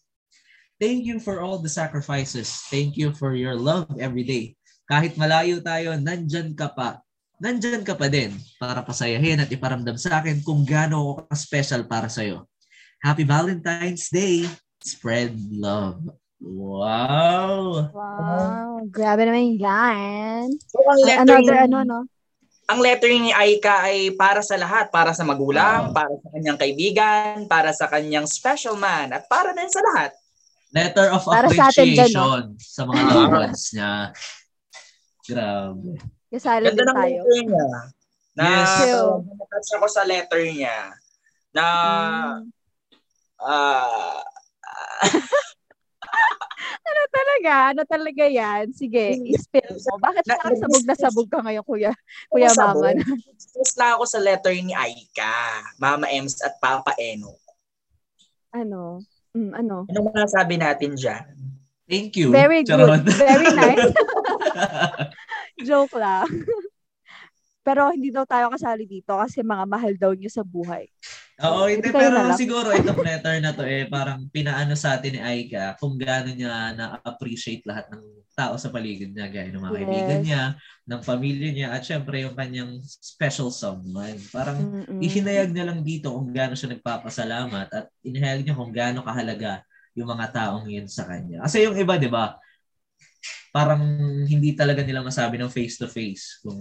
Thank 0.79 1.11
you 1.11 1.19
for 1.19 1.43
all 1.43 1.59
the 1.59 1.71
sacrifices. 1.71 2.63
Thank 2.71 2.95
you 2.95 3.11
for 3.11 3.35
your 3.35 3.59
love 3.59 3.91
every 3.99 4.23
day. 4.23 4.55
Kahit 4.87 5.19
malayo 5.19 5.59
tayo, 5.59 5.99
nandyan 5.99 6.55
ka 6.55 6.71
pa. 6.71 7.03
Nandyan 7.43 7.83
ka 7.83 7.99
pa 7.99 8.07
din 8.07 8.35
para 8.63 8.83
pasayahin 8.87 9.43
at 9.43 9.51
iparamdam 9.51 9.99
sa 9.99 10.23
akin 10.23 10.39
kung 10.47 10.63
gaano 10.63 11.19
ako 11.27 11.35
special 11.35 11.83
para 11.87 12.07
sa'yo. 12.07 12.47
Happy 13.03 13.23
Valentine's 13.27 14.11
Day! 14.11 14.47
Spread 14.79 15.35
love. 15.51 16.03
Wow! 16.39 17.91
Wow, 17.91 18.87
grabe 18.91 19.27
naman 19.27 19.59
yan. 19.59 20.55
So, 20.67 20.79
ang 20.87 21.01
letter, 21.03 21.23
Another 21.27 21.59
ano, 21.67 21.79
no? 21.83 22.01
Ang 22.69 22.79
letter 22.79 23.09
ni 23.09 23.33
Aika 23.33 23.89
ay 23.89 24.13
para 24.13 24.45
sa 24.45 24.55
lahat. 24.55 24.93
Para 24.93 25.17
sa 25.17 25.25
magulang, 25.25 25.89
Wow. 25.91 25.97
para 25.97 26.13
sa 26.21 26.29
kanyang 26.37 26.59
kaibigan, 26.61 27.35
para 27.49 27.71
sa 27.73 27.89
kanyang 27.89 28.29
special 28.29 28.77
man, 28.77 29.09
at 29.11 29.25
para 29.25 29.57
din 29.57 29.73
sa 29.73 29.81
lahat. 29.81 30.13
Letter 30.69 31.09
of 31.11 31.25
Para 31.25 31.49
sa 31.49 31.73
atin 31.73 31.89
appreciation 31.97 32.41
sa 32.61 32.85
mga 32.85 33.01
loved 33.09 33.33
ones 33.41 33.73
niya. 33.73 34.13
Grabe. 35.25 35.97
Kasali 36.29 36.65
Ganda 36.69 36.77
din 36.77 36.85
ng 36.85 36.97
tayo. 36.97 37.09
letter 37.09 37.37
niya. 37.41 37.69
Na, 38.37 38.45
Yes. 38.45 38.69
natouch 39.25 39.71
ako 39.75 39.87
sa 39.89 40.03
letter 40.05 40.43
niya. 40.45 40.79
Na, 41.51 41.65
Mm. 41.65 42.53
ah, 43.41 44.21
Ano 46.89 47.03
talaga? 47.13 47.53
Ano 47.73 47.83
talaga 47.85 48.25
yan? 48.25 48.65
Sige, 48.73 49.15
i-spill 49.29 49.77
mo. 49.85 50.01
Bakit 50.01 50.25
Na- 50.25 50.39
parang 50.41 50.57
sabog 50.57 50.85
na 50.89 50.97
sabog 50.97 51.29
ka 51.29 51.39
ngayon, 51.45 51.65
kuya? 51.65 51.93
Kuya. 52.33 52.51
Mama. 52.57 52.97
Stress 53.37 53.77
lang 53.77 54.01
ako 54.01 54.05
sa 54.09 54.19
letter 54.25 54.55
ni 54.57 54.73
Aika, 54.73 55.63
Mama 55.77 56.09
Ems 56.09 56.41
at 56.41 56.57
Papa 56.57 56.97
Eno. 56.97 57.37
Ano? 58.51 59.05
Mm, 59.37 59.53
ano? 59.53 59.85
Ano 59.87 59.99
masasabi 60.09 60.57
natin 60.57 60.97
dyan? 60.97 61.25
Thank 61.89 62.17
you. 62.21 62.33
Very 62.33 62.65
good. 62.65 63.05
Very 63.17 63.49
nice. 63.61 63.93
Joke 65.69 65.97
lang. 65.97 66.29
Pero 67.65 67.93
hindi 67.93 68.09
daw 68.09 68.25
tayo 68.25 68.49
kasali 68.49 68.89
dito 68.89 69.13
kasi 69.17 69.45
mga 69.45 69.65
mahal 69.69 69.93
daw 69.97 70.13
niyo 70.17 70.33
sa 70.33 70.45
buhay. 70.45 70.89
Oo, 71.39 71.71
hindi. 71.71 71.87
Pero 71.95 72.35
siguro 72.35 72.75
itong 72.75 72.99
letter 72.99 73.39
na 73.39 73.55
to 73.55 73.63
eh, 73.63 73.87
parang 73.87 74.27
pinaano 74.27 74.75
sa 74.75 74.99
atin 74.99 75.15
ni 75.15 75.21
Aika 75.23 75.79
kung 75.79 75.95
gaano 75.95 76.35
niya 76.35 76.75
na-appreciate 76.75 77.63
lahat 77.63 77.87
ng 77.95 78.03
tao 78.35 78.55
sa 78.59 78.71
paligid 78.71 79.15
niya, 79.15 79.31
gaya 79.31 79.51
ng 79.51 79.59
mga 79.63 79.75
Yes. 79.75 79.79
kaibigan 79.83 80.21
niya, 80.23 80.43
ng 80.87 81.03
pamilya 81.03 81.51
niya, 81.51 81.69
at 81.75 81.83
syempre 81.83 82.23
yung 82.23 82.35
kanyang 82.39 82.79
special 82.87 83.51
someone. 83.51 84.19
Parang 84.31 84.59
Mm-mm. 84.63 85.03
ihinayag 85.03 85.51
niya 85.51 85.67
lang 85.67 85.83
dito 85.83 86.11
kung 86.15 86.31
gaano 86.31 86.55
siya 86.55 86.75
nagpapasalamat 86.75 87.67
at 87.71 87.87
inihayag 88.03 88.43
niya 88.47 88.59
kung 88.59 88.71
gaano 88.71 89.03
kahalaga 89.03 89.63
yung 89.99 90.07
mga 90.11 90.27
taong 90.31 90.67
yun 90.71 90.87
sa 90.87 91.07
kanya. 91.07 91.43
Kasi 91.43 91.67
yung 91.67 91.75
iba, 91.75 91.99
di 91.99 92.07
ba, 92.07 92.39
parang 93.51 93.83
hindi 94.29 94.55
talaga 94.55 94.87
nila 94.87 95.03
masabi 95.03 95.35
ng 95.41 95.51
face 95.51 95.75
to 95.81 95.91
face 95.91 96.39
kung 96.45 96.59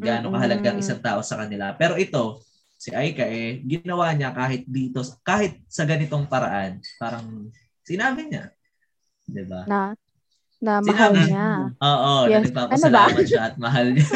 gaano 0.00 0.32
kahalaga 0.32 0.72
ang 0.72 0.80
isang 0.80 1.00
tao 1.02 1.20
sa 1.20 1.36
kanila. 1.44 1.76
Pero 1.76 1.98
ito, 2.00 2.40
si 2.78 2.94
Aika 2.94 3.26
eh, 3.26 3.58
ginawa 3.60 4.14
niya 4.14 4.30
kahit 4.30 4.62
dito, 4.64 5.02
kahit 5.20 5.58
sa 5.66 5.82
ganitong 5.82 6.24
paraan, 6.24 6.78
parang 6.96 7.50
sinabi 7.82 8.30
niya. 8.30 8.54
Di 9.26 9.42
ba? 9.42 9.66
Na, 9.66 9.92
na 10.58 10.78
mahal 10.78 11.10
Sinabi- 11.12 11.26
niya. 11.26 11.48
Oo, 11.76 12.14
na 12.22 12.30
Yes. 12.30 12.42
nagpapasalamat 12.46 13.24
siya 13.26 13.42
at 13.44 13.54
mahal 13.58 13.86
niya. 13.94 14.08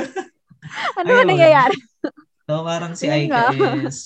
Ano 0.96 1.10
ba 1.10 1.22
nangyayari? 1.26 1.76
So 2.42 2.62
parang 2.62 2.94
si 2.94 3.06
Aika 3.06 3.50
is, 3.82 3.98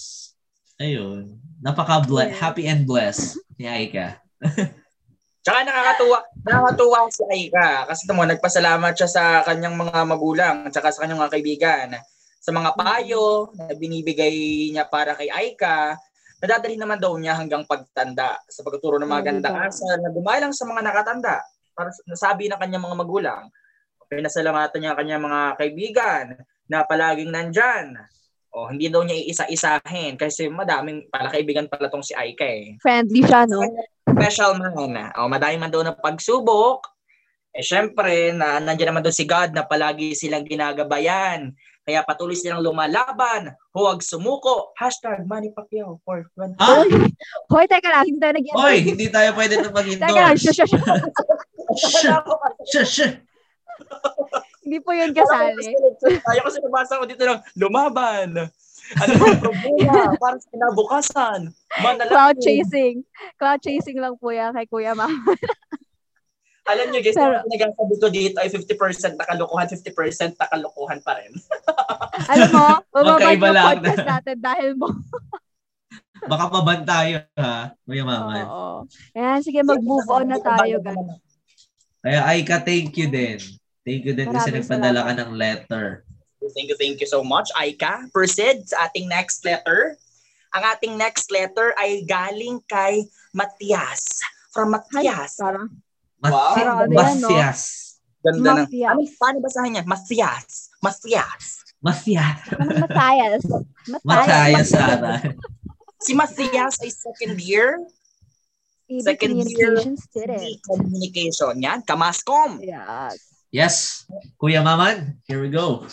ayun, 0.77 1.37
napaka-ble- 1.61 2.33
Yeah. 2.33 2.41
happy 2.41 2.65
and 2.65 2.85
blessed 2.85 3.37
ni 3.55 3.69
Aika. 3.69 4.25
Tsaka 5.45 5.63
nakakatuwa, 5.63 6.19
nakakatuwa 6.43 6.99
si 7.07 7.23
Aika 7.29 7.87
kasi 7.87 8.09
mo 8.11 8.25
nagpasalamat 8.25 8.93
siya 8.93 9.07
sa 9.07 9.23
kanyang 9.43 9.77
mga 9.77 10.01
magulang 10.03 10.57
at 10.65 10.73
saka 10.73 10.91
sa 10.91 11.05
kanyang 11.05 11.23
mga 11.23 11.33
kaibigan 11.33 11.89
sa 12.47 12.55
mga 12.55 12.79
payo 12.79 13.51
na 13.59 13.75
binibigay 13.75 14.71
niya 14.71 14.87
para 14.87 15.19
kay 15.19 15.27
Aika 15.35 15.99
nadadali 16.39 16.79
naman 16.79 17.03
daw 17.03 17.11
niya 17.19 17.35
hanggang 17.35 17.67
pagtanda 17.67 18.39
sa 18.47 18.63
pagtuturo 18.63 19.03
ng 19.03 19.09
mga 19.09 19.19
Oh, 19.19 19.27
gandang 19.27 19.57
asal 19.67 19.99
na 19.99 20.15
gumalang 20.15 20.53
sa 20.55 20.63
mga 20.63 20.85
nakatanda 20.85 21.43
para 21.75 21.91
sa- 21.91 22.07
nasabi 22.07 22.47
ng 22.47 22.61
kanyang 22.61 22.87
mga 22.87 22.99
magulang. 23.03 23.43
Pinasalamatan 24.07 24.79
niya 24.79 24.91
ang 24.95 24.99
kanyang 25.03 25.25
mga 25.27 25.41
kaibigan 25.59 26.25
na 26.71 26.87
palaging 26.87 27.35
nandyan. 27.35 27.99
O, 28.55 28.71
hindi 28.71 28.87
daw 28.89 29.03
niya 29.03 29.19
iisa-isahin 29.19 30.15
kasi 30.15 30.47
madaming 30.47 31.11
pala 31.11 31.29
kaibigan 31.35 31.67
pala 31.67 31.91
tong 31.91 32.07
si 32.07 32.15
Aika 32.17 32.47
eh 32.47 32.79
Friendly 32.81 33.27
siya, 33.27 33.45
no? 33.51 33.61
special 34.07 34.57
man. 34.57 35.13
O, 35.19 35.27
madami 35.29 35.59
man 35.59 35.69
daw 35.69 35.83
na 35.83 35.93
pagsubok. 35.93 36.89
Eh, 37.57 37.65
syempre, 37.65 38.37
na, 38.37 38.61
nandiyan 38.61 38.93
naman 38.93 39.05
daw 39.05 39.13
si 39.13 39.25
God 39.25 39.53
na 39.57 39.65
palagi 39.65 40.13
silang 40.13 40.45
ginagabayan. 40.45 41.53
Kaya 41.87 42.03
patuloy 42.03 42.35
silang 42.35 42.67
lumalaban. 42.67 43.55
Huwag 43.71 44.03
sumuko. 44.03 44.75
Hashtag 44.75 45.23
Manny 45.23 45.55
Pacquiao 45.55 46.03
for 46.03 46.27
20. 46.35 46.59
Ha? 46.59 46.83
Hoy, 46.83 46.91
Hoy, 47.47 47.65
teka 47.71 47.87
lang. 47.87 48.11
Hindi 48.11 48.19
tayo 48.19 48.35
nag 48.35 48.47
Oy, 48.59 48.77
hindi 48.83 49.07
tayo 49.07 49.31
pwede 49.39 49.55
na 49.55 49.71
Teka 49.71 49.71
lang. 49.71 50.35
mag-endorse. 50.35 50.51
Shh, 50.51 50.67
shh. 50.67 50.75
Shh, 51.79 52.11
shh, 52.75 52.89
shh. 52.91 53.13
Hindi 54.67 54.83
po 54.83 54.91
yun 54.91 55.15
kasali. 55.15 55.63
Tayo 56.03 56.41
kasi 56.43 56.59
nabasa 56.59 56.99
ko 56.99 57.07
dito 57.07 57.23
ng 57.23 57.39
lumaban. 57.55 58.51
Ano 58.99 59.13
ang 59.19 59.39
problema 59.39 60.11
para 60.19 60.39
sa 60.43 60.49
kinabukasan? 60.51 61.41
Cloud 61.71 61.83
Manalangin. 62.03 62.43
chasing. 62.43 62.97
Cloud 63.39 63.63
chasing 63.63 63.99
lang 64.03 64.19
po 64.19 64.35
yan 64.35 64.51
kay 64.55 64.67
Kuya 64.67 64.91
Mama. 64.91 65.15
Alam 66.67 66.87
nyo 66.91 67.01
guys, 67.01 67.15
Pero- 67.15 67.47
nagsasabi 67.47 67.95
ko 67.97 68.07
dito 68.11 68.37
ay 68.39 68.51
50% 68.51 69.15
na 69.15 69.25
kalokohan, 69.25 69.71
50% 69.71 70.35
na 70.35 70.47
kalokohan 70.51 70.99
pa 70.99 71.15
rin. 71.19 71.31
Alam 72.33 72.49
mo, 72.51 72.67
Magkaiba 72.91 73.47
yung 73.47 73.55
lang. 73.55 73.67
podcast 73.79 74.03
natin 74.05 74.37
dahil 74.43 74.71
mo. 74.75 74.89
Baka 76.31 76.45
paban 76.49 76.83
tayo, 76.83 77.23
ha? 77.39 77.71
Kuya 77.87 78.03
Maman. 78.03 78.45
Oo. 78.45 78.77
Ayan, 79.15 79.41
sige, 79.45 79.63
mag-move 79.63 80.09
on 80.09 80.27
na 80.27 80.41
tayo, 80.41 80.83
guys. 80.83 80.99
Kaya 82.03 82.21
Aika, 82.25 82.59
thank 82.59 82.97
you 82.97 83.07
din. 83.07 83.39
Thank 83.87 84.03
you 84.03 84.15
din 84.15 84.31
kasi 84.31 84.51
Maraming 84.51 84.67
nagpadala 84.67 85.01
ka 85.03 85.13
ng 85.15 85.31
letter. 85.35 85.85
Thank 86.55 86.71
you, 86.71 86.79
thank 86.79 86.99
you 86.99 87.07
so 87.07 87.23
much, 87.23 87.51
Aika. 87.55 88.07
Proceed 88.11 88.67
sa 88.67 88.87
ating 88.87 89.07
next 89.07 89.43
letter. 89.43 89.95
Ang 90.51 90.63
ating 90.65 90.95
next 90.97 91.29
letter 91.29 91.77
ay 91.77 92.03
galing 92.03 92.59
kay 92.65 93.05
Matias 93.31 94.03
From 94.51 94.73
Matias. 94.73 95.37
parang 95.37 95.69
Mat- 95.69 95.86
Parang 96.23 96.77
ano 96.87 96.93
yan, 96.93 97.17
no? 97.21 97.29
Matias. 97.31 97.61
Ganda 98.25 98.65
ng... 98.65 98.69
Ano, 98.69 99.01
paano 99.21 99.39
basahin 99.45 99.73
niya? 99.79 99.85
Matias. 99.87 100.75
Matias. 100.83 101.45
parang 101.83 101.87
Matthias. 101.87 103.43
Matias 104.09 104.71
ata. 104.75 105.15
Si 106.03 106.13
Matias 106.17 106.75
ay 106.83 106.91
second 106.91 107.37
year 107.39 107.79
EB 108.87 109.03
Second 109.03 109.35
year. 109.43 109.75
communication 109.75 109.97
student. 109.99 110.43
communication. 110.63 111.55
Yan, 111.59 111.83
kamaskom. 111.83 112.63
Yes. 112.63 113.19
Yes. 113.51 113.75
Kuya 114.39 114.63
Maman, 114.63 115.19
here 115.27 115.43
we 115.43 115.51
go. 115.51 115.87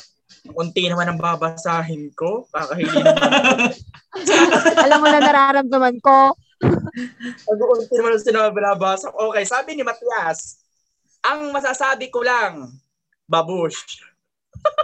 Unti 0.51 0.91
naman 0.91 1.07
ang 1.07 1.19
babasahin 1.19 2.11
ko. 2.11 2.43
Kakahili 2.51 2.99
naman. 2.99 3.71
Alam 4.85 4.99
mo 4.99 5.07
na 5.07 5.19
nararamdaman 5.23 5.95
ko. 6.03 6.35
Pag-unti 7.47 7.93
naman 7.95 8.19
ang 8.19 8.25
sinabi 8.27 8.51
binabasa. 8.51 9.07
ko. 9.15 9.31
Okay, 9.31 9.47
sabi 9.47 9.79
ni 9.79 9.87
Matias, 9.87 10.59
ang 11.23 11.47
masasabi 11.55 12.11
ko 12.11 12.27
lang, 12.27 12.75
babush. 13.23 14.03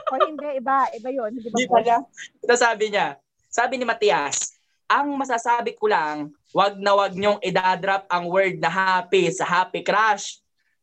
O 0.09 0.19
hindi, 0.23 0.63
iba. 0.63 0.87
Iba 0.95 1.09
yun. 1.11 1.35
Hindi 1.35 1.51
ba? 1.51 1.57
Di 1.59 1.67
ba 1.67 1.79
niya? 1.83 1.99
Ito 2.39 2.55
sabi 2.55 2.85
niya. 2.87 3.07
Sabi 3.51 3.73
ni 3.75 3.83
Matias, 3.83 4.55
ang 4.87 5.11
masasabi 5.19 5.75
ko 5.75 5.91
lang, 5.91 6.31
wag 6.55 6.79
na 6.79 6.95
wag 6.95 7.13
niyong 7.13 7.43
idadrop 7.43 8.07
ang 8.07 8.31
word 8.31 8.57
na 8.63 8.71
happy 8.71 9.27
sa 9.29 9.43
happy 9.43 9.83
crush. 9.83 10.39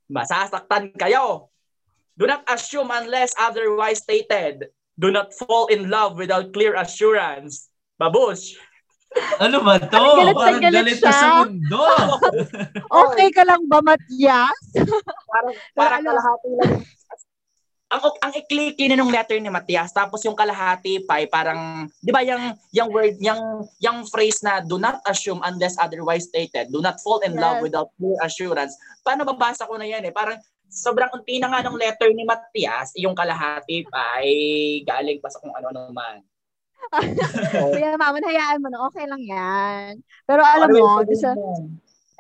Masasaktan 0.07 0.93
kayo. 0.95 1.49
Do 2.17 2.25
not 2.25 2.43
assume 2.49 2.89
unless 2.89 3.37
otherwise 3.37 4.01
stated. 4.01 4.73
Do 4.97 5.13
not 5.13 5.37
fall 5.37 5.69
in 5.69 5.93
love 5.93 6.17
without 6.17 6.49
clear 6.51 6.73
assurance. 6.75 7.69
Babush. 8.01 8.57
Ano 9.41 9.65
ba 9.65 9.81
to? 9.81 9.97
Galit 9.97 10.29
na 10.29 10.37
Parang 10.37 10.61
galit 10.61 10.77
galit 10.77 10.99
siya. 11.01 11.13
sa 11.13 11.29
mundo. 11.41 11.81
Okay 13.09 13.29
ka 13.33 13.49
lang 13.49 13.65
ba, 13.65 13.81
Matyas? 13.81 14.61
Parang, 15.33 15.55
parang 15.73 16.03
kalahati 16.05 16.51
lang. 16.53 16.73
Ang, 17.87 18.03
ang 18.19 18.33
ikli 18.35 18.77
na 18.91 18.99
nung 18.99 19.09
letter 19.09 19.39
ni 19.41 19.49
Matias, 19.49 19.95
tapos 19.95 20.21
yung 20.27 20.35
kalahati 20.37 21.07
pa 21.07 21.23
ay 21.23 21.31
parang, 21.31 21.87
di 22.03 22.11
ba 22.13 22.21
yung, 22.27 22.51
yung 22.75 22.91
word, 22.93 23.17
yung, 23.23 23.65
yung 23.79 24.05
phrase 24.11 24.43
na 24.43 24.59
do 24.61 24.77
not 24.77 25.01
assume 25.07 25.39
unless 25.47 25.79
otherwise 25.81 26.27
stated, 26.29 26.69
do 26.69 26.83
not 26.85 26.99
fall 27.01 27.23
in 27.25 27.39
love 27.39 27.63
Yes. 27.63 27.65
without 27.71 27.89
clear 27.97 28.19
assurance. 28.21 28.75
Paano 29.01 29.23
babasa 29.25 29.65
ko 29.65 29.79
na 29.79 29.87
yan 29.87 30.03
eh? 30.03 30.13
Parang 30.13 30.37
sobrang 30.69 31.11
unti 31.15 31.39
na 31.39 31.49
nga 31.51 31.63
nung 31.65 31.79
letter 31.79 32.11
ni 32.13 32.27
Matias, 32.27 32.93
yung 32.99 33.15
kalahati 33.17 33.87
pa 33.87 34.21
ay 34.21 34.31
galing 34.85 35.23
pa 35.23 35.31
sa 35.31 35.41
kung 35.41 35.55
ano 35.55 35.71
naman. 35.73 36.23
Kuya 37.75 37.99
Maman, 37.99 38.23
hayaan 38.23 38.63
mo 38.63 38.69
na. 38.71 38.85
Okay 38.91 39.07
lang 39.09 39.23
yan. 39.23 39.91
Pero 40.29 40.43
alam 40.45 40.71
mo, 40.71 41.03
sa, 41.19 41.35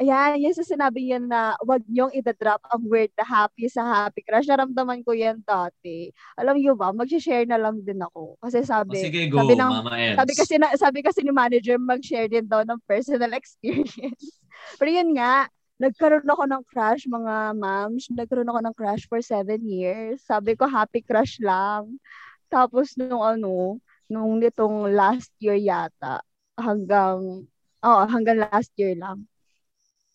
ayan, 0.00 0.42
yung 0.42 0.56
sa 0.56 0.66
sinabi 0.66 1.14
yan 1.14 1.30
na 1.30 1.54
wag 1.62 1.84
niyong 1.86 2.12
idadrop 2.12 2.60
ang 2.68 2.82
word 2.88 3.12
na 3.14 3.24
happy 3.24 3.70
sa 3.70 3.84
happy 3.84 4.26
crush. 4.26 4.48
Naramdaman 4.48 5.06
ko 5.06 5.14
yan 5.14 5.40
dati. 5.44 6.10
Alam 6.34 6.58
niyo 6.58 6.74
ba, 6.74 6.90
mag-share 6.90 7.46
na 7.46 7.60
lang 7.60 7.78
din 7.80 8.00
ako. 8.02 8.36
Kasi 8.42 8.66
sabi, 8.66 8.98
sige, 8.98 9.30
go, 9.30 9.44
sabi 9.44 9.54
ng, 9.54 9.70
Mama. 9.70 10.18
Sabi 10.18 10.32
kasi 10.34 10.54
na, 10.58 10.68
sabi 10.74 10.98
kasi 11.04 11.22
ni 11.22 11.32
manager 11.32 11.78
mag-share 11.78 12.28
din 12.28 12.46
daw 12.48 12.66
ng 12.66 12.80
personal 12.84 13.32
experience. 13.40 14.40
Pero 14.76 14.90
yun 14.90 15.14
nga, 15.14 15.46
nagkaroon 15.76 16.28
ako 16.28 16.42
ng 16.48 16.62
crush 16.68 17.04
mga 17.08 17.34
moms. 17.56 18.08
Nagkaroon 18.12 18.48
ako 18.48 18.60
ng 18.64 18.74
crush 18.76 19.04
for 19.08 19.20
seven 19.20 19.64
years. 19.68 20.24
Sabi 20.24 20.56
ko 20.56 20.64
happy 20.68 21.04
crush 21.04 21.36
lang. 21.40 22.00
Tapos 22.48 22.96
nung 22.96 23.20
ano, 23.20 23.80
nung 24.08 24.40
nitong 24.40 24.92
last 24.94 25.32
year 25.42 25.58
yata, 25.58 26.22
hanggang, 26.56 27.44
oh, 27.84 28.04
hanggang 28.08 28.40
last 28.40 28.72
year 28.78 28.96
lang. 28.96 29.28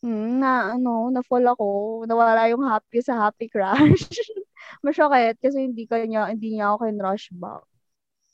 Hmm, 0.01 0.41
na 0.41 0.73
ano, 0.73 1.13
na-fall 1.13 1.45
ako. 1.45 2.01
Nawala 2.09 2.49
yung 2.49 2.65
happy 2.65 3.05
sa 3.05 3.29
happy 3.29 3.45
crush. 3.45 4.09
Masyokit 4.85 5.37
kasi 5.37 5.69
hindi 5.69 5.85
kanya, 5.85 6.25
hindi 6.33 6.57
niya 6.57 6.73
ako 6.73 6.89
in-rush 6.89 7.29
back. 7.37 7.61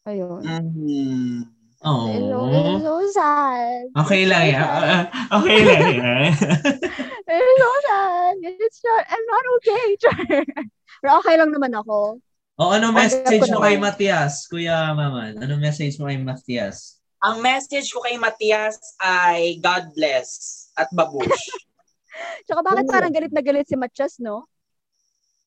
Ayun. 0.07 0.47
Mhm. 0.47 1.57
Oh. 1.85 2.09
It's 2.09 2.81
so 2.81 2.97
sad. 3.13 3.85
Okay 3.93 4.25
lang 4.25 4.49
yan. 4.49 5.03
Okay 5.37 5.59
lang 5.61 5.83
yan. 5.93 6.31
It's 7.27 7.59
so 7.59 7.71
sad. 7.87 8.35
It's 8.43 8.79
not, 8.83 9.03
I'm 9.11 9.25
not 9.27 9.45
okay. 9.59 9.85
Char. 10.01 10.43
Pero 11.03 11.11
okay 11.19 11.35
lang 11.35 11.51
naman 11.51 11.75
ako. 11.75 12.23
O, 12.57 12.73
ano 12.73 12.89
Okay, 12.89 13.05
message 13.05 13.47
mo 13.53 13.61
kay. 13.61 13.77
Matias, 13.77 14.49
Kuya 14.49 14.95
Maman? 14.95 15.37
Ano 15.37 15.61
message 15.61 15.99
mo 16.01 16.09
kay 16.09 16.17
Matias? 16.17 16.97
Ang 17.21 17.43
message 17.43 17.93
ko 17.93 18.01
kay 18.01 18.17
Matias 18.17 18.79
ay 18.97 19.61
God 19.61 19.93
bless 19.93 20.69
at 20.73 20.89
babush. 20.89 21.27
Tsaka 22.49 22.65
bakit 22.65 22.89
parang 22.89 23.13
galit 23.13 23.29
na 23.29 23.45
galit 23.45 23.69
si 23.69 23.77
Matias, 23.77 24.17
no? 24.17 24.49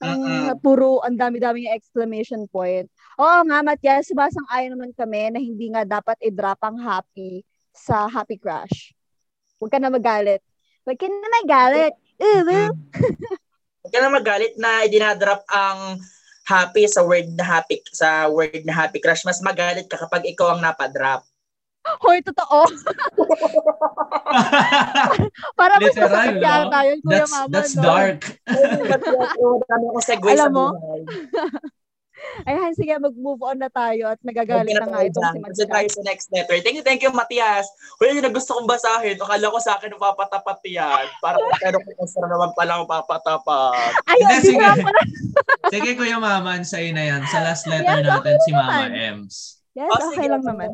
Ang 0.00 0.22
Mm-mm. 0.22 0.62
puro, 0.62 1.02
ang 1.02 1.18
dami-dami 1.18 1.66
yung 1.66 1.74
exclamation 1.76 2.46
point. 2.46 2.86
Oo 3.18 3.40
nga, 3.42 3.58
Matias, 3.60 4.06
subasang 4.08 4.46
ayon 4.48 4.78
naman 4.78 4.94
kami 4.94 5.34
na 5.34 5.40
hindi 5.42 5.66
nga 5.74 5.82
dapat 5.82 6.16
i-drop 6.22 6.62
ang 6.62 6.78
happy 6.78 7.42
sa 7.74 8.06
happy 8.06 8.38
crush. 8.38 8.94
Huwag 9.58 9.74
ka 9.74 9.78
na 9.82 9.90
magalit. 9.90 10.40
Huwag 10.90 10.98
ka 10.98 11.06
na 11.06 11.30
magalit. 11.38 11.94
Uh, 12.18 12.42
Huwag 13.78 13.92
ka 13.94 13.98
na 14.02 14.10
magalit 14.10 14.58
na 14.58 14.82
idinadrop 14.82 15.46
ang 15.46 16.02
happy 16.42 16.90
sa 16.90 17.06
word 17.06 17.30
na 17.38 17.46
happy 17.46 17.78
sa 17.94 18.26
word 18.26 18.66
na 18.66 18.74
happy 18.74 18.98
crush. 18.98 19.22
Mas 19.22 19.38
magalit 19.38 19.86
ka 19.86 19.94
kapag 19.94 20.26
ikaw 20.26 20.50
ang 20.58 20.66
napadrop. 20.66 21.22
Hoy, 22.02 22.26
totoo. 22.26 22.66
Para 25.62 25.78
mas 25.78 25.94
masakit 25.94 26.42
no? 26.42 26.42
yata 26.42 26.78
yun, 26.82 26.98
Kuya 27.06 27.22
That's, 27.22 27.30
Mama. 27.30 27.54
that's 27.54 27.74
no? 27.78 27.82
dark. 27.86 28.20
Alam 30.34 30.50
mo? 30.50 30.66
Ayan, 32.48 32.72
sige, 32.72 32.92
mag-move 32.96 33.40
on 33.40 33.58
na 33.58 33.68
tayo 33.68 34.08
at 34.08 34.20
nagagalit 34.20 34.70
Huwag 34.70 34.80
na 34.80 34.86
na 34.86 34.92
nga 34.92 35.00
itong 35.04 35.24
si 35.24 35.38
Kasi 35.38 35.40
Matias. 35.40 35.70
tayo 35.70 35.88
sa 35.88 36.02
next 36.04 36.26
letter. 36.30 36.56
Thank 36.60 36.76
you, 36.76 36.84
thank 36.84 37.00
you, 37.00 37.12
Matias. 37.12 37.66
Well, 37.96 38.12
yun 38.12 38.24
na 38.24 38.30
gusto 38.30 38.54
kong 38.54 38.68
basahin. 38.68 39.16
Akala 39.16 39.46
ko 39.48 39.58
sa 39.58 39.76
akin 39.76 39.96
papatapat 39.96 40.58
yan. 40.64 41.06
Para 41.18 41.36
pero 41.62 41.76
kung 41.80 41.96
extra 41.96 42.26
naman 42.26 42.50
pala 42.52 42.78
ako 42.78 42.84
papatapat. 42.86 43.92
Ayun, 44.06 44.20
Hindi, 44.20 44.36
di 44.36 44.46
sige. 44.46 44.60
pala. 44.60 45.00
Sige, 45.72 45.90
Kuya 45.94 46.18
Maman, 46.18 46.66
sa'yo 46.66 46.90
na 46.90 47.04
yan. 47.06 47.22
Sa 47.26 47.40
last 47.40 47.64
letter 47.64 48.02
Yes, 48.02 48.02
natin, 48.02 48.34
okay 48.34 48.36
si 48.42 48.50
Mama 48.50 48.72
naman. 48.82 48.90
Ems. 48.90 49.34
Yes, 49.72 49.86
Oh, 49.86 49.98
okay 50.10 50.26
sige, 50.26 50.32
lang 50.34 50.42
naman. 50.42 50.70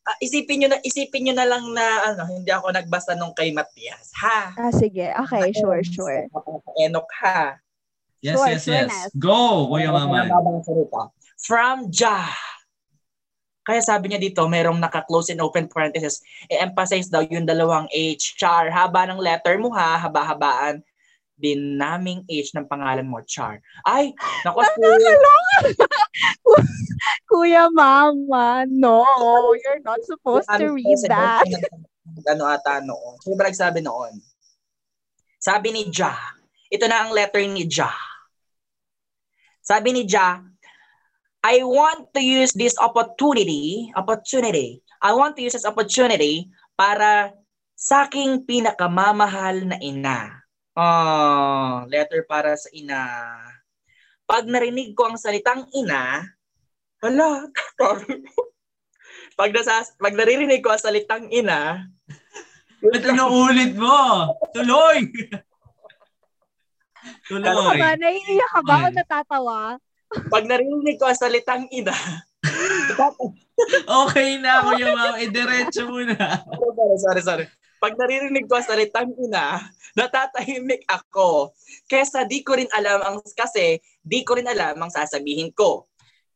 Ah, 0.00 0.16
isipin 0.16 0.56
nyo 0.56 0.68
na 0.72 0.78
isipin 0.80 1.22
nyo 1.28 1.34
na 1.36 1.44
lang 1.44 1.64
na 1.76 1.84
ano, 2.08 2.22
hindi 2.24 2.48
ako 2.48 2.72
nagbasa 2.72 3.12
nung 3.14 3.36
kay 3.36 3.52
Matias. 3.52 4.08
Ha? 4.16 4.56
Ah, 4.56 4.72
sige. 4.72 5.12
Okay, 5.12 5.52
sure, 5.52 5.84
sure. 5.84 6.24
Enok 6.80 7.04
ha. 7.20 7.60
Yes, 8.20 8.36
Sure, 8.36 8.48
yes, 8.52 8.64
sure, 8.64 8.74
yes. 8.84 9.08
Go, 9.16 9.68
Kuya 9.72 9.90
Maman. 9.92 10.28
From 11.40 11.88
Ja. 11.88 12.28
Kaya 13.64 13.80
sabi 13.80 14.12
niya 14.12 14.20
dito, 14.20 14.44
merong 14.44 14.80
naka-close 14.80 15.32
and 15.32 15.40
open 15.40 15.68
parenthesis. 15.68 16.20
I-emphasize 16.52 17.08
daw 17.08 17.24
yung 17.24 17.48
dalawang 17.48 17.88
H. 17.92 18.36
Char. 18.36 18.68
Haba 18.68 19.08
ng 19.08 19.20
letter 19.20 19.56
mo 19.56 19.72
ha. 19.72 20.00
Haba-habaan. 20.00 20.84
Dinaming 21.40 22.28
H 22.28 22.52
ng 22.52 22.68
pangalan 22.68 23.08
mo. 23.08 23.24
Char. 23.24 23.64
Ay, 23.88 24.12
naku, 24.44 24.60
Kuya 27.30 27.72
Mama, 27.72 28.66
no, 28.68 29.06
you're 29.56 29.80
not 29.80 30.02
supposed 30.04 30.50
to 30.50 30.66
read 30.74 31.00
that. 31.08 31.46
Ano 32.28 32.44
ata 32.44 32.82
noon. 32.84 33.16
Sino 33.22 33.38
ba 33.38 33.48
nagsabi 33.48 33.80
noon? 33.80 34.18
Sabi 35.40 35.72
ni 35.72 35.88
Ja. 35.88 36.12
Ito 36.68 36.84
na 36.90 37.06
ang 37.06 37.14
letter 37.14 37.40
ni 37.46 37.64
Ja. 37.70 37.88
Sabi 39.60 39.92
ni 39.92 40.02
Ja, 40.08 40.40
I 41.40 41.64
want 41.64 42.12
to 42.12 42.20
use 42.20 42.52
this 42.52 42.76
opportunity, 42.76 43.88
opportunity, 43.96 44.84
I 45.00 45.16
want 45.16 45.36
to 45.36 45.42
use 45.44 45.56
this 45.56 45.64
opportunity 45.64 46.52
para 46.76 47.32
sa 47.72 48.04
aking 48.04 48.44
pinakamamahal 48.44 49.64
na 49.64 49.80
ina. 49.80 50.44
Oh, 50.76 51.88
letter 51.88 52.28
para 52.28 52.52
sa 52.60 52.68
ina. 52.76 53.04
Pag 54.28 54.44
narinig 54.48 54.92
ko 54.92 55.08
ang 55.08 55.16
salitang 55.16 55.64
ina, 55.72 56.28
hala, 57.00 57.48
pag, 59.40 59.50
nasa, 59.56 59.80
pag 59.96 60.12
naririnig 60.12 60.60
ko 60.60 60.76
ang 60.76 60.80
salitang 60.80 61.26
ina, 61.32 61.88
Ba't 62.80 63.04
inuulit 63.04 63.76
mo? 63.76 64.32
Tuloy! 64.56 65.04
Ano 67.30 67.44
ka 67.46 67.50
Tuloy. 67.54 67.78
ba? 67.78 67.90
Naiiyak 67.94 68.50
ka 68.50 68.60
ba 68.66 68.74
o 68.74 68.86
Ay. 68.90 68.94
natatawa? 68.94 69.58
pag 70.10 70.42
narinig 70.42 70.98
ko 70.98 71.06
ang 71.06 71.14
salitang 71.18 71.70
ina, 71.70 71.94
Okay 74.04 74.40
na, 74.40 74.64
Kuya 74.64 74.88
Mama. 74.90 75.20
Idiretso 75.20 75.86
mo 75.86 76.00
na. 76.02 76.42
sorry, 76.48 76.96
sorry, 76.98 77.22
sorry. 77.22 77.46
Pag 77.80 77.96
naririnig 77.96 78.44
ko 78.44 78.60
ang 78.60 78.66
salitang 78.68 79.12
ina, 79.16 79.60
natatahimik 79.96 80.84
ako. 80.84 81.52
Kesa 81.88 82.28
di 82.28 82.44
ko 82.44 82.56
rin 82.56 82.68
alam 82.76 83.00
ang 83.00 83.16
kasi 83.32 83.80
di 84.04 84.20
ko 84.20 84.36
rin 84.36 84.48
alam 84.48 84.76
ang 84.76 84.92
sasabihin 84.92 85.52
ko. 85.56 85.88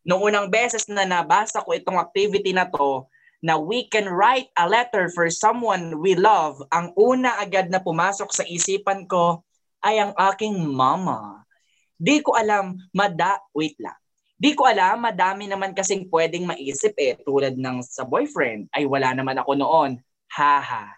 Noong 0.04 0.32
unang 0.32 0.48
beses 0.52 0.84
na 0.88 1.04
nabasa 1.04 1.64
ko 1.64 1.72
itong 1.72 2.00
activity 2.00 2.52
na 2.52 2.68
to, 2.68 3.08
na 3.44 3.60
we 3.60 3.84
can 3.92 4.08
write 4.08 4.48
a 4.56 4.64
letter 4.64 5.12
for 5.12 5.28
someone 5.28 6.00
we 6.00 6.16
love, 6.16 6.60
ang 6.72 6.92
una 6.96 7.36
agad 7.40 7.68
na 7.68 7.80
pumasok 7.80 8.32
sa 8.32 8.44
isipan 8.48 9.04
ko 9.04 9.44
ay 9.84 10.00
ang 10.00 10.16
aking 10.32 10.56
mama. 10.64 11.44
Di 12.00 12.24
ko 12.24 12.32
alam, 12.32 12.74
mada, 12.96 13.36
wait 13.52 13.76
lang. 13.76 13.96
Di 14.34 14.56
ko 14.56 14.66
alam, 14.66 15.04
madami 15.04 15.46
naman 15.46 15.76
kasing 15.76 16.10
pwedeng 16.10 16.48
maisip 16.48 16.96
eh, 16.98 17.14
tulad 17.22 17.54
ng 17.54 17.84
sa 17.84 18.02
boyfriend, 18.02 18.72
ay 18.74 18.88
wala 18.88 19.14
naman 19.14 19.36
ako 19.38 19.52
noon. 19.54 20.00
Haha. 20.32 20.90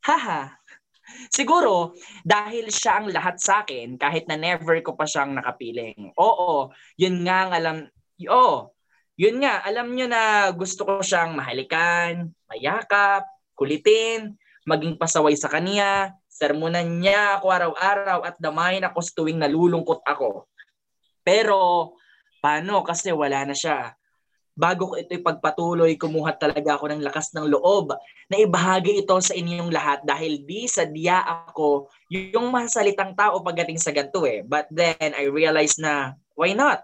Haha. 0.00 0.56
Siguro, 1.28 1.92
dahil 2.24 2.72
siya 2.72 3.00
ang 3.00 3.12
lahat 3.12 3.36
sa 3.42 3.64
akin, 3.64 4.00
kahit 4.00 4.24
na 4.30 4.40
never 4.40 4.80
ko 4.80 4.96
pa 4.96 5.04
siyang 5.04 5.36
nakapiling. 5.36 6.14
Oo, 6.16 6.72
yun 6.96 7.24
nga 7.26 7.48
ang 7.48 7.52
alam, 7.52 7.76
oo, 8.24 8.72
yun 9.18 9.36
nga, 9.42 9.60
alam 9.66 9.92
nyo 9.92 10.06
na 10.06 10.52
gusto 10.54 10.86
ko 10.86 11.02
siyang 11.02 11.34
mahalikan, 11.34 12.30
mayakap, 12.48 13.26
kulitin, 13.58 14.38
maging 14.68 15.00
pasaway 15.00 15.34
sa 15.34 15.50
kanya, 15.50 16.14
sermonan 16.38 17.02
niya 17.02 17.42
ako 17.42 17.46
araw-araw 17.50 18.22
at 18.22 18.38
damayin 18.38 18.86
ako 18.86 18.98
sa 19.02 19.12
tuwing 19.18 19.42
nalulungkot 19.42 20.06
ako. 20.06 20.46
Pero, 21.26 21.92
paano? 22.38 22.86
Kasi 22.86 23.10
wala 23.10 23.42
na 23.42 23.58
siya. 23.58 23.98
Bago 24.58 24.90
ko 24.90 24.94
ito 24.98 25.14
ipagpatuloy, 25.14 25.94
kumuha 25.98 26.34
talaga 26.34 26.78
ako 26.78 26.90
ng 26.90 27.02
lakas 27.02 27.30
ng 27.34 27.46
loob 27.46 27.94
na 28.26 28.36
ibahagi 28.42 29.02
ito 29.02 29.14
sa 29.22 29.34
inyong 29.34 29.70
lahat 29.70 30.02
dahil 30.02 30.42
di 30.42 30.66
sa 30.66 30.82
diya 30.82 31.22
ako 31.22 31.86
yung 32.10 32.50
masalitang 32.50 33.14
tao 33.14 33.38
pagdating 33.38 33.78
sa 33.78 33.94
ganito 33.94 34.26
eh. 34.26 34.42
But 34.42 34.66
then 34.70 35.14
I 35.14 35.30
realized 35.30 35.78
na 35.78 36.18
why 36.34 36.58
not? 36.58 36.82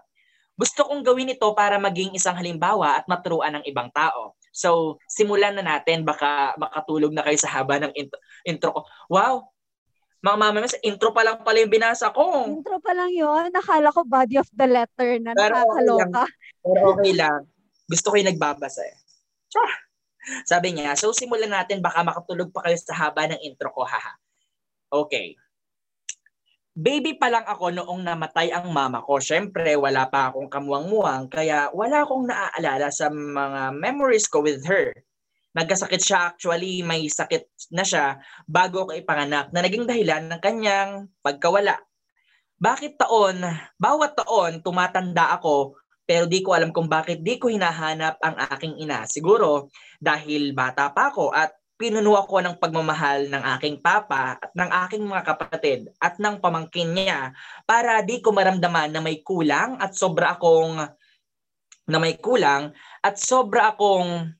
Gusto 0.55 0.87
kong 0.87 1.03
gawin 1.03 1.35
ito 1.35 1.51
para 1.51 1.75
maging 1.75 2.15
isang 2.15 2.39
halimbawa 2.39 2.95
at 2.95 3.11
maturuan 3.11 3.59
ng 3.59 3.63
ibang 3.67 3.91
tao. 3.91 4.39
So, 4.55 5.03
simulan 5.11 5.59
na 5.59 5.67
natin. 5.67 6.07
Baka 6.07 6.55
makatulog 6.55 7.11
na 7.11 7.27
kayo 7.27 7.35
sa 7.35 7.51
haba 7.51 7.83
ng 7.83 7.91
intro, 7.91 8.19
intro 8.47 8.69
ko. 8.71 8.81
Wow! 9.11 9.51
Mga 10.23 10.37
mama, 10.41 10.65
intro 10.81 11.13
pa 11.13 11.21
lang 11.21 11.43
pala 11.43 11.61
yung 11.61 11.69
binasa 11.69 12.09
ko. 12.09 12.49
Intro 12.49 12.81
pa 12.81 12.97
lang 12.97 13.13
yon 13.13 13.53
Nakala 13.53 13.93
ko 13.93 14.01
body 14.07 14.41
of 14.41 14.49
the 14.49 14.65
letter 14.65 15.21
na 15.21 15.37
Pero 15.37 15.53
okay 15.53 15.85
nakakaloka. 15.85 16.23
Pero 16.65 16.79
okay 16.97 17.13
lang. 17.13 17.41
Gusto 17.85 18.07
ko 18.09 18.15
yung 18.17 18.31
nagbabasa 18.33 18.81
eh. 18.81 18.97
Char! 19.53 19.69
Sabi 20.49 20.73
niya, 20.73 20.97
so 20.97 21.13
simulan 21.13 21.53
natin, 21.53 21.85
baka 21.85 22.01
makatulog 22.01 22.49
pa 22.49 22.65
kayo 22.65 22.77
sa 22.81 22.97
haba 22.97 23.29
ng 23.29 23.43
intro 23.45 23.69
ko, 23.69 23.85
haha. 23.85 24.17
Okay. 24.89 25.37
Baby 26.75 27.15
pa 27.15 27.31
lang 27.31 27.47
ako 27.47 27.71
noong 27.71 28.03
namatay 28.03 28.51
ang 28.51 28.67
mama 28.75 28.99
ko. 28.99 29.23
Siyempre, 29.23 29.79
wala 29.79 30.11
pa 30.11 30.27
akong 30.27 30.51
kamuwang-muwang, 30.51 31.31
kaya 31.31 31.71
wala 31.71 32.03
akong 32.03 32.27
naaalala 32.27 32.91
sa 32.91 33.07
mga 33.07 33.71
memories 33.79 34.27
ko 34.27 34.43
with 34.43 34.59
her. 34.67 34.91
Nagkasakit 35.55 36.03
siya 36.03 36.35
actually, 36.35 36.83
may 36.83 37.07
sakit 37.07 37.47
na 37.71 37.87
siya 37.87 38.19
bago 38.43 38.83
ako 38.83 38.91
ipanganak 38.91 39.55
na 39.55 39.63
naging 39.63 39.87
dahilan 39.87 40.27
ng 40.27 40.41
kanyang 40.43 41.07
pagkawala. 41.23 41.79
Bakit 42.59 42.99
taon, 42.99 43.39
bawat 43.79 44.19
taon 44.19 44.59
tumatanda 44.59 45.31
ako 45.31 45.79
pero 46.05 46.29
di 46.29 46.45
ko 46.45 46.53
alam 46.53 46.69
kung 46.69 46.85
bakit 46.85 47.25
di 47.25 47.41
ko 47.41 47.49
hinahanap 47.49 48.21
ang 48.21 48.35
aking 48.53 48.77
ina. 48.77 49.09
Siguro 49.09 49.73
dahil 49.97 50.53
bata 50.53 50.93
pa 50.93 51.09
ako 51.09 51.33
at 51.33 51.55
pinuno 51.75 52.15
ako 52.15 52.39
ng 52.39 52.55
pagmamahal 52.55 53.27
ng 53.27 53.43
aking 53.59 53.83
papa 53.83 54.39
at 54.39 54.51
ng 54.55 54.71
aking 54.87 55.03
mga 55.03 55.23
kapatid 55.27 55.79
at 55.99 56.15
ng 56.15 56.39
pamangkin 56.39 56.95
niya 56.95 57.35
para 57.67 57.99
di 57.99 58.23
ko 58.23 58.31
maramdaman 58.31 58.95
na 58.95 59.03
may 59.03 59.19
kulang 59.19 59.75
at 59.83 59.91
sobra 59.91 60.39
akong 60.39 60.79
na 61.85 61.97
may 61.99 62.15
kulang 62.17 62.71
at 63.03 63.19
sobra 63.19 63.75
akong 63.75 64.31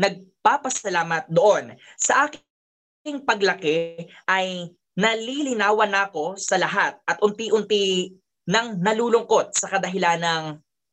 nagpapasalamat 0.00 1.28
doon. 1.28 1.76
Sa 2.00 2.26
aking 2.26 3.22
paglaki 3.22 4.08
ay 4.24 4.72
nalilinawan 4.96 5.92
ako 5.92 6.40
sa 6.40 6.56
lahat 6.56 6.96
at 7.04 7.20
unti-unti 7.20 8.16
nang 8.48 8.80
nalulungkot 8.80 9.52
sa 9.52 9.68
kadahilan 9.68 10.20
ng 10.20 10.44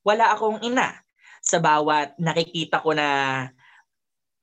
wala 0.04 0.36
akong 0.36 0.60
ina. 0.68 1.00
Sa 1.44 1.60
bawat 1.60 2.16
nakikita 2.20 2.84
ko 2.84 2.92
na 2.92 3.08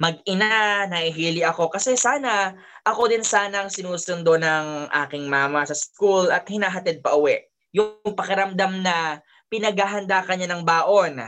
mag-ina, 0.01 0.89
nahihili 0.89 1.45
ako 1.45 1.69
kasi 1.69 1.93
sana 1.95 2.57
ako 2.89 3.13
din 3.13 3.21
sana 3.21 3.63
ang 3.63 3.71
sinusundo 3.71 4.41
ng 4.41 4.89
aking 5.05 5.29
mama 5.29 5.61
sa 5.69 5.77
school 5.77 6.33
at 6.33 6.49
hinahatid 6.49 7.05
pa 7.05 7.13
uwi. 7.13 7.45
Yung 7.77 8.01
pakiramdam 8.17 8.81
na 8.81 9.21
pinaghahanda 9.53 10.25
ka 10.25 10.33
niya 10.35 10.49
ng 10.49 10.65
baon. 10.65 11.21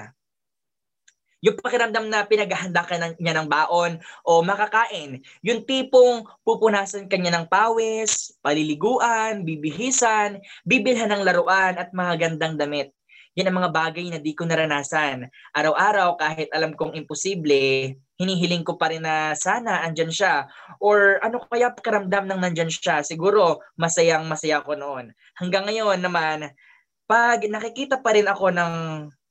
Yung 1.42 1.58
pakiramdam 1.58 2.06
na 2.06 2.24
pinaghahanda 2.24 2.86
ka 2.86 2.96
ng, 2.96 3.12
niya 3.18 3.34
ng 3.34 3.50
baon 3.50 3.98
o 4.22 4.40
makakain. 4.46 5.20
Yung 5.44 5.66
tipong 5.68 6.24
pupunasan 6.46 7.10
ka 7.10 7.18
niya 7.18 7.34
ng 7.34 7.50
pawis, 7.50 8.32
paliliguan, 8.40 9.42
bibihisan, 9.42 10.38
bibilhan 10.64 11.10
ng 11.12 11.26
laruan 11.26 11.76
at 11.76 11.90
mga 11.92 12.14
gandang 12.16 12.54
damit. 12.56 12.94
Yan 13.32 13.48
ang 13.48 13.64
mga 13.64 13.72
bagay 13.72 14.06
na 14.12 14.20
di 14.20 14.36
ko 14.36 14.44
naranasan. 14.44 15.24
Araw-araw 15.56 16.20
kahit 16.20 16.52
alam 16.52 16.76
kong 16.76 16.92
imposible, 16.92 17.96
hinihiling 18.20 18.60
ko 18.60 18.76
pa 18.76 18.92
rin 18.92 19.08
na 19.08 19.32
sana 19.32 19.80
andyan 19.88 20.12
siya. 20.12 20.44
Or 20.84 21.16
ano 21.24 21.40
kaya 21.48 21.72
pakiramdam 21.72 22.28
ng 22.28 22.40
nandyan 22.44 22.68
siya? 22.68 23.00
Siguro 23.00 23.64
masayang 23.80 24.28
masaya 24.28 24.60
ko 24.60 24.76
noon. 24.76 25.16
Hanggang 25.40 25.64
ngayon 25.64 26.04
naman, 26.04 26.52
pag 27.08 27.40
nakikita 27.48 28.04
pa 28.04 28.12
rin 28.12 28.28
ako 28.28 28.52
ng 28.52 28.72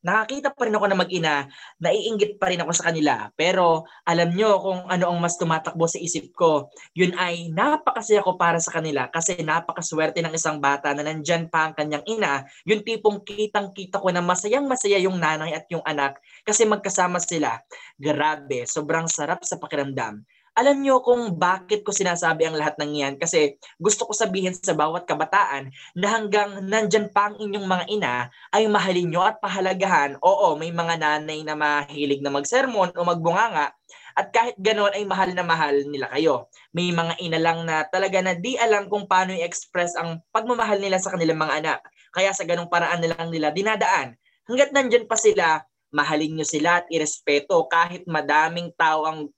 nakakita 0.01 0.53
pa 0.53 0.65
rin 0.65 0.75
ako 0.75 0.85
na 0.89 0.97
mag-ina, 0.97 1.35
naiinggit 1.77 2.41
pa 2.41 2.49
rin 2.49 2.61
ako 2.61 2.73
sa 2.73 2.89
kanila. 2.89 3.29
Pero 3.37 3.85
alam 4.05 4.33
nyo 4.33 4.57
kung 4.61 4.79
ano 4.89 5.05
ang 5.09 5.19
mas 5.21 5.37
tumatakbo 5.37 5.85
sa 5.85 6.01
isip 6.01 6.33
ko. 6.33 6.69
Yun 6.97 7.13
ay 7.17 7.53
napakasaya 7.53 8.25
ko 8.25 8.35
para 8.35 8.57
sa 8.57 8.73
kanila 8.73 9.07
kasi 9.13 9.37
napakaswerte 9.39 10.19
ng 10.25 10.33
isang 10.33 10.57
bata 10.57 10.93
na 10.97 11.05
nandyan 11.05 11.47
pa 11.47 11.69
ang 11.69 11.73
kanyang 11.77 12.05
ina. 12.09 12.45
Yung 12.65 12.81
tipong 12.81 13.21
kitang-kita 13.21 14.01
ko 14.01 14.09
na 14.09 14.25
masayang 14.25 14.65
masaya 14.65 14.97
yung 14.97 15.21
nanay 15.21 15.53
at 15.53 15.69
yung 15.69 15.85
anak 15.85 16.17
kasi 16.43 16.65
magkasama 16.65 17.21
sila. 17.21 17.61
Grabe, 17.95 18.65
sobrang 18.65 19.05
sarap 19.05 19.45
sa 19.45 19.61
pakiramdam. 19.61 20.25
Alam 20.51 20.83
nyo 20.83 20.99
kung 20.99 21.39
bakit 21.39 21.79
ko 21.87 21.95
sinasabi 21.95 22.43
ang 22.43 22.59
lahat 22.59 22.75
ng 22.75 22.91
yan 22.91 23.13
kasi 23.15 23.55
gusto 23.79 24.03
ko 24.03 24.11
sabihin 24.11 24.51
sa 24.51 24.75
bawat 24.75 25.07
kabataan 25.07 25.71
na 25.95 26.11
hanggang 26.11 26.67
nandyan 26.67 27.07
pa 27.07 27.31
ang 27.31 27.39
inyong 27.39 27.63
mga 27.63 27.85
ina 27.87 28.13
ay 28.51 28.67
mahalin 28.67 29.07
nyo 29.07 29.23
at 29.23 29.39
pahalagahan. 29.39 30.19
Oo, 30.19 30.59
may 30.59 30.75
mga 30.75 30.99
nanay 30.99 31.47
na 31.47 31.55
mahilig 31.55 32.19
na 32.19 32.35
magsermon 32.35 32.91
o 32.91 33.07
magbunganga 33.07 33.71
at 34.19 34.27
kahit 34.35 34.59
ganoon 34.59 34.91
ay 34.91 35.07
mahal 35.07 35.31
na 35.31 35.47
mahal 35.47 35.71
nila 35.87 36.11
kayo. 36.11 36.51
May 36.75 36.91
mga 36.91 37.15
ina 37.23 37.39
lang 37.39 37.63
na 37.63 37.87
talaga 37.87 38.19
na 38.19 38.35
di 38.35 38.59
alam 38.59 38.91
kung 38.91 39.07
paano 39.07 39.31
i-express 39.31 39.95
ang 39.95 40.19
pagmamahal 40.35 40.83
nila 40.83 40.99
sa 40.99 41.15
kanilang 41.15 41.39
mga 41.39 41.63
anak. 41.63 41.79
Kaya 42.11 42.35
sa 42.35 42.43
ganong 42.43 42.67
paraan 42.67 42.99
na 42.99 43.15
lang 43.15 43.31
nila 43.31 43.55
dinadaan. 43.55 44.19
Hanggat 44.51 44.75
nandyan 44.75 45.07
pa 45.07 45.15
sila, 45.15 45.63
mahalin 45.95 46.35
nyo 46.35 46.43
sila 46.43 46.83
at 46.83 46.91
irespeto 46.91 47.71
kahit 47.71 48.03
madaming 48.03 48.75
tao 48.75 49.07
ang 49.07 49.31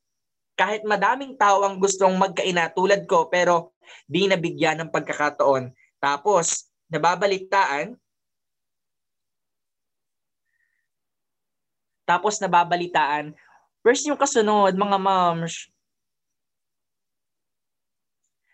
kahit 0.53 0.85
madaming 0.85 1.33
tao 1.33 1.65
ang 1.65 1.81
gustong 1.81 2.13
magkaina 2.17 2.69
tulad 2.73 3.05
ko 3.09 3.25
pero 3.29 3.73
di 4.05 4.29
nabigyan 4.29 4.85
ng 4.85 4.93
pagkakataon. 4.93 5.73
Tapos, 5.97 6.69
nababalitaan, 6.93 7.97
tapos 12.03 12.37
nababalitaan, 12.37 13.33
first 13.81 14.05
yung 14.05 14.19
kasunod, 14.19 14.75
mga 14.75 14.97
moms, 14.99 15.73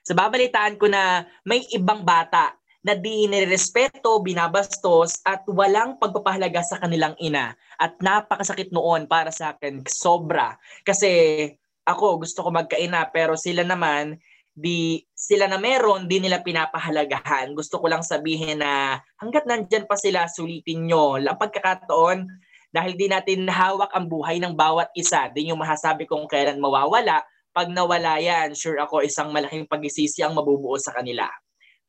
sa 0.10 0.18
babalitaan 0.18 0.74
ko 0.82 0.90
na 0.90 1.22
may 1.46 1.62
ibang 1.70 2.02
bata 2.02 2.58
na 2.82 2.96
di 2.98 3.28
nirespeto, 3.28 4.18
binabastos 4.24 5.22
at 5.22 5.46
walang 5.46 6.02
pagpapahalaga 6.02 6.66
sa 6.66 6.82
kanilang 6.82 7.14
ina. 7.22 7.54
At 7.78 8.00
napakasakit 8.02 8.74
noon 8.74 9.06
para 9.06 9.30
sa 9.30 9.54
akin, 9.54 9.86
sobra. 9.86 10.58
Kasi 10.82 11.46
ako 11.90 12.22
gusto 12.22 12.46
ko 12.46 12.54
magkaina 12.54 13.10
pero 13.10 13.34
sila 13.34 13.66
naman 13.66 14.22
di 14.54 15.02
sila 15.16 15.48
na 15.48 15.58
meron 15.58 16.06
di 16.06 16.22
nila 16.22 16.44
pinapahalagahan. 16.46 17.56
Gusto 17.58 17.82
ko 17.82 17.90
lang 17.90 18.06
sabihin 18.06 18.62
na 18.62 19.02
hanggat 19.18 19.50
nandyan 19.50 19.90
pa 19.90 19.98
sila 19.98 20.30
sulitin 20.30 20.86
nyo 20.86 21.18
lang 21.18 21.40
pagkakataon 21.40 22.28
dahil 22.70 22.94
di 22.94 23.10
natin 23.10 23.50
hawak 23.50 23.90
ang 23.98 24.06
buhay 24.06 24.38
ng 24.38 24.54
bawat 24.54 24.94
isa. 24.94 25.34
Di 25.34 25.50
yung 25.50 25.58
masasabi 25.58 26.06
kung 26.06 26.30
kailan 26.30 26.62
mawawala. 26.62 27.26
Pag 27.50 27.74
nawala 27.74 28.22
yan, 28.22 28.54
sure 28.54 28.78
ako 28.78 29.02
isang 29.02 29.34
malaking 29.34 29.66
pagisisi 29.66 30.22
ang 30.22 30.38
mabubuo 30.38 30.78
sa 30.78 30.94
kanila. 30.94 31.26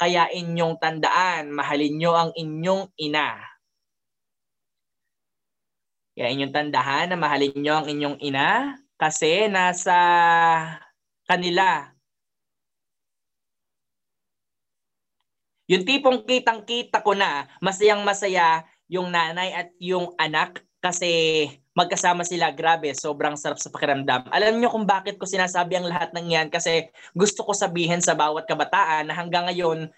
Kaya 0.01 0.33
inyong 0.33 0.81
tandaan, 0.81 1.53
mahalin 1.53 2.01
nyo 2.01 2.17
ang 2.17 2.31
inyong 2.33 2.89
ina. 2.97 3.37
Kaya 6.17 6.33
inyong 6.33 6.53
tandahan 6.53 7.13
na 7.13 7.17
mahalin 7.21 7.53
nyo 7.61 7.75
ang 7.77 7.87
inyong 7.93 8.17
ina 8.25 8.80
kasi 9.01 9.49
nasa 9.49 9.97
kanila. 11.25 11.89
Yung 15.71 15.87
tipong 15.89 16.27
kitang-kita 16.29 17.01
ko 17.01 17.17
na 17.17 17.49
masayang 17.65 18.05
masaya 18.05 18.67
yung 18.91 19.09
nanay 19.09 19.55
at 19.55 19.69
yung 19.79 20.13
anak 20.19 20.61
kasi 20.83 21.47
magkasama 21.79 22.27
sila, 22.27 22.51
grabe, 22.51 22.91
sobrang 22.93 23.39
sarap 23.39 23.63
sa 23.63 23.71
pakiramdam. 23.71 24.27
Alam 24.35 24.59
niyo 24.59 24.69
kung 24.75 24.85
bakit 24.85 25.17
ko 25.17 25.25
sinasabi 25.25 25.79
ang 25.79 25.87
lahat 25.87 26.11
ng 26.13 26.27
yan? 26.27 26.49
Kasi 26.51 26.91
gusto 27.15 27.47
ko 27.47 27.55
sabihin 27.55 28.03
sa 28.03 28.19
bawat 28.19 28.45
kabataan 28.51 29.09
na 29.09 29.15
hanggang 29.15 29.47
ngayon, 29.47 29.89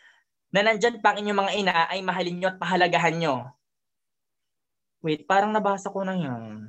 na 0.52 0.60
nandyan 0.60 1.00
pa 1.00 1.16
ang 1.16 1.24
inyong 1.24 1.40
mga 1.40 1.52
ina 1.56 1.76
ay 1.88 2.04
mahalin 2.04 2.36
nyo 2.36 2.48
at 2.52 2.60
pahalagahan 2.60 3.16
nyo. 3.16 3.34
Wait, 5.00 5.24
parang 5.24 5.50
nabasa 5.50 5.88
ko 5.88 6.04
na 6.04 6.12
yun. 6.12 6.68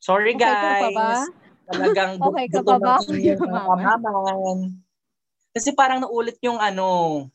Sorry 0.00 0.32
Okay 0.34 0.42
ka 0.42 0.88
guys. 0.90 1.28
Talagang 1.70 2.18
Okay 2.18 2.46
ka 2.50 2.60
pa 2.64 2.76
ba, 2.80 2.98
kamaman. 3.40 4.58
Kasi 5.54 5.74
parang 5.74 6.02
naulit 6.02 6.38
yung 6.42 6.58
ano, 6.58 7.26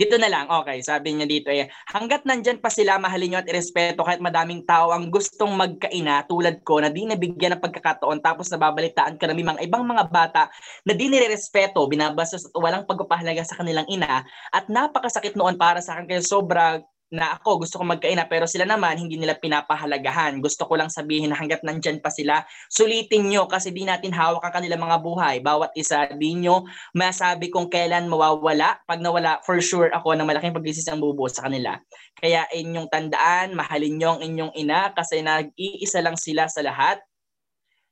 dito 0.00 0.16
na 0.16 0.32
lang, 0.32 0.48
okay, 0.48 0.80
sabi 0.80 1.12
niya 1.12 1.28
dito 1.28 1.52
eh, 1.52 1.68
hanggat 1.92 2.24
nandyan 2.24 2.56
pa 2.56 2.72
sila, 2.72 2.96
mahalin 2.96 3.36
nyo 3.36 3.38
at 3.44 3.50
irespeto 3.52 4.00
kahit 4.00 4.24
madaming 4.24 4.64
tao 4.64 4.96
ang 4.96 5.12
gustong 5.12 5.52
magkaina 5.52 6.24
tulad 6.24 6.64
ko 6.64 6.80
na 6.80 6.88
di 6.88 7.04
nabigyan 7.04 7.60
ng 7.60 7.60
pagkakataon 7.60 8.24
tapos 8.24 8.48
nababalitaan 8.48 9.20
ka 9.20 9.28
na 9.28 9.36
may 9.36 9.44
mga 9.44 9.60
ibang 9.68 9.84
mga 9.84 10.08
bata 10.08 10.48
na 10.88 10.96
di 10.96 11.04
nirerespeto, 11.12 11.84
binabastos 11.84 12.48
at 12.48 12.56
walang 12.56 12.88
pagpapahalaga 12.88 13.44
sa 13.44 13.60
kanilang 13.60 13.84
ina 13.92 14.24
at 14.56 14.64
napakasakit 14.72 15.36
noon 15.36 15.60
para 15.60 15.84
sa 15.84 16.00
akin 16.00 16.08
kaya 16.08 16.24
sobra 16.24 16.80
na 17.10 17.34
ako 17.34 17.66
gusto 17.66 17.82
ko 17.82 17.84
magkaina 17.84 18.30
pero 18.30 18.46
sila 18.46 18.62
naman 18.62 18.94
hindi 18.94 19.18
nila 19.18 19.34
pinapahalagahan. 19.34 20.38
Gusto 20.38 20.64
ko 20.70 20.78
lang 20.78 20.88
sabihin 20.88 21.34
na 21.34 21.36
hanggat 21.36 21.66
nandyan 21.66 21.98
pa 21.98 22.08
sila, 22.08 22.46
sulitin 22.70 23.26
nyo 23.26 23.50
kasi 23.50 23.74
di 23.74 23.82
natin 23.82 24.14
hawak 24.14 24.42
ang 24.46 24.54
kanilang 24.54 24.82
mga 24.86 24.98
buhay. 25.02 25.36
Bawat 25.42 25.74
isa, 25.74 26.06
di 26.14 26.38
nyo 26.38 26.62
masabi 26.94 27.50
kung 27.50 27.66
kailan 27.66 28.06
mawawala. 28.06 28.78
Pag 28.86 29.02
nawala, 29.02 29.42
for 29.42 29.58
sure 29.58 29.90
ako 29.90 30.14
na 30.14 30.22
malaking 30.22 30.54
pagsisis 30.54 30.86
ang 30.86 31.02
bubuo 31.02 31.26
sa 31.26 31.50
kanila. 31.50 31.74
Kaya 32.14 32.46
inyong 32.54 32.86
tandaan, 32.86 33.58
mahalin 33.58 33.98
nyo 33.98 34.08
ang 34.16 34.20
inyong 34.22 34.52
ina 34.54 34.94
kasi 34.94 35.20
nag-iisa 35.20 35.98
lang 36.00 36.14
sila 36.14 36.46
sa 36.46 36.62
lahat 36.62 37.02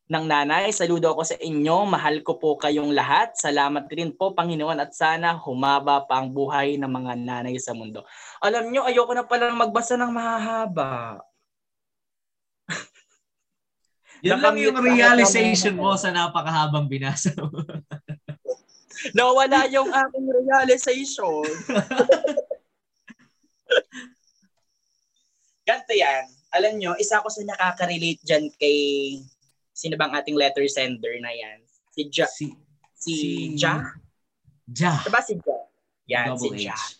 ng 0.09 0.25
nanay. 0.25 0.73
Saludo 0.73 1.13
ako 1.13 1.23
sa 1.29 1.37
inyo. 1.37 1.85
Mahal 1.85 2.25
ko 2.25 2.41
po 2.41 2.57
kayong 2.57 2.97
lahat. 2.97 3.37
Salamat 3.37 3.85
rin 3.93 4.17
po, 4.17 4.33
Panginoon, 4.33 4.81
at 4.81 4.97
sana 4.97 5.37
humaba 5.37 6.09
pa 6.09 6.25
ang 6.25 6.33
buhay 6.33 6.81
ng 6.81 6.89
mga 6.89 7.13
nanay 7.21 7.61
sa 7.61 7.77
mundo. 7.77 8.09
Alam 8.41 8.73
nyo, 8.73 8.89
ayoko 8.89 9.13
na 9.13 9.29
palang 9.29 9.61
magbasa 9.61 10.01
ng 10.01 10.09
mahahaba. 10.09 11.21
Yun 14.27 14.41
lang 14.41 14.57
yung 14.59 14.81
realization 14.81 15.77
mo 15.77 15.95
sa 15.95 16.11
napakahabang 16.11 16.89
binasa 16.89 17.31
mo. 17.37 17.53
Nawala 19.17 19.71
yung 19.71 19.95
aking 19.95 20.27
realization. 20.27 21.47
Ganto 25.69 25.93
yan. 25.93 26.25
Alam 26.49 26.81
nyo, 26.81 26.97
isa 26.97 27.21
ako 27.21 27.29
sa 27.29 27.45
nakaka-relate 27.45 28.25
dyan 28.25 28.49
kay 28.57 28.81
sino 29.79 29.95
bang 29.95 30.11
ating 30.11 30.35
letter 30.35 30.67
sender 30.67 31.23
na 31.23 31.31
yan? 31.31 31.63
Si 31.95 32.11
Ja. 32.11 32.27
si, 32.27 32.51
Si, 32.99 33.13
si- 33.15 33.55
Ja? 33.55 33.95
Ja. 34.75 34.99
Diba 35.07 35.23
si 35.23 35.39
Ja? 35.39 35.59
Yan, 36.11 36.27
Double 36.35 36.59
si 36.59 36.67
Ja. 36.67 36.75
H. 36.75 36.99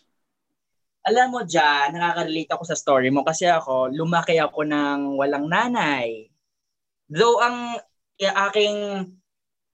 Alam 1.03 1.27
mo, 1.31 1.39
Ja, 1.43 1.91
nakaka-relate 1.91 2.55
ako 2.55 2.63
sa 2.63 2.79
story 2.79 3.11
mo 3.11 3.27
kasi 3.27 3.43
ako, 3.51 3.91
lumaki 3.91 4.39
ako 4.39 4.63
ng 4.63 5.19
walang 5.19 5.51
nanay. 5.51 6.31
Though 7.11 7.41
ang 7.43 7.75
aking 8.19 9.07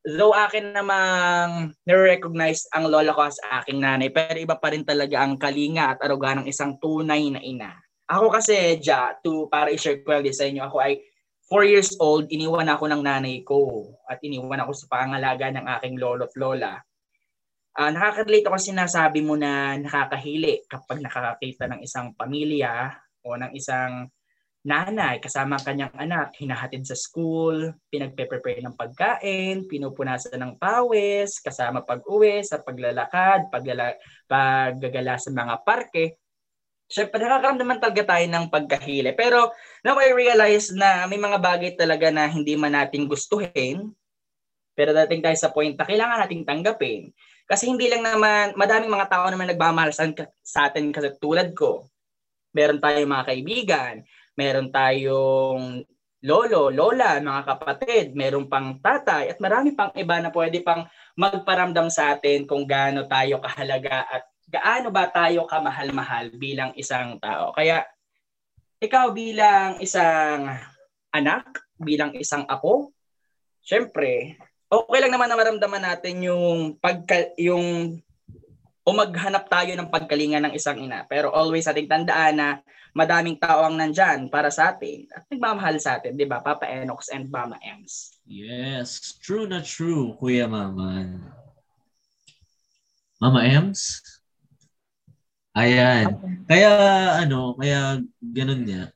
though 0.05 0.37
akin 0.37 0.69
namang 0.73 1.73
nare-recognize 1.81 2.69
ang 2.69 2.85
lola 2.87 3.09
ko 3.09 3.25
as 3.25 3.41
aking 3.61 3.81
nanay, 3.81 4.13
pero 4.13 4.37
iba 4.37 4.53
pa 4.53 4.69
rin 4.69 4.85
talaga 4.85 5.25
ang 5.25 5.33
kalinga 5.35 5.97
at 5.97 5.99
aruga 6.05 6.37
ng 6.37 6.45
isang 6.45 6.77
tunay 6.77 7.25
na 7.33 7.41
ina. 7.41 7.73
Ako 8.05 8.29
kasi, 8.29 8.77
Ja, 8.85 9.17
to, 9.19 9.49
para 9.49 9.73
i-share 9.73 10.05
ko 10.05 10.13
lang 10.13 10.29
sa 10.29 10.45
inyo, 10.45 10.61
ako 10.61 10.77
ay 10.77 11.01
4 11.45 11.63
years 11.65 11.93
old, 12.01 12.25
iniwan 12.33 12.69
ako 12.69 12.89
ng 12.89 13.01
nanay 13.05 13.45
ko 13.45 13.85
at 14.09 14.17
iniwan 14.25 14.65
ako 14.65 14.73
sa 14.73 14.89
pangalaga 14.89 15.53
ng 15.53 15.65
aking 15.77 15.95
lolo 16.01 16.25
at 16.25 16.35
lola. 16.37 16.73
Ah, 17.75 17.91
nakaka-relate 17.91 18.47
ako 18.47 18.57
sa 18.57 18.69
sinasabi 18.71 19.19
mo 19.19 19.35
na 19.35 19.75
nakakahili 19.75 20.63
kapag 20.65 21.03
nakakakita 21.03 21.67
ng 21.67 21.83
isang 21.83 22.15
pamilya 22.15 22.95
o 23.21 23.35
ng 23.35 23.51
isang 23.51 24.07
nanay 24.65 25.21
kasama 25.21 25.61
ang 25.61 25.65
kanyang 25.67 25.93
anak, 25.93 26.33
hinahatid 26.41 26.81
sa 26.81 26.97
school, 26.97 27.69
pinagpe-prepare 27.93 28.65
ng 28.65 28.73
pagkain, 28.73 29.69
pinupunasan 29.69 30.41
ng 30.41 30.53
pawis, 30.57 31.37
kasama 31.37 31.85
pag-uwi, 31.85 32.41
sa 32.41 32.65
paglalakad, 32.65 33.53
paglala, 33.53 33.93
paggagala 34.25 35.21
sa 35.21 35.29
mga 35.29 35.55
parke. 35.61 36.24
Siyempre, 36.85 37.17
nakakaramdaman 37.17 37.81
talaga 37.81 38.13
tayo 38.13 38.25
ng 38.29 38.45
pagkahili. 38.53 39.11
Pero 39.17 39.49
now 39.81 39.97
I 39.97 40.13
realize 40.13 40.69
na 40.69 41.09
may 41.09 41.17
mga 41.17 41.41
bagay 41.41 41.71
talaga 41.73 42.13
na 42.13 42.29
hindi 42.29 42.53
man 42.53 42.77
natin 42.77 43.09
gustuhin, 43.09 43.89
pero 44.77 44.93
dating 44.93 45.23
tayo 45.25 45.37
sa 45.39 45.49
point 45.49 45.73
na 45.73 45.87
kailangan 45.87 46.21
nating 46.21 46.45
tanggapin. 46.45 47.09
Kasi 47.49 47.69
hindi 47.69 47.89
lang 47.89 48.05
naman, 48.05 48.53
madaming 48.57 48.91
mga 48.91 49.09
tao 49.09 49.25
naman 49.29 49.49
nagmamahal 49.49 49.93
sa, 49.93 50.05
sa 50.41 50.69
atin 50.69 50.93
kasi 50.93 51.13
tulad 51.17 51.53
ko. 51.57 51.89
Meron 52.53 52.81
tayong 52.81 53.09
mga 53.09 53.27
kaibigan, 53.33 53.93
meron 54.37 54.69
tayong 54.69 55.85
lolo, 56.25 56.73
lola, 56.73 57.21
mga 57.21 57.43
kapatid, 57.45 58.05
meron 58.17 58.49
pang 58.49 58.81
tatay, 58.81 59.29
at 59.29 59.37
marami 59.37 59.77
pang 59.77 59.93
iba 59.93 60.17
na 60.17 60.33
pwede 60.33 60.65
pang 60.65 60.89
magparamdam 61.13 61.87
sa 61.93 62.17
atin 62.17 62.49
kung 62.49 62.65
gaano 62.65 63.05
tayo 63.05 63.37
kahalaga 63.39 64.09
at 64.09 64.25
gaano 64.55 64.87
ba 64.89 65.11
tayo 65.11 65.43
kamahal-mahal 65.43 66.31
bilang 66.39 66.71
isang 66.79 67.19
tao. 67.19 67.51
Kaya 67.51 67.83
ikaw 68.79 69.11
bilang 69.11 69.83
isang 69.83 70.47
anak, 71.11 71.67
bilang 71.75 72.15
isang 72.15 72.47
apo, 72.47 72.95
syempre, 73.59 74.39
okay 74.71 74.99
lang 75.03 75.11
naman 75.11 75.27
na 75.27 75.39
maramdaman 75.39 75.83
natin 75.83 76.23
yung 76.23 76.79
pagka, 76.79 77.35
yung 77.35 77.99
o 78.85 78.93
maghanap 78.93 79.49
tayo 79.49 79.73
ng 79.73 79.89
pagkalinga 79.89 80.39
ng 80.45 80.53
isang 80.53 80.77
ina. 80.77 81.03
Pero 81.09 81.33
always 81.33 81.65
ating 81.65 81.89
tandaan 81.89 82.37
na 82.37 82.49
madaming 82.93 83.35
tao 83.41 83.65
ang 83.65 83.75
nandyan 83.75 84.29
para 84.29 84.53
sa 84.53 84.71
atin 84.71 85.09
at 85.11 85.25
nagmamahal 85.27 85.75
sa 85.81 85.97
atin, 85.97 86.15
di 86.15 86.23
ba? 86.23 86.39
Papa 86.39 86.69
Enox 86.69 87.09
and 87.11 87.27
Mama 87.27 87.57
Ems. 87.65 88.21
Yes, 88.29 89.17
true 89.19 89.49
na 89.49 89.59
true, 89.65 90.13
Kuya 90.21 90.45
Mama. 90.45 91.01
Mama 93.17 93.41
Ems? 93.41 93.99
Ayan. 95.55 96.19
Kaya 96.43 96.69
ano, 97.23 97.55
kaya 97.55 98.03
ganun 98.19 98.61
niya. 98.67 98.91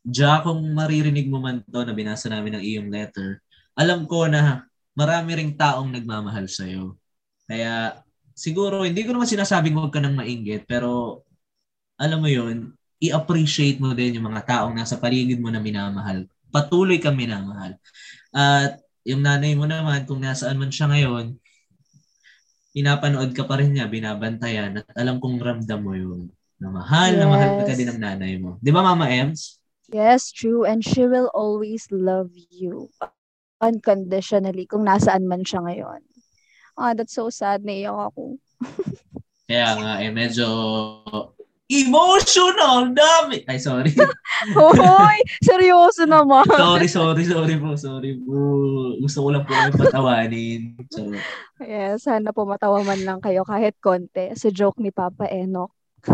Ja, 0.00 0.40
kung 0.40 0.64
maririnig 0.72 1.28
mo 1.28 1.44
man 1.44 1.60
to 1.60 1.84
na 1.84 1.92
binasa 1.92 2.32
namin 2.32 2.56
ng 2.56 2.64
iyong 2.64 2.88
letter, 2.88 3.44
alam 3.76 4.08
ko 4.08 4.24
na 4.24 4.64
marami 4.96 5.36
ring 5.36 5.52
taong 5.52 5.92
nagmamahal 5.92 6.48
sa'yo. 6.48 6.96
Kaya 7.44 8.00
siguro, 8.32 8.80
hindi 8.88 9.04
ko 9.04 9.12
naman 9.12 9.28
sinasabing 9.28 9.76
huwag 9.76 9.92
ka 9.92 10.00
nang 10.00 10.16
mainggit, 10.16 10.64
pero 10.64 11.20
alam 12.00 12.24
mo 12.24 12.32
yun, 12.32 12.72
i-appreciate 12.96 13.76
mo 13.76 13.92
din 13.92 14.16
yung 14.16 14.32
mga 14.32 14.48
taong 14.48 14.72
nasa 14.72 14.96
paligid 14.96 15.36
mo 15.36 15.52
na 15.52 15.60
minamahal. 15.60 16.24
Patuloy 16.48 16.96
kang 16.96 17.20
minamahal. 17.20 17.76
At 18.32 18.80
yung 19.04 19.20
nanay 19.20 19.52
mo 19.52 19.68
naman, 19.68 20.08
kung 20.08 20.24
nasaan 20.24 20.56
man 20.56 20.72
siya 20.72 20.88
ngayon, 20.88 21.36
pinapanood 22.70 23.30
ka 23.34 23.44
pa 23.46 23.58
rin 23.58 23.74
niya, 23.74 23.90
binabantayan, 23.90 24.80
at 24.82 24.86
alam 24.94 25.18
kong 25.18 25.42
ramdam 25.42 25.80
mo 25.82 25.94
yun. 25.94 26.30
Na 26.60 26.68
mahal, 26.70 27.16
na 27.16 27.26
mahal 27.26 27.50
ka 27.64 27.72
Yes. 27.72 27.78
din 27.78 27.88
ng 27.90 28.00
nanay 28.00 28.34
mo. 28.36 28.60
Di 28.60 28.70
ba, 28.70 28.84
Mama 28.84 29.08
Ems? 29.08 29.58
Yes, 29.90 30.30
true. 30.30 30.62
And 30.62 30.84
she 30.84 31.02
will 31.08 31.32
always 31.34 31.88
love 31.90 32.30
you 32.36 32.92
unconditionally 33.60 34.64
kung 34.64 34.86
nasaan 34.86 35.26
man 35.26 35.42
siya 35.42 35.66
ngayon. 35.66 36.00
Ah, 36.78 36.94
that's 36.94 37.12
so 37.16 37.28
sad. 37.28 37.64
Naiyak 37.66 38.14
ako. 38.14 38.38
Kaya 39.50 39.68
nga, 39.76 39.92
eh, 40.04 40.12
medyo 40.14 40.46
emotional, 41.70 42.90
dami. 42.90 43.46
Ay, 43.46 43.62
sorry. 43.62 43.94
Hoy! 44.58 45.18
Seryoso 45.38 46.02
naman. 46.02 46.42
sorry, 46.50 46.90
sorry, 46.90 47.22
sorry 47.22 47.54
po, 47.56 47.78
sorry 47.78 48.18
po. 48.18 48.36
Gusto 48.98 49.18
ko 49.22 49.28
lang 49.30 49.46
po 49.46 49.54
kami 49.54 49.72
patawanin. 49.78 50.60
So, 50.90 51.14
Yes, 51.62 52.10
sana 52.10 52.34
po 52.34 52.42
matawa 52.42 52.82
man 52.82 53.06
lang 53.06 53.22
kayo 53.22 53.46
kahit 53.46 53.78
konti 53.78 54.34
sa 54.34 54.50
joke 54.50 54.82
ni 54.82 54.90
Papa 54.90 55.30
Enoch. 55.30 55.70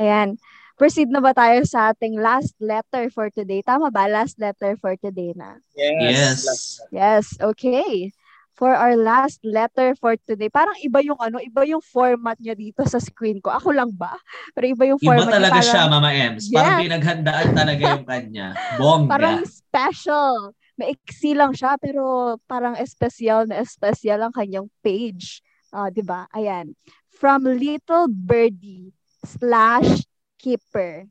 Ayan. 0.00 0.38
Proceed 0.78 1.10
na 1.10 1.18
ba 1.18 1.34
tayo 1.34 1.66
sa 1.66 1.90
ating 1.90 2.22
last 2.22 2.54
letter 2.62 3.10
for 3.10 3.34
today? 3.34 3.66
Tama 3.66 3.90
ba? 3.90 4.06
Last 4.06 4.38
letter 4.38 4.78
for 4.78 4.94
today 4.94 5.34
na. 5.34 5.58
yes. 5.74 6.78
Yes, 6.94 7.34
okay. 7.42 8.14
For 8.58 8.74
our 8.74 8.98
last 8.98 9.38
letter 9.46 9.94
for 9.94 10.18
today, 10.26 10.50
parang 10.50 10.74
iba 10.82 10.98
yung 10.98 11.14
ano, 11.22 11.38
iba 11.38 11.62
yung 11.62 11.78
format 11.78 12.34
niya 12.42 12.58
dito 12.58 12.82
sa 12.82 12.98
screen 12.98 13.38
ko. 13.38 13.54
Ako 13.54 13.70
lang 13.70 13.94
ba? 13.94 14.18
Pero 14.50 14.66
iba 14.66 14.82
yung 14.82 14.98
Iba 14.98 15.14
format 15.14 15.30
niya, 15.30 15.36
talaga 15.38 15.54
parang- 15.54 15.70
siya, 15.70 15.82
Mama 15.86 16.10
Ems. 16.10 16.44
Parang 16.50 16.74
Yes. 16.74 16.82
pinaghandaan 16.90 17.48
talaga 17.54 17.82
yung 17.94 18.06
kanya. 18.10 18.46
Bongga. 18.82 19.10
Parang 19.14 19.38
special. 19.46 20.34
Maiksi 20.74 21.38
lang 21.38 21.54
siya, 21.54 21.78
pero 21.78 22.34
parang 22.50 22.74
espesyal 22.74 23.46
na 23.46 23.62
espesyal 23.62 24.26
ang 24.26 24.34
kanyang 24.34 24.66
page. 24.82 25.38
Ah, 25.70 25.90
'di 25.90 26.02
ba? 26.02 26.26
Ayan. 26.34 26.74
From 27.14 27.46
Little 27.46 28.10
Birdie 28.10 28.90
slash 29.22 30.02
Keeper. 30.34 31.06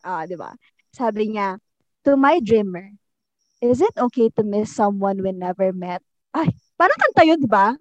Ah, 0.00 0.28
'di 0.28 0.36
ba? 0.36 0.52
Sabi 0.92 1.32
niya, 1.32 1.56
to 2.04 2.16
my 2.16 2.40
dreamer, 2.40 2.92
is 3.60 3.80
it 3.80 3.92
okay 3.96 4.28
to 4.36 4.44
miss 4.44 4.72
someone 4.72 5.20
we 5.20 5.32
never 5.32 5.72
met? 5.72 6.00
Ay, 6.32 6.48
parang 6.80 6.96
kanta 6.96 7.22
yun, 7.28 7.36
di 7.36 7.50
ba? 7.50 7.76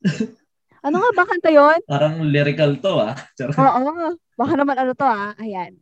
ano 0.86 0.96
nga 0.96 1.10
ba 1.12 1.24
kanta 1.28 1.52
yun? 1.52 1.78
Parang 1.84 2.24
lyrical 2.24 2.80
to 2.80 2.96
ah. 2.96 3.12
Oo, 3.44 4.16
baka 4.40 4.52
naman 4.56 4.80
ano 4.80 4.96
to 4.96 5.04
ah. 5.04 5.36
Ayan. 5.36 5.76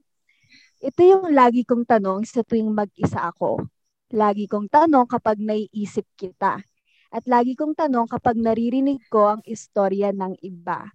Ito 0.83 1.01
yung 1.07 1.31
lagi 1.31 1.63
kong 1.63 1.87
tanong 1.87 2.27
sa 2.27 2.43
tuwing 2.43 2.75
mag-isa 2.75 3.23
ako. 3.31 3.63
Lagi 4.11 4.51
kong 4.51 4.67
tanong 4.67 5.07
kapag 5.07 5.39
naiisip 5.39 6.11
kita. 6.19 6.59
At 7.15 7.25
lagi 7.31 7.55
kong 7.55 7.79
tanong 7.79 8.11
kapag 8.11 8.35
naririnig 8.35 8.99
ko 9.07 9.39
ang 9.39 9.41
istorya 9.47 10.11
ng 10.11 10.35
iba. 10.43 10.91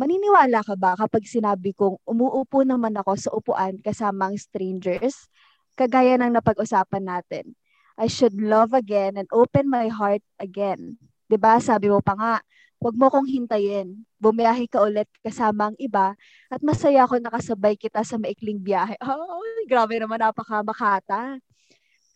Maniniwala 0.00 0.64
ka 0.64 0.80
ba 0.80 0.96
kapag 0.96 1.28
sinabi 1.28 1.76
kong 1.76 2.00
umuupo 2.08 2.64
naman 2.64 2.96
ako 2.96 3.12
sa 3.20 3.30
upuan 3.36 3.76
kasama 3.84 4.32
ang 4.32 4.36
strangers? 4.40 5.28
Kagaya 5.76 6.16
ng 6.16 6.32
napag-usapan 6.32 7.04
natin. 7.04 7.52
I 8.00 8.08
should 8.08 8.40
love 8.40 8.72
again 8.72 9.20
and 9.20 9.28
open 9.28 9.68
my 9.68 9.92
heart 9.92 10.24
again. 10.40 10.96
'Di 11.30 11.38
ba? 11.38 11.62
Sabi 11.62 11.86
mo 11.86 12.02
pa 12.02 12.18
nga, 12.18 12.34
Huwag 12.80 12.96
mo 12.96 13.12
kong 13.12 13.28
hintayin. 13.28 14.08
Bumiyahe 14.16 14.64
ka 14.64 14.80
ulit 14.80 15.04
kasama 15.20 15.68
ang 15.68 15.76
iba 15.76 16.16
at 16.48 16.64
masaya 16.64 17.04
ako 17.04 17.20
nakasabay 17.20 17.76
kita 17.76 18.00
sa 18.00 18.16
maikling 18.16 18.56
biyahe. 18.56 18.96
Oh, 19.04 19.44
grabe 19.68 20.00
naman, 20.00 20.16
napaka 20.16 20.64
makata. 20.64 21.36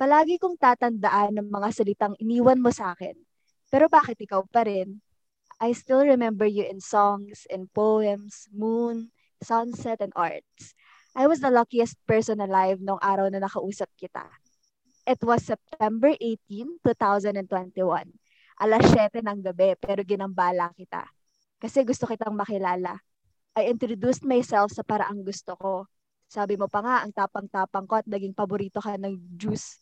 Palagi 0.01 0.41
kong 0.41 0.57
tatandaan 0.57 1.37
ng 1.37 1.49
mga 1.53 1.69
salitang 1.69 2.17
iniwan 2.17 2.57
mo 2.65 2.73
sa 2.73 2.97
akin. 2.97 3.13
Pero 3.69 3.93
bakit 3.93 4.17
ikaw 4.17 4.41
pa 4.49 4.65
rin? 4.65 5.05
I 5.61 5.77
still 5.77 6.01
remember 6.01 6.49
you 6.49 6.65
in 6.65 6.81
songs, 6.81 7.45
in 7.53 7.69
poems, 7.69 8.49
moon, 8.49 9.13
sunset, 9.45 10.01
and 10.01 10.17
arts. 10.17 10.73
I 11.13 11.29
was 11.29 11.45
the 11.45 11.53
luckiest 11.53 12.01
person 12.09 12.41
alive 12.41 12.81
nung 12.81 12.99
araw 13.05 13.29
na 13.29 13.45
nakausap 13.45 13.93
kita. 14.01 14.25
It 15.05 15.21
was 15.21 15.45
September 15.45 16.17
18, 16.17 16.81
2021 16.81 18.24
alas 18.59 18.85
7 18.91 19.21
ng 19.23 19.41
gabi 19.43 19.75
pero 19.79 20.01
ginambala 20.07 20.71
kita. 20.75 21.07
Kasi 21.59 21.83
gusto 21.83 22.07
kitang 22.07 22.37
makilala. 22.37 22.99
I 23.55 23.71
introduced 23.71 24.27
myself 24.27 24.75
sa 24.75 24.83
paraang 24.83 25.23
gusto 25.23 25.55
ko. 25.57 25.73
Sabi 26.27 26.59
mo 26.59 26.67
pa 26.67 26.83
nga, 26.83 26.97
ang 27.07 27.15
tapang-tapang 27.15 27.87
ko 27.87 28.03
at 28.03 28.07
naging 28.11 28.35
paborito 28.35 28.83
ka 28.83 28.99
ng 28.99 29.15
juice 29.39 29.79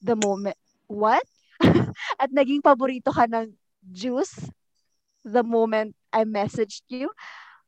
the 0.00 0.16
moment. 0.16 0.56
What? 0.88 1.24
at 2.22 2.32
naging 2.32 2.64
paborito 2.64 3.12
ka 3.12 3.28
ng 3.28 3.52
juice 3.84 4.48
the 5.22 5.44
moment 5.44 5.92
I 6.08 6.24
messaged 6.24 6.88
you. 6.88 7.12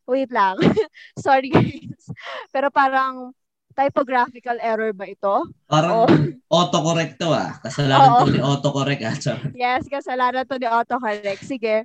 Wait 0.08 0.32
lang. 0.32 0.56
Sorry 1.24 1.52
guys. 1.52 2.08
Pero 2.52 2.68
parang 2.72 3.36
typographical 3.74 4.56
error 4.62 4.94
ba 4.94 5.04
ito? 5.10 5.50
Parang 5.66 6.06
Oh. 6.06 6.08
autocorrect 6.62 7.18
to 7.18 7.28
ah. 7.34 7.58
Kasalanan 7.60 8.08
Oo. 8.08 8.20
to 8.22 8.30
ni 8.30 8.40
autocorrect 8.40 9.02
ah. 9.04 9.38
Yes, 9.52 9.90
kasalanan 9.90 10.46
to 10.46 10.56
ni 10.56 10.66
autocorrect. 10.70 11.42
Sige. 11.42 11.84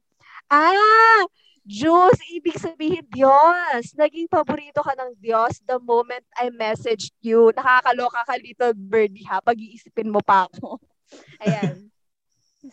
Ah! 0.50 1.26
Diyos, 1.70 2.18
ibig 2.34 2.58
sabihin 2.58 3.06
Diyos. 3.14 3.94
Naging 3.94 4.26
paborito 4.26 4.82
ka 4.82 4.98
ng 4.98 5.14
Diyos 5.22 5.62
the 5.70 5.78
moment 5.78 6.26
I 6.34 6.50
messaged 6.50 7.14
you. 7.22 7.54
Nakakaloka 7.54 8.26
ka 8.26 8.36
little 8.42 8.74
birdie 8.74 9.26
ha. 9.30 9.38
Pag-iisipin 9.38 10.10
mo 10.10 10.18
pa 10.22 10.50
ako. 10.50 10.82
Ayan. 11.46 11.94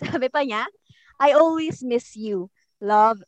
Sabi 0.01 0.33
pa 0.33 0.41
niya, 0.45 0.65
I 1.21 1.33
always 1.37 1.81
miss 1.85 2.17
you, 2.17 2.49
love, 2.81 3.21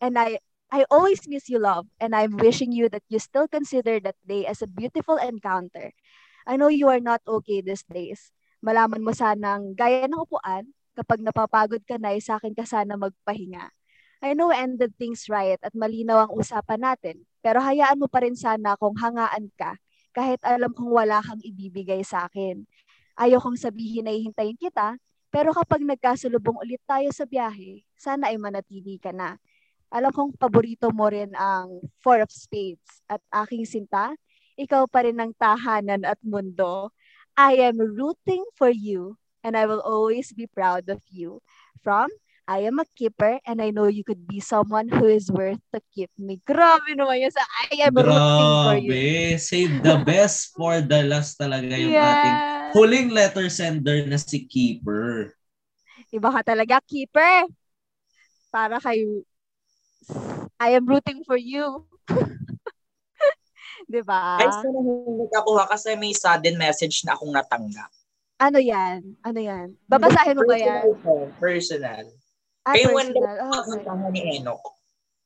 and 0.00 0.16
I 0.16 0.40
I 0.70 0.86
always 0.86 1.26
miss 1.26 1.50
you, 1.50 1.58
love, 1.58 1.90
and 1.98 2.14
I'm 2.14 2.38
wishing 2.38 2.70
you 2.70 2.86
that 2.94 3.02
you 3.10 3.18
still 3.18 3.50
consider 3.50 3.98
that 4.06 4.14
day 4.22 4.46
as 4.46 4.62
a 4.62 4.70
beautiful 4.70 5.18
encounter. 5.18 5.90
I 6.46 6.54
know 6.54 6.70
you 6.70 6.86
are 6.86 7.02
not 7.02 7.26
okay 7.26 7.58
these 7.58 7.82
days. 7.82 8.30
Malaman 8.62 9.02
mo 9.02 9.10
sanang 9.10 9.74
gaya 9.74 10.06
ng 10.06 10.14
upuan, 10.22 10.70
kapag 10.94 11.26
napapagod 11.26 11.82
ka 11.82 11.98
na, 11.98 12.14
ay 12.14 12.22
sa 12.22 12.38
akin 12.38 12.54
ka 12.54 12.62
sana 12.62 12.94
magpahinga. 12.94 13.66
I 14.22 14.38
know 14.38 14.54
ended 14.54 14.94
things 14.94 15.26
right 15.26 15.58
at 15.58 15.74
malinaw 15.74 16.30
ang 16.30 16.32
usapan 16.38 16.86
natin, 16.86 17.26
pero 17.42 17.58
hayaan 17.58 17.98
mo 17.98 18.06
pa 18.06 18.22
rin 18.22 18.38
sana 18.38 18.78
kung 18.78 18.94
hangaan 18.94 19.50
ka, 19.58 19.74
kahit 20.14 20.38
alam 20.46 20.70
kong 20.70 20.92
wala 20.92 21.18
kang 21.18 21.42
ibibigay 21.42 22.06
sa 22.06 22.30
akin. 22.30 22.62
Ayaw 23.18 23.42
kong 23.42 23.58
sabihin 23.58 24.06
na 24.06 24.14
hihintayin 24.14 24.54
kita, 24.54 25.02
pero 25.34 25.50
kapag 25.50 25.82
nagkasalubong 25.82 26.62
ulit 26.62 26.78
tayo 26.86 27.10
sa 27.10 27.26
biyahe, 27.26 27.82
sana 27.98 28.30
ay 28.30 28.38
manatili 28.38 29.02
ka 29.02 29.10
na. 29.10 29.40
Alam 29.90 30.14
kong 30.14 30.32
paborito 30.38 30.94
mo 30.94 31.10
rin 31.10 31.34
ang 31.34 31.82
Four 31.98 32.22
of 32.22 32.30
Spades 32.30 33.02
at 33.10 33.18
aking 33.42 33.66
sinta, 33.66 34.14
ikaw 34.54 34.86
pa 34.86 35.02
rin 35.02 35.18
ang 35.18 35.34
tahanan 35.34 36.06
at 36.06 36.18
mundo. 36.22 36.94
I 37.34 37.58
am 37.66 37.74
rooting 37.78 38.46
for 38.54 38.70
you 38.70 39.18
and 39.42 39.58
I 39.58 39.66
will 39.66 39.82
always 39.82 40.30
be 40.30 40.46
proud 40.46 40.86
of 40.86 41.02
you. 41.10 41.42
From 41.82 42.06
I 42.46 42.66
am 42.66 42.82
a 42.82 42.86
keeper 42.98 43.38
and 43.46 43.62
I 43.62 43.70
know 43.70 43.86
you 43.86 44.02
could 44.02 44.26
be 44.26 44.38
someone 44.38 44.90
who 44.90 45.06
is 45.06 45.30
worth 45.30 45.62
to 45.74 45.78
keep 45.94 46.10
me. 46.18 46.38
Grabe 46.42 46.94
naman 46.98 47.22
yun 47.26 47.30
sa 47.34 47.42
I 47.70 47.86
am 47.86 47.94
rooting 47.94 48.52
for 48.66 48.76
you. 48.78 48.90
Grabe. 48.90 49.38
Save 49.38 49.74
the 49.86 49.96
best 50.02 50.54
for 50.54 50.82
the 50.82 51.02
last 51.06 51.38
talaga 51.38 51.74
yung 51.74 51.94
ating 51.94 52.36
Yes. 52.38 52.74
huling 52.74 53.10
letter 53.10 53.46
sender 53.50 54.06
na 54.06 54.18
si 54.18 54.46
Keeper. 54.46 55.34
Iba 56.10 56.30
ka 56.30 56.42
talaga, 56.42 56.82
keeper. 56.82 57.46
Para 58.50 58.82
kay 58.82 59.06
I 60.60 60.76
am 60.76 60.84
rooting 60.84 61.24
for 61.24 61.36
you. 61.36 61.88
'Di 63.90 64.00
ba? 64.04 64.38
Guys, 64.38 64.60
nanahimik 64.62 65.32
ako 65.32 65.56
ha 65.56 65.64
kasi 65.66 65.96
may 65.96 66.12
sudden 66.12 66.56
message 66.60 67.02
na 67.02 67.16
akong 67.16 67.32
natanggap. 67.32 67.90
Ano 68.40 68.58
'yan? 68.60 69.16
Ano 69.24 69.38
'yan? 69.40 69.76
Babasahin 69.88 70.36
mo 70.36 70.44
ba 70.44 70.56
'yan? 70.56 70.84
Personal. 71.40 72.04
Ah, 72.64 72.76
Kay 72.76 72.84
when 72.92 73.08
personal. 73.10 73.36
Oh, 73.48 73.60
okay. 73.72 74.12
Ni 74.12 74.20
Enoch. 74.40 74.64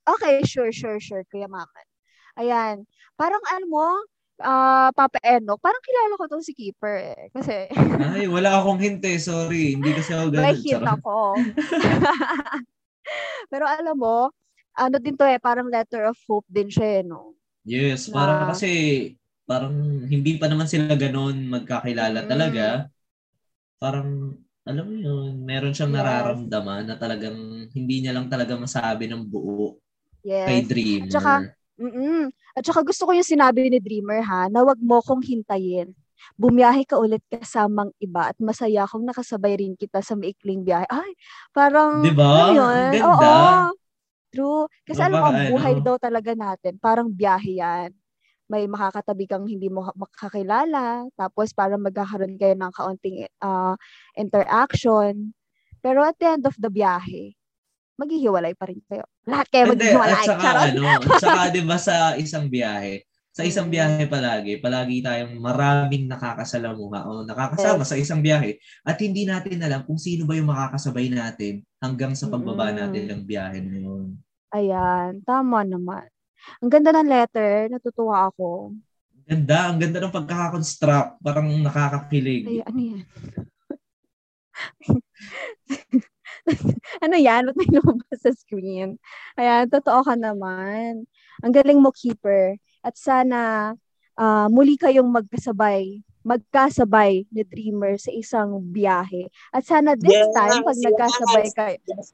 Okay, 0.05 0.45
sure, 0.45 0.71
sure, 0.71 1.01
sure, 1.01 1.25
Kuya 1.33 1.49
Maman. 1.49 1.87
Ayan. 2.37 2.85
Parang 3.17 3.41
ano 3.49 3.67
mo, 3.71 3.87
ah 4.43 4.91
Papa 4.93 5.19
Enoch, 5.23 5.59
parang 5.63 5.81
kilala 5.81 6.15
ko 6.19 6.25
tong 6.29 6.45
si 6.45 6.53
Keeper 6.53 6.97
eh. 7.15 7.23
Kasi 7.33 7.71
Ay, 8.15 8.27
wala 8.29 8.61
akong 8.61 8.79
hint 8.83 9.03
eh. 9.07 9.17
Sorry. 9.19 9.79
Hindi 9.79 9.91
kasi 9.95 10.13
ako 10.13 10.35
may 10.35 10.55
ganun. 10.55 10.63
hint 10.63 10.83
Charot. 10.83 10.95
ako. 11.01 11.17
Pero 13.53 13.65
alam 13.69 13.97
mo, 13.97 14.29
ano 14.75 14.97
din 14.99 15.15
to 15.15 15.25
eh, 15.25 15.39
parang 15.39 15.71
letter 15.71 16.07
of 16.07 16.19
hope 16.27 16.47
din 16.51 16.69
siya 16.69 17.01
eh, 17.01 17.05
no? 17.07 17.35
Yes, 17.65 18.11
Na- 18.11 18.15
parang 18.21 18.39
kasi 18.53 18.71
parang 19.45 19.75
hindi 20.05 20.37
pa 20.37 20.49
naman 20.49 20.69
sila 20.69 20.93
ganun 20.97 21.49
magkakilala 21.49 22.25
Mm. 22.25 22.29
talaga. 22.29 22.67
Parang 23.81 24.35
alam 24.65 24.85
mo 24.89 24.95
yun, 24.97 25.45
meron 25.45 25.77
siyang 25.77 25.93
Yes. 25.93 25.99
nararamdaman 26.01 26.83
na 26.89 26.97
talagang 26.97 27.69
hindi 27.69 28.01
niya 28.01 28.17
lang 28.17 28.33
talaga 28.33 28.57
masabi 28.57 29.05
ng 29.09 29.29
buo 29.29 29.77
kay 30.25 30.65
Yes. 30.65 30.69
Dreamer. 30.69 31.11
Tsaka- 31.13 31.45
Mm-mm. 31.75 32.31
At 32.55 32.63
saka 32.63 32.87
gusto 32.87 33.03
ko 33.05 33.13
yung 33.13 33.27
sinabi 33.27 33.67
ni 33.67 33.83
Dreamer 33.83 34.23
ha, 34.23 34.47
na 34.47 34.63
wag 34.63 34.79
mo 34.79 35.03
kong 35.03 35.27
hintayin. 35.27 35.91
Bumiyahe 36.39 36.87
ka 36.89 36.97
ulit 36.97 37.21
kasamang 37.29 37.91
iba 38.01 38.31
at 38.33 38.39
masaya 38.41 38.87
akong 38.87 39.05
nakasabay 39.05 39.59
rin 39.59 39.75
kita 39.77 40.01
sa 40.01 40.15
maikling 40.17 40.63
biyahe. 40.65 40.87
Ay, 40.89 41.13
parang, 41.53 42.01
Di 42.01 42.15
ba? 42.15 42.31
ano 42.31 42.51
yun? 42.57 42.71
Ang 42.73 42.95
ganda. 42.95 43.11
Oo. 43.11 43.84
True. 44.35 44.67
Kasi 44.83 45.01
alam 45.01 45.23
mo, 45.23 45.27
ang 45.31 45.41
buhay 45.49 45.75
ano. 45.79 45.85
daw 45.87 45.97
talaga 45.97 46.35
natin, 46.35 46.75
parang 46.83 47.07
biyahe 47.09 47.63
yan. 47.63 47.91
May 48.45 48.69
makakatabi 48.69 49.25
kang 49.25 49.47
hindi 49.49 49.73
mo 49.73 49.89
makakilala, 49.97 51.09
tapos 51.17 51.55
parang 51.57 51.81
magkakaroon 51.81 52.37
kayo 52.37 52.53
ng 52.59 52.73
kaunting 52.75 53.25
ah, 53.41 53.79
interaction. 54.19 55.33
Pero 55.81 56.03
at 56.05 56.17
the 56.19 56.29
end 56.37 56.45
of 56.45 56.57
the 56.59 56.69
biyahe, 56.69 57.33
maghihiwalay 57.95 58.59
pa 58.59 58.67
rin 58.67 58.83
kayo. 58.85 59.07
Lahat 59.25 59.47
kayo 59.49 59.71
maghihiwalay. 59.71 60.13
at 60.13 60.29
saka 60.29 60.43
Charot. 60.45 60.67
ano, 60.75 60.83
at 61.07 61.21
saka 61.23 61.41
'di 61.55 61.63
ba 61.63 61.79
sa 61.79 61.95
isang 62.19 62.51
biyahe, 62.51 63.07
sa 63.31 63.43
isang 63.47 63.67
Mm. 63.67 63.73
biyahe 63.73 64.03
palagi, 64.07 64.53
palagi 64.59 64.99
tayong 65.01 65.35
maraming 65.39 66.05
nakakasalamuha 66.11 67.01
o 67.07 67.23
nakakasama 67.25 67.83
Yes. 67.83 67.91
sa 67.91 67.97
isang 67.99 68.21
biyahe 68.21 68.59
at 68.83 68.97
hindi 68.99 69.25
natin 69.25 69.59
alam 69.63 69.83
kung 69.87 69.99
sino 69.99 70.27
ba 70.27 70.35
yung 70.35 70.51
makakasabay 70.51 71.07
natin 71.11 71.63
hanggang 71.81 72.13
sa 72.15 72.27
pagbaba 72.29 72.71
Mm. 72.71 72.77
natin 72.79 73.05
ng 73.11 73.23
biyahe 73.25 73.59
na 73.63 73.79
yun. 73.79 74.04
Ayan, 74.55 75.19
tama 75.27 75.67
naman. 75.67 76.07
Ang 76.63 76.71
ganda 76.71 76.95
ng 76.95 77.11
letter, 77.11 77.75
natutuwa 77.75 78.31
ako. 78.31 78.71
Ganda, 79.27 79.67
ang 79.67 79.83
ganda 79.83 79.99
ng 79.99 80.15
pagkakakonstruct, 80.15 81.19
parang 81.19 81.51
nakakakilig. 81.59 82.47
Ay, 82.47 82.63
ano 82.63 82.79
yan? 82.79 83.03
ano 87.05 87.17
yan? 87.19 87.51
Ba't 87.51 87.57
may 87.59 87.71
lumabas 87.75 88.19
sa 88.23 88.31
screen? 88.31 88.95
Ayan, 89.35 89.67
totoo 89.67 90.07
ka 90.07 90.15
naman. 90.15 91.03
Ang 91.43 91.53
galing 91.53 91.83
mo, 91.83 91.91
keeper. 91.91 92.55
At 92.87 92.95
sana 92.95 93.75
ah, 94.15 94.47
muli 94.47 94.79
kayong 94.79 95.11
magkasabay, 95.11 95.99
magkasabay 96.25 97.29
ni 97.29 97.43
Dreamer 97.45 97.95
sa 97.95 98.11
isang 98.11 98.59
biyahe. 98.65 99.29
At 99.53 99.63
sana 99.63 99.93
this 99.95 100.11
Yes, 100.11 100.33
time, 100.33 100.65
pag 100.65 100.75
yes. 100.75 100.85
nagkasabay 100.89 101.47
kayo, 101.53 101.77
Yes. 101.85 102.09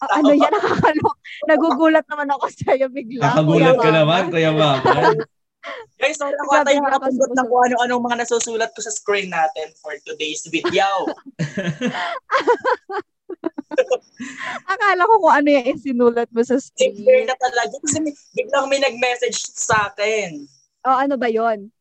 Ah, 0.00 0.22
ano 0.22 0.32
yan, 0.32 0.48
nakakalok. 0.56 1.16
Nagugulat 1.44 2.06
naman 2.06 2.30
ako 2.32 2.46
sa'yo 2.48 2.86
bigla. 2.88 3.26
Kakagulat 3.28 3.74
Kuya 3.74 3.82
ka 3.82 3.90
Mama. 3.90 3.98
naman, 4.00 4.22
Kuya 4.30 4.50
Maman. 4.50 5.16
Guys, 5.98 6.14
sorry 6.14 6.30
ako 6.38 6.62
tayo 6.62 6.78
ng 6.78 6.94
sumusot. 7.10 7.42
kung 7.42 7.62
ano-anong 7.66 8.02
mga 8.06 8.16
nasusulat 8.22 8.70
ko 8.70 8.80
sa 8.80 8.94
screen 8.94 9.28
natin 9.28 9.74
for 9.76 9.90
today's 10.06 10.46
video. 10.46 10.86
Akala 14.66 15.02
ko 15.04 15.14
kung 15.20 15.34
ano 15.34 15.48
yung 15.50 15.66
isinulat 15.68 16.30
mo 16.30 16.40
sa 16.40 16.56
screen. 16.56 17.26
na 17.26 17.34
talaga. 17.34 17.74
Kasi 17.82 17.98
biglang 18.32 18.70
may 18.70 18.78
nag-message 18.78 19.42
sa 19.52 19.90
akin. 19.90 20.46
O, 20.86 20.94
ano 20.94 21.18
ba 21.18 21.26
yon? 21.26 21.74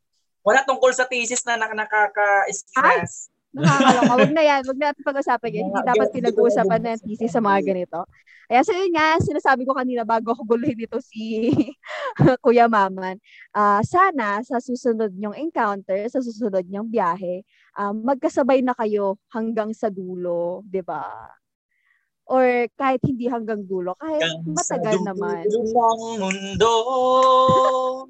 Wala 0.45 0.61
tungkol 0.61 0.93
sa 0.93 1.09
thesis 1.09 1.41
na 1.43 1.57
nak- 1.57 1.73
nakaka-stress. 1.73 3.33
Nakakaloka. 3.49 4.13
Wag 4.19 4.31
na 4.31 4.43
yan. 4.43 4.61
Wag 4.61 4.77
na 4.77 4.85
natin 4.91 5.03
pag-usapan 5.03 5.49
yan. 5.49 5.65
Hindi 5.65 5.81
dapat 5.81 6.07
pinag-uusapan 6.11 6.79
na 6.79 6.89
yung 6.93 7.03
thesis 7.03 7.31
sa 7.31 7.41
mga 7.41 7.59
ganito. 7.65 8.03
Kaya 8.45 8.61
so 8.61 8.77
yun 8.77 8.93
nga, 8.93 9.17
sinasabi 9.17 9.65
ko 9.65 9.73
kanina 9.73 10.05
bago 10.05 10.29
ako 10.29 10.45
guluhin 10.45 10.77
ito 10.77 11.01
si 11.01 11.49
Kuya 12.45 12.69
Maman. 12.69 13.17
Ah, 13.49 13.81
sana 13.81 14.45
sa 14.45 14.61
susunod 14.61 15.09
nyong 15.17 15.33
encounter, 15.33 16.05
sa 16.13 16.21
susunod 16.21 16.61
nyong 16.61 16.85
biyahe, 16.85 17.41
ah, 17.73 17.89
magkasabay 17.89 18.61
na 18.61 18.77
kayo 18.77 19.17
hanggang 19.33 19.73
sa 19.73 19.89
dulo, 19.89 20.61
'di 20.61 20.85
ba? 20.85 21.09
Or 22.29 22.45
kahit 22.77 23.01
hindi 23.01 23.25
hanggang 23.25 23.65
dulo, 23.65 23.97
kahit 23.97 24.21
Hanggang 24.21 24.57
sa 24.61 24.77
matagal 24.77 24.93
dulo 24.93 25.07
naman. 25.09 25.43
ng 25.45 25.67
mundo. 26.21 26.73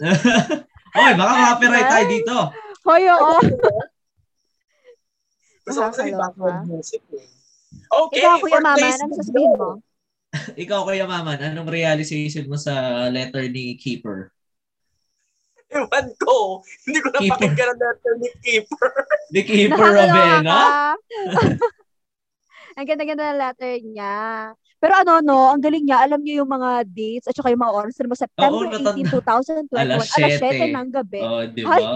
Oy, 0.96 1.12
baka 1.20 1.34
copyright 1.52 1.88
tayo 1.92 2.06
dito. 2.08 2.38
Hoy, 2.88 3.04
oo. 3.12 3.36
Gusto 5.66 5.80
ko 5.82 5.88
Nakakaloka. 5.90 6.22
background 6.22 6.62
music 6.70 7.04
eh. 7.12 7.28
Okay, 7.86 8.22
Ikaw, 8.22 8.36
Kuya 8.40 8.56
for 8.56 8.62
Maman, 8.64 8.98
ano 9.02 9.14
sasabihin 9.18 9.52
mo? 9.58 9.70
Ikaw, 10.64 10.80
Kuya 10.86 11.06
Maman, 11.10 11.40
anong 11.42 11.70
realization 11.70 12.46
mo 12.48 12.56
sa 12.56 13.08
letter 13.12 13.50
ni 13.52 13.76
Keeper? 13.76 14.32
Ewan 15.74 16.08
ko. 16.22 16.62
Hindi 16.86 17.00
ko 17.02 17.08
napakinggan 17.12 17.70
ang 17.76 17.80
letter 17.82 18.14
ni 18.22 18.30
Keeper. 18.40 18.92
The 19.36 19.42
Keeper 19.44 19.76
Nakakaloka 19.76 20.14
Ravena? 20.14 20.60
ang 22.78 22.86
ganda-ganda 22.86 23.26
ng 23.34 23.40
letter 23.42 23.74
niya. 23.84 24.16
Pero 24.80 24.94
ano, 25.02 25.14
no, 25.24 25.38
ang 25.50 25.62
galing 25.64 25.88
niya. 25.88 26.04
Alam 26.04 26.22
niyo 26.22 26.44
yung 26.44 26.52
mga 26.52 26.84
dates 26.86 27.26
at 27.26 27.36
saka 27.36 27.50
yung 27.50 27.64
mga 27.64 27.74
oras. 27.74 27.96
Ano 27.98 28.10
mo, 28.12 28.18
September 28.18 28.64
Oo, 28.66 28.70
natanda- 28.70 28.94
18, 28.94 29.10
2021. 29.10 29.82
Alas 29.82 30.10
Alas 30.14 30.34
7. 30.38 30.52
7 30.52 30.76
ng 30.76 30.90
gabi. 30.92 31.22
Oh, 31.24 31.44
di 31.48 31.62
Ay, 31.64 31.82
ba? 31.82 31.94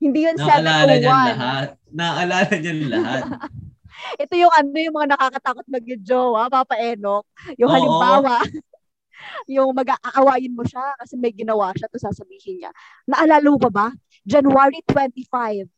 Hindi 0.00 0.18
yun 0.20 0.36
Naalala 0.36 0.70
niyan 0.84 1.00
701. 1.00 1.30
lahat. 1.32 1.68
Naalala 1.88 2.36
niyan 2.52 2.80
lahat. 2.90 3.22
Ito 4.22 4.34
yung 4.36 4.52
ano, 4.52 4.74
yung 4.74 4.96
mga 4.96 5.08
nakakatakot 5.16 5.66
mag-jowa, 5.70 6.42
Papa 6.50 6.74
Enok. 6.76 7.24
Yung 7.56 7.70
Oo. 7.70 7.76
halimbawa, 7.78 8.36
yung 9.54 9.70
mag-aawayin 9.72 10.52
mo 10.52 10.66
siya 10.66 10.82
kasi 10.98 11.16
may 11.16 11.32
ginawa 11.32 11.72
siya, 11.72 11.88
to 11.88 11.96
sasabihin 11.96 12.60
niya. 12.60 12.70
Naalala 13.06 13.46
mo 13.48 13.56
ba 13.56 13.70
ba? 13.70 13.86
January 14.26 14.82
25. 14.88 15.70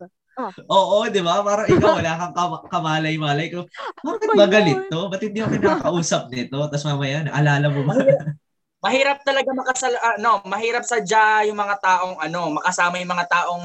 Oo, 0.69 1.09
di 1.09 1.21
ba? 1.25 1.41
Parang 1.41 1.65
ikaw 1.65 1.97
wala 1.97 2.13
kang 2.21 2.35
kam- 2.37 2.65
kamalay-malay 2.69 3.49
ko. 3.49 3.65
Bakit 4.05 4.29
Oh 4.29 4.37
ba 4.37 4.47
galit 4.47 4.81
to? 4.93 5.01
Ba't 5.09 5.23
hindi 5.25 5.41
ako 5.41 5.51
kinakausap 5.57 6.23
nito? 6.29 6.61
Tapos 6.69 6.85
mamaya, 6.85 7.25
naalala 7.25 7.67
mo 7.73 7.81
ba? 7.89 7.95
Mahirap 8.85 9.25
talaga 9.29 9.51
makasal 9.57 9.97
ano, 9.97 10.45
mahirap 10.45 10.85
sadya 10.85 11.49
yung 11.49 11.57
mga 11.57 11.81
taong 11.81 12.17
ano, 12.21 12.53
makasama 12.61 13.01
yung 13.01 13.13
mga 13.17 13.27
taong 13.33 13.65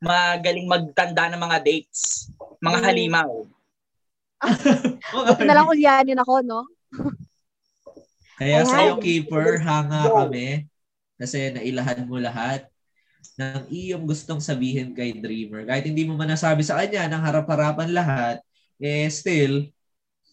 magaling 0.00 0.68
magtanda 0.68 1.28
ng 1.32 1.40
mga 1.40 1.58
dates, 1.64 2.28
mga 2.60 2.78
Mm. 2.80 2.86
halimaw. 2.88 3.30
Buti 5.12 5.42
na 5.44 5.56
lang 5.56 5.68
ulyanin 5.68 6.20
ako, 6.20 6.34
no? 6.44 6.60
Kaya 8.40 8.64
Ayan. 8.64 8.96
keeper, 9.04 9.60
hanga 9.60 10.08
kami. 10.08 10.64
Kasi 11.20 11.52
nailahan 11.52 12.08
mo 12.08 12.16
lahat 12.16 12.69
ng 13.40 13.68
iyong 13.72 14.04
gustong 14.04 14.40
sabihin 14.40 14.92
kay 14.92 15.16
Dreamer. 15.16 15.64
Kahit 15.64 15.88
hindi 15.88 16.04
mo 16.04 16.16
man 16.16 16.32
nasabi 16.32 16.60
sa 16.60 16.76
kanya 16.80 17.08
ng 17.08 17.22
harap-harapan 17.24 17.90
lahat, 17.92 18.36
eh 18.80 19.08
still, 19.12 19.68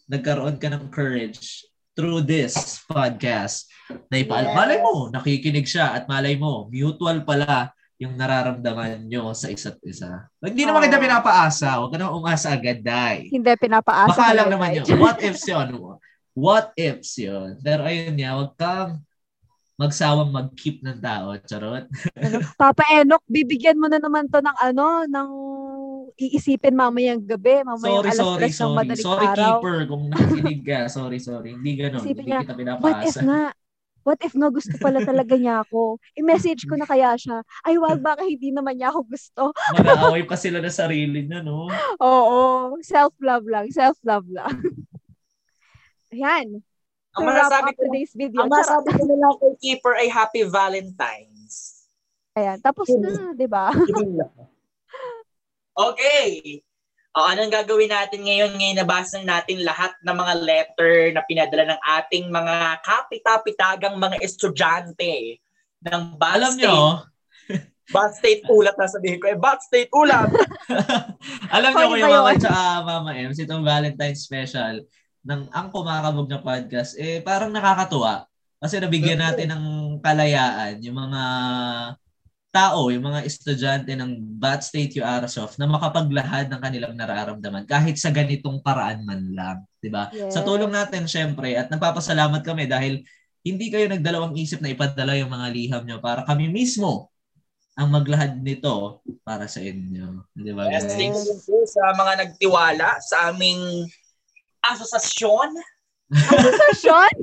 nagkaroon 0.08 0.60
ka 0.60 0.72
ng 0.72 0.88
courage 0.92 1.68
through 1.98 2.24
this 2.24 2.84
podcast. 2.88 3.68
Na 4.12 4.20
ipaalam. 4.20 4.52
Yes. 4.52 4.58
Malay 4.60 4.78
mo, 4.84 4.94
nakikinig 5.12 5.68
siya 5.68 5.96
at 5.96 6.06
malay 6.06 6.36
mo, 6.36 6.68
mutual 6.72 7.24
pala 7.24 7.72
yung 7.98 8.14
nararamdaman 8.14 9.10
nyo 9.10 9.34
sa 9.34 9.50
isa't 9.50 9.82
isa. 9.82 10.30
Hindi 10.38 10.70
naman 10.70 10.86
Oo. 10.86 10.88
kita 10.88 11.02
pinapaasa. 11.02 11.82
Huwag 11.82 11.90
ka 11.90 11.98
nang 11.98 12.14
umasa 12.14 12.54
agad, 12.54 12.86
dai. 12.86 13.26
Hindi, 13.26 13.50
pinapaasa. 13.58 14.14
Baka 14.14 14.38
lang 14.38 14.54
naman 14.54 14.78
yun. 14.78 14.86
What 15.02 15.18
ifs 15.26 15.50
yun? 15.50 15.68
What 16.38 16.78
ifs 16.78 17.18
yun? 17.18 17.58
Pero 17.66 17.90
ayun 17.90 18.14
nga, 18.14 18.38
huwag 18.38 18.54
kang 18.54 18.92
magsawang 19.78 20.34
mag-keep 20.34 20.82
ng 20.82 20.98
tao. 21.00 21.38
Charot. 21.46 21.86
Ano, 22.18 22.38
Papa 22.58 22.84
Enok, 22.98 23.22
bibigyan 23.30 23.78
mo 23.78 23.86
na 23.86 24.02
naman 24.02 24.26
to 24.28 24.42
ng 24.42 24.58
ano, 24.58 25.06
ng 25.06 25.30
iisipin 26.18 26.74
mamayang 26.74 27.22
gabi, 27.22 27.62
mamayang 27.62 28.02
Sorry, 28.02 28.10
alas 28.10 28.26
sorry, 28.26 28.40
tres 28.42 28.54
ng 28.58 28.58
sorry. 28.58 28.78
madaling 28.82 29.06
Sorry, 29.06 29.28
araw. 29.30 29.38
keeper. 29.38 29.78
Kung 29.86 30.04
nakikinig 30.10 30.62
ka, 30.66 30.80
sorry, 30.90 31.20
sorry. 31.22 31.50
Hindi 31.54 31.72
ganun. 31.78 32.02
Isipin 32.02 32.26
Hindi 32.26 32.32
niya, 32.34 32.40
kita 32.42 32.54
What 32.58 32.58
if 32.58 32.60
pinapaasa. 32.66 33.22
nga? 33.22 33.44
What 34.08 34.20
if 34.24 34.34
nga 34.40 34.48
gusto 34.48 34.76
pala 34.80 35.00
talaga 35.04 35.36
niya 35.36 35.68
ako? 35.68 36.00
I-message 36.16 36.64
ko 36.64 36.80
na 36.80 36.88
kaya 36.88 37.12
siya. 37.20 37.44
Ay, 37.68 37.76
wag, 37.76 38.00
baka 38.00 38.24
hindi 38.24 38.56
naman 38.56 38.80
niya 38.80 38.96
ako 38.96 39.00
gusto. 39.04 39.44
Mag-aaway 39.76 40.24
pa 40.24 40.40
sila 40.40 40.64
na 40.64 40.72
sarili 40.72 41.28
niya, 41.28 41.44
no? 41.44 41.68
Oo, 42.00 42.80
self-love 42.80 43.46
lang, 43.52 43.68
self-love 43.68 44.26
lang. 44.32 44.56
Ayan. 46.16 46.64
Ang 47.18 47.26
masasabi 47.26 47.70
ko, 47.74 47.80
today's 47.90 48.14
video. 48.14 48.40
ang 48.46 48.52
masasabi 48.54 48.90
ko 48.94 49.04
na 49.10 49.18
lang 49.18 49.34
kay 49.42 49.54
Keeper 49.58 49.94
ay 49.98 50.08
Happy 50.08 50.42
Valentine's. 50.46 51.56
Ayan, 52.38 52.62
tapos 52.62 52.86
na, 52.94 53.34
di 53.34 53.50
ba? 53.50 53.74
Okay. 55.78 56.58
O, 57.14 57.22
anong 57.30 57.54
gagawin 57.54 57.94
natin 57.94 58.26
ngayon? 58.26 58.58
Ngayon 58.58 58.82
nabasa 58.82 59.22
natin 59.22 59.62
lahat 59.62 59.94
ng 60.02 60.18
mga 60.18 60.34
letter 60.42 60.94
na 61.14 61.22
pinadala 61.22 61.78
ng 61.78 61.82
ating 62.02 62.26
mga 62.34 62.82
kapitapitagang 62.82 63.94
mga 63.94 64.18
estudyante 64.26 65.38
ng 65.86 66.18
Bad 66.18 66.34
Alam 66.42 66.54
State. 66.58 66.66
nyo, 66.66 66.78
Bad 67.94 68.12
State 68.18 68.42
ulat 68.50 68.74
na 68.74 68.90
sabihin 68.90 69.22
ko. 69.22 69.30
Eh, 69.30 69.38
Bad 69.38 69.62
State 69.62 69.94
ulat. 69.94 70.34
alam 71.54 71.72
nyo 71.78 71.94
yun. 71.94 72.10
Mama 72.10 72.34
at 72.34 72.42
saka 72.42 72.66
Mama 72.82 73.12
Ems, 73.14 73.38
itong 73.38 73.62
Valentine's 73.62 74.26
special 74.26 74.82
ng 75.28 75.52
Ang 75.52 75.68
Kumakabog 75.76 76.32
na 76.32 76.40
podcast, 76.40 76.96
eh 76.96 77.20
parang 77.20 77.52
nakakatuwa. 77.52 78.24
Kasi 78.58 78.80
nabigyan 78.80 79.22
natin 79.22 79.54
ng 79.54 79.66
kalayaan 80.00 80.82
yung 80.82 80.98
mga 80.98 81.24
tao, 82.50 82.90
yung 82.90 83.06
mga 83.06 83.22
estudyante 83.28 83.94
ng 83.94 84.40
Bat 84.40 84.66
State 84.66 84.98
UARSOF 84.98 85.62
na 85.62 85.70
makapaglahad 85.70 86.50
ng 86.50 86.58
kanilang 86.64 86.96
nararamdaman 86.98 87.70
kahit 87.70 88.02
sa 88.02 88.10
ganitong 88.10 88.64
paraan 88.64 89.06
man 89.06 89.22
lang, 89.36 89.62
'di 89.78 89.90
ba? 89.94 90.10
Yes. 90.10 90.34
Sa 90.34 90.42
tulong 90.42 90.74
natin 90.74 91.06
syempre 91.06 91.54
at 91.54 91.70
nagpapasalamat 91.70 92.42
kami 92.42 92.66
dahil 92.66 93.06
hindi 93.46 93.70
kayo 93.70 93.86
nagdalawang 93.92 94.34
isip 94.40 94.64
na 94.64 94.74
ipadala 94.74 95.14
yung 95.20 95.30
mga 95.30 95.48
liham 95.54 95.84
nyo 95.86 96.02
para 96.02 96.26
kami 96.26 96.50
mismo 96.50 97.14
ang 97.78 97.94
maglahad 97.94 98.42
nito 98.42 99.06
para 99.22 99.46
sa 99.46 99.62
inyo. 99.62 100.26
'Di 100.34 100.52
ba? 100.58 100.66
Yes, 100.72 100.90
thank 100.98 101.14
you 101.14 101.62
sa 101.70 101.94
mga 101.94 102.26
nagtiwala 102.26 102.98
sa 103.06 103.30
aming 103.30 103.86
asosasyon. 104.76 105.56
Sean? 106.80 107.16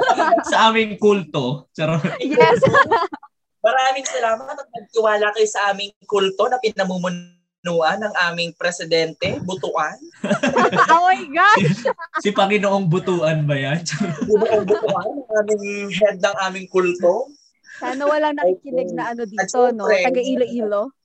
sa 0.50 0.72
aming 0.72 0.96
kulto. 0.96 1.68
Charot. 1.76 2.00
Yes. 2.24 2.60
Maraming 3.66 4.06
salamat 4.08 4.56
at 4.56 4.68
nagtiwala 4.72 5.36
kayo 5.36 5.44
sa 5.44 5.76
aming 5.76 5.92
kulto 6.08 6.48
na 6.48 6.56
pinamumunuan 6.64 8.00
ng 8.00 8.14
aming 8.32 8.56
presidente, 8.56 9.36
Butuan. 9.44 10.00
oh 10.96 11.04
my 11.04 11.28
gosh! 11.28 11.84
Si 12.24 12.32
Panginoong 12.32 12.88
Butuan 12.88 13.44
ba 13.44 13.52
yan? 13.60 13.84
Butuan, 14.24 14.64
Butuan, 14.64 15.04
ang 15.12 15.28
aming 15.44 15.92
head 15.92 16.16
ng 16.24 16.36
aming 16.48 16.66
kulto. 16.72 17.28
Sana 17.76 18.08
walang 18.08 18.36
nakikinig 18.40 18.96
na 18.96 19.12
ano 19.12 19.28
dito, 19.28 19.68
no? 19.76 19.92
Taga 19.92 20.20
Iloilo. 20.24 20.96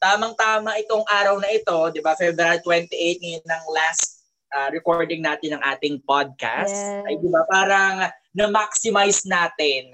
Tamang-tama 0.00 0.80
itong 0.80 1.04
araw 1.04 1.36
na 1.36 1.52
ito, 1.52 1.76
di 1.92 2.00
ba? 2.00 2.16
February 2.16 2.64
28, 2.64 3.20
ngayon 3.20 3.44
ng 3.44 3.64
last 3.76 4.17
uh, 4.52 4.68
recording 4.72 5.20
natin 5.24 5.56
ng 5.56 5.62
ating 5.64 6.00
podcast. 6.04 6.72
Yes. 6.72 7.04
Ay, 7.08 7.14
di 7.20 7.28
ba? 7.28 7.42
Parang 7.48 7.94
na-maximize 8.32 9.26
natin 9.28 9.92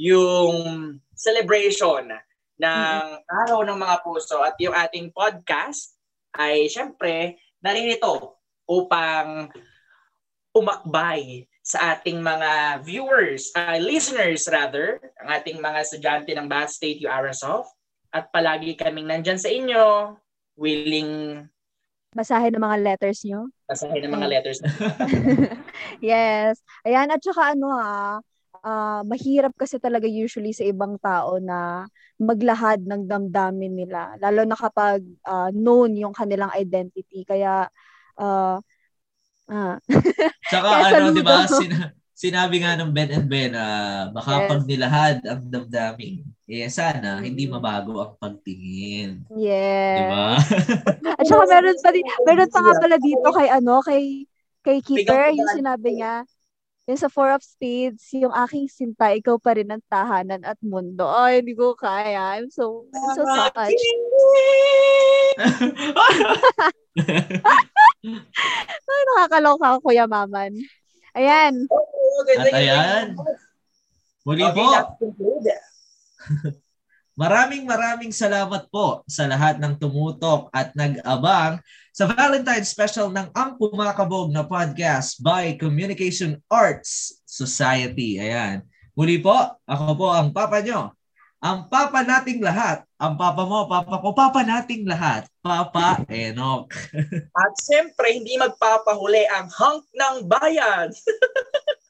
yung 0.00 0.54
celebration 1.14 2.10
ng 2.58 3.04
araw 3.26 3.60
ng 3.66 3.78
mga 3.78 3.96
puso 4.06 4.40
at 4.42 4.54
yung 4.58 4.74
ating 4.74 5.10
podcast 5.10 5.98
ay 6.38 6.70
syempre 6.70 7.38
naririto 7.62 8.40
upang 8.66 9.50
umakbay 10.52 11.46
sa 11.62 11.94
ating 11.94 12.18
mga 12.18 12.82
viewers, 12.82 13.54
uh, 13.54 13.78
listeners 13.78 14.50
rather, 14.50 14.98
ang 15.22 15.30
ating 15.30 15.62
mga 15.62 15.78
estudyante 15.86 16.34
ng 16.34 16.50
Bath 16.50 16.74
State 16.74 16.98
URSOF 16.98 17.70
at 18.10 18.28
palagi 18.34 18.74
kaming 18.74 19.06
nandyan 19.06 19.38
sa 19.38 19.46
inyo, 19.46 20.18
willing 20.58 21.46
Basahin 22.12 22.52
ang 22.56 22.64
mga 22.68 22.78
letters 22.84 23.24
nyo. 23.24 23.48
basahin 23.64 24.04
ng 24.04 24.12
mga 24.12 24.28
letters. 24.28 24.58
Yes. 26.04 26.60
Ayan, 26.84 27.08
at 27.08 27.24
saka 27.24 27.56
ano 27.56 27.72
ha, 27.72 28.20
ah, 28.62 29.00
mahirap 29.06 29.56
kasi 29.56 29.80
talaga 29.80 30.04
usually 30.04 30.52
sa 30.52 30.66
ibang 30.68 31.00
tao 31.00 31.40
na 31.40 31.88
maglahad 32.20 32.84
ng 32.84 33.08
damdamin 33.08 33.72
nila. 33.72 34.14
Lalo 34.20 34.44
na 34.44 34.56
kapag 34.58 35.00
ah, 35.24 35.48
known 35.56 35.96
yung 35.96 36.12
kanilang 36.12 36.52
identity. 36.52 37.24
Kaya, 37.24 37.66
ah, 38.20 38.58
ah, 39.48 39.76
Tsaka 40.52 40.68
Kaya 40.68 41.00
ano, 41.00 41.16
di 41.16 41.24
ba, 41.24 41.48
sina- 41.48 41.96
sinabi 42.22 42.62
nga 42.62 42.78
ng 42.78 42.94
Ben 42.94 43.10
and 43.10 43.26
Ben 43.26 43.50
na 43.50 43.66
baka 44.14 44.46
Yes. 44.46 44.46
pag 44.46 44.62
nilahad 44.62 45.18
ang 45.26 45.42
damdamin, 45.50 46.22
eh 46.46 46.70
sana 46.70 47.18
hindi 47.18 47.50
Mm. 47.50 47.58
mabago 47.58 47.98
ang 47.98 48.14
pagtingin. 48.14 49.26
Di 49.26 49.50
yes. 49.50 50.06
ba? 50.06 50.38
At 51.18 51.24
saka 51.26 51.44
meron 51.50 51.74
pa, 51.82 51.90
di- 51.90 52.06
meron 52.22 52.50
pa 52.54 52.60
nga 52.62 52.74
pala 52.78 52.96
dito 53.02 53.26
kay 53.34 53.48
ano, 53.50 53.82
kay, 53.82 54.30
kay 54.62 54.78
Keeper, 54.78 55.34
yung 55.34 55.50
sinabi 55.50 55.98
niya, 55.98 56.22
yung 56.86 56.98
sa 56.98 57.10
Four 57.10 57.34
of 57.34 57.42
Spades, 57.42 58.06
yung 58.14 58.30
aking 58.30 58.70
sinta, 58.70 59.10
ikaw 59.10 59.34
pa 59.42 59.58
rin 59.58 59.70
ang 59.74 59.82
tahanan 59.90 60.46
at 60.46 60.58
mundo. 60.62 61.10
Ay, 61.10 61.42
hindi 61.42 61.58
ko 61.58 61.74
kaya. 61.74 62.38
I'm 62.38 62.50
so, 62.54 62.86
I'm 62.94 63.18
so 63.18 63.22
touched. 63.50 63.74
Ay, 68.86 69.02
nakakaloka 69.10 69.66
ako, 69.74 69.90
Kuya 69.90 70.06
Maman. 70.06 70.54
Ayan. 71.12 71.68
At 72.38 72.48
ayan, 72.52 73.06
muli 74.22 74.44
Okay, 74.46 74.54
po, 74.54 74.68
maraming 77.22 77.64
maraming 77.66 78.12
salamat 78.14 78.68
po 78.72 79.04
sa 79.04 79.26
lahat 79.26 79.58
ng 79.58 79.74
tumutok 79.76 80.48
at 80.54 80.72
nag-abang 80.72 81.58
sa 81.92 82.08
Valentine's 82.08 82.72
Special 82.72 83.12
ng 83.12 83.28
Ang 83.36 83.60
Pumakabog 83.60 84.32
na 84.32 84.48
podcast 84.48 85.20
by 85.20 85.60
Communication 85.60 86.40
Arts 86.48 87.20
Society. 87.28 88.16
Ayan. 88.16 88.64
Muli 88.96 89.20
po, 89.20 89.36
ako 89.68 89.92
po 89.96 90.08
ang 90.08 90.32
papa 90.32 90.64
nyo. 90.64 90.92
Ang 91.42 91.66
papa 91.66 92.06
nating 92.06 92.38
lahat. 92.38 92.86
Ang 93.02 93.18
papa 93.18 93.42
mo, 93.42 93.66
papa 93.66 93.98
ko, 93.98 94.14
papa 94.14 94.46
nating 94.46 94.86
lahat. 94.86 95.26
Papa 95.42 96.06
Enoch. 96.06 96.70
At 97.42 97.52
siyempre, 97.58 98.14
hindi 98.14 98.38
magpapahuli 98.38 99.26
ang 99.26 99.50
hunk 99.50 99.84
ng 99.90 100.16
bayan. 100.30 100.94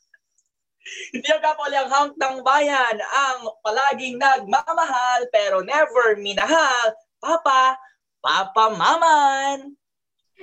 hindi 1.12 1.26
magpapahuli 1.28 1.76
ang 1.76 1.90
hunk 1.90 2.12
ng 2.18 2.36
bayan. 2.44 2.96
Ang 3.00 3.38
palaging 3.64 4.16
nagmamahal 4.16 5.28
pero 5.32 5.60
never 5.64 6.16
minahal. 6.18 6.94
Papa, 7.22 7.78
Papa 8.18 8.74
Maman. 8.74 9.78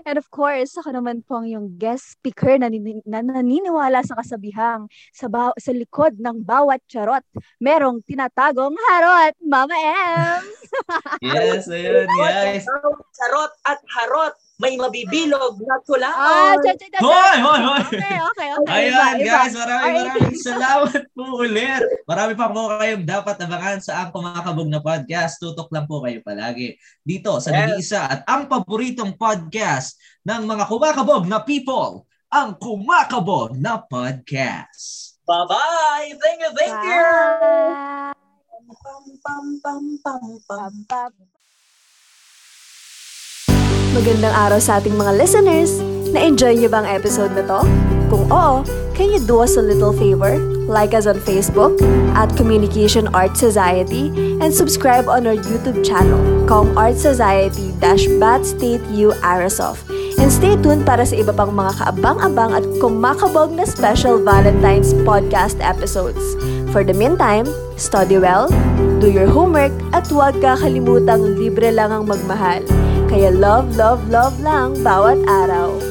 And 0.07 0.15
of 0.15 0.31
course, 0.31 0.79
ako 0.79 0.95
naman 0.95 1.27
po 1.27 1.43
ang 1.43 1.47
yung 1.49 1.75
guest 1.75 2.15
speaker 2.15 2.55
na, 2.55 2.71
na 3.03 3.19
naniniwala 3.19 3.99
sa 4.05 4.15
kasabihang 4.15 4.87
sa, 5.11 5.27
ba- 5.27 5.55
sa 5.59 5.75
likod 5.75 6.15
ng 6.19 6.39
bawat 6.39 6.79
charot, 6.87 7.23
merong 7.59 7.99
tinatagong 8.07 8.75
harot, 8.87 9.35
Mama 9.43 9.75
M! 9.75 10.43
Yes, 11.25 11.67
ayun 11.67 12.07
guys. 12.15 12.63
Charot 13.17 13.53
at 13.67 13.81
harot. 13.99 14.35
May 14.59 14.75
mabibilog 14.75 15.55
na 15.63 15.79
Ah, 16.11 16.51
cha, 16.59 16.75
cha. 16.75 16.99
Hoy, 16.99 17.37
hoy, 17.39 17.61
hoy! 17.63 17.79
Okay, 17.87 18.19
okay, 18.19 18.49
okay. 18.59 18.67
Ayan 18.67 18.91
Iba, 18.91 19.05
iba. 19.15 19.23
guys, 19.23 19.55
maraming 19.55 19.87
Alright. 19.87 20.19
maraming 20.19 20.39
salamat 20.51 21.01
po 21.15 21.23
ulit. 21.39 21.81
Marami 22.03 22.33
pa 22.35 22.51
po 22.51 22.67
kayong 22.75 23.07
dapat 23.07 23.39
abangan 23.39 23.79
sa 23.79 24.03
ang 24.03 24.11
kumakabog 24.11 24.67
na 24.67 24.83
podcast. 24.83 25.39
Tutok 25.39 25.71
lang 25.71 25.87
po 25.87 26.03
kayo 26.03 26.19
palagi 26.19 26.75
dito 26.99 27.39
sa 27.39 27.49
Yes. 27.49 27.57
nag-iisa 27.57 28.01
at 28.03 28.19
ang 28.27 28.51
paboritong 28.51 29.15
podcast 29.15 29.95
ng 30.27 30.43
mga 30.43 30.67
kumakabog 30.67 31.23
na 31.23 31.39
people, 31.39 32.03
ang 32.27 32.59
kumakabog 32.59 33.55
na 33.55 33.79
podcast. 33.79 35.15
Bye-bye. 35.23 36.19
Thank 36.19 36.39
you, 36.43 36.51
thank 36.51 36.75
you. 36.83 36.99
Bye. 36.99 38.11
Pam, 38.59 38.67
pam, 38.75 39.05
pam, 39.23 39.45
pam, 39.63 39.85
pam. 40.03 40.23
Pam, 40.43 40.73
pam. 40.83 41.38
Magandang 43.89 44.37
araw 44.37 44.61
sa 44.61 44.77
ating 44.77 44.93
mga 44.93 45.17
listeners! 45.17 45.81
Na-enjoy 46.13 46.61
niyo 46.61 46.69
ba 46.69 46.85
ang 46.85 46.89
episode 46.93 47.33
na 47.33 47.41
to? 47.41 47.65
Kung 48.13 48.29
oo, 48.29 48.61
can 48.93 49.09
you 49.09 49.17
do 49.17 49.41
us 49.41 49.57
a 49.57 49.65
little 49.65 49.89
favor? 49.89 50.37
Like 50.69 50.93
us 50.93 51.09
on 51.09 51.17
Facebook 51.25 51.81
at 52.13 52.29
Communication 52.37 53.09
Art 53.17 53.33
Society 53.33 54.13
and 54.45 54.53
subscribe 54.53 55.09
on 55.09 55.25
our 55.25 55.33
YouTube 55.33 55.81
channel, 55.81 56.21
Com 56.45 56.77
Art 56.77 57.01
Society 57.01 57.73
Bad 58.21 58.45
State 58.45 58.85
U 58.93 59.09
Arasoft. 59.25 59.81
And 60.29 60.37
stay 60.37 60.53
tuned 60.61 60.85
para 60.85 61.01
sa 61.09 61.17
iba 61.17 61.33
pang 61.33 61.49
mga 61.49 61.81
kaabang-abang 61.81 62.53
at 62.53 62.61
kumakabog 62.77 63.49
na 63.49 63.65
special 63.65 64.21
Valentine's 64.21 64.93
podcast 65.01 65.57
episodes. 65.57 66.21
For 66.69 66.85
the 66.85 66.93
meantime, 66.93 67.49
study 67.81 68.21
well, 68.21 68.45
do 69.01 69.09
your 69.09 69.25
homework, 69.25 69.73
at 69.89 70.05
huwag 70.05 70.37
kakalimutang 70.37 71.33
libre 71.33 71.73
lang 71.73 71.89
ang 71.89 72.05
magmahal. 72.05 72.61
Kaya 73.09 73.33
love, 73.33 73.73
love, 73.73 74.05
love 74.13 74.37
lang 74.37 74.77
bawat 74.85 75.17
araw. 75.25 75.88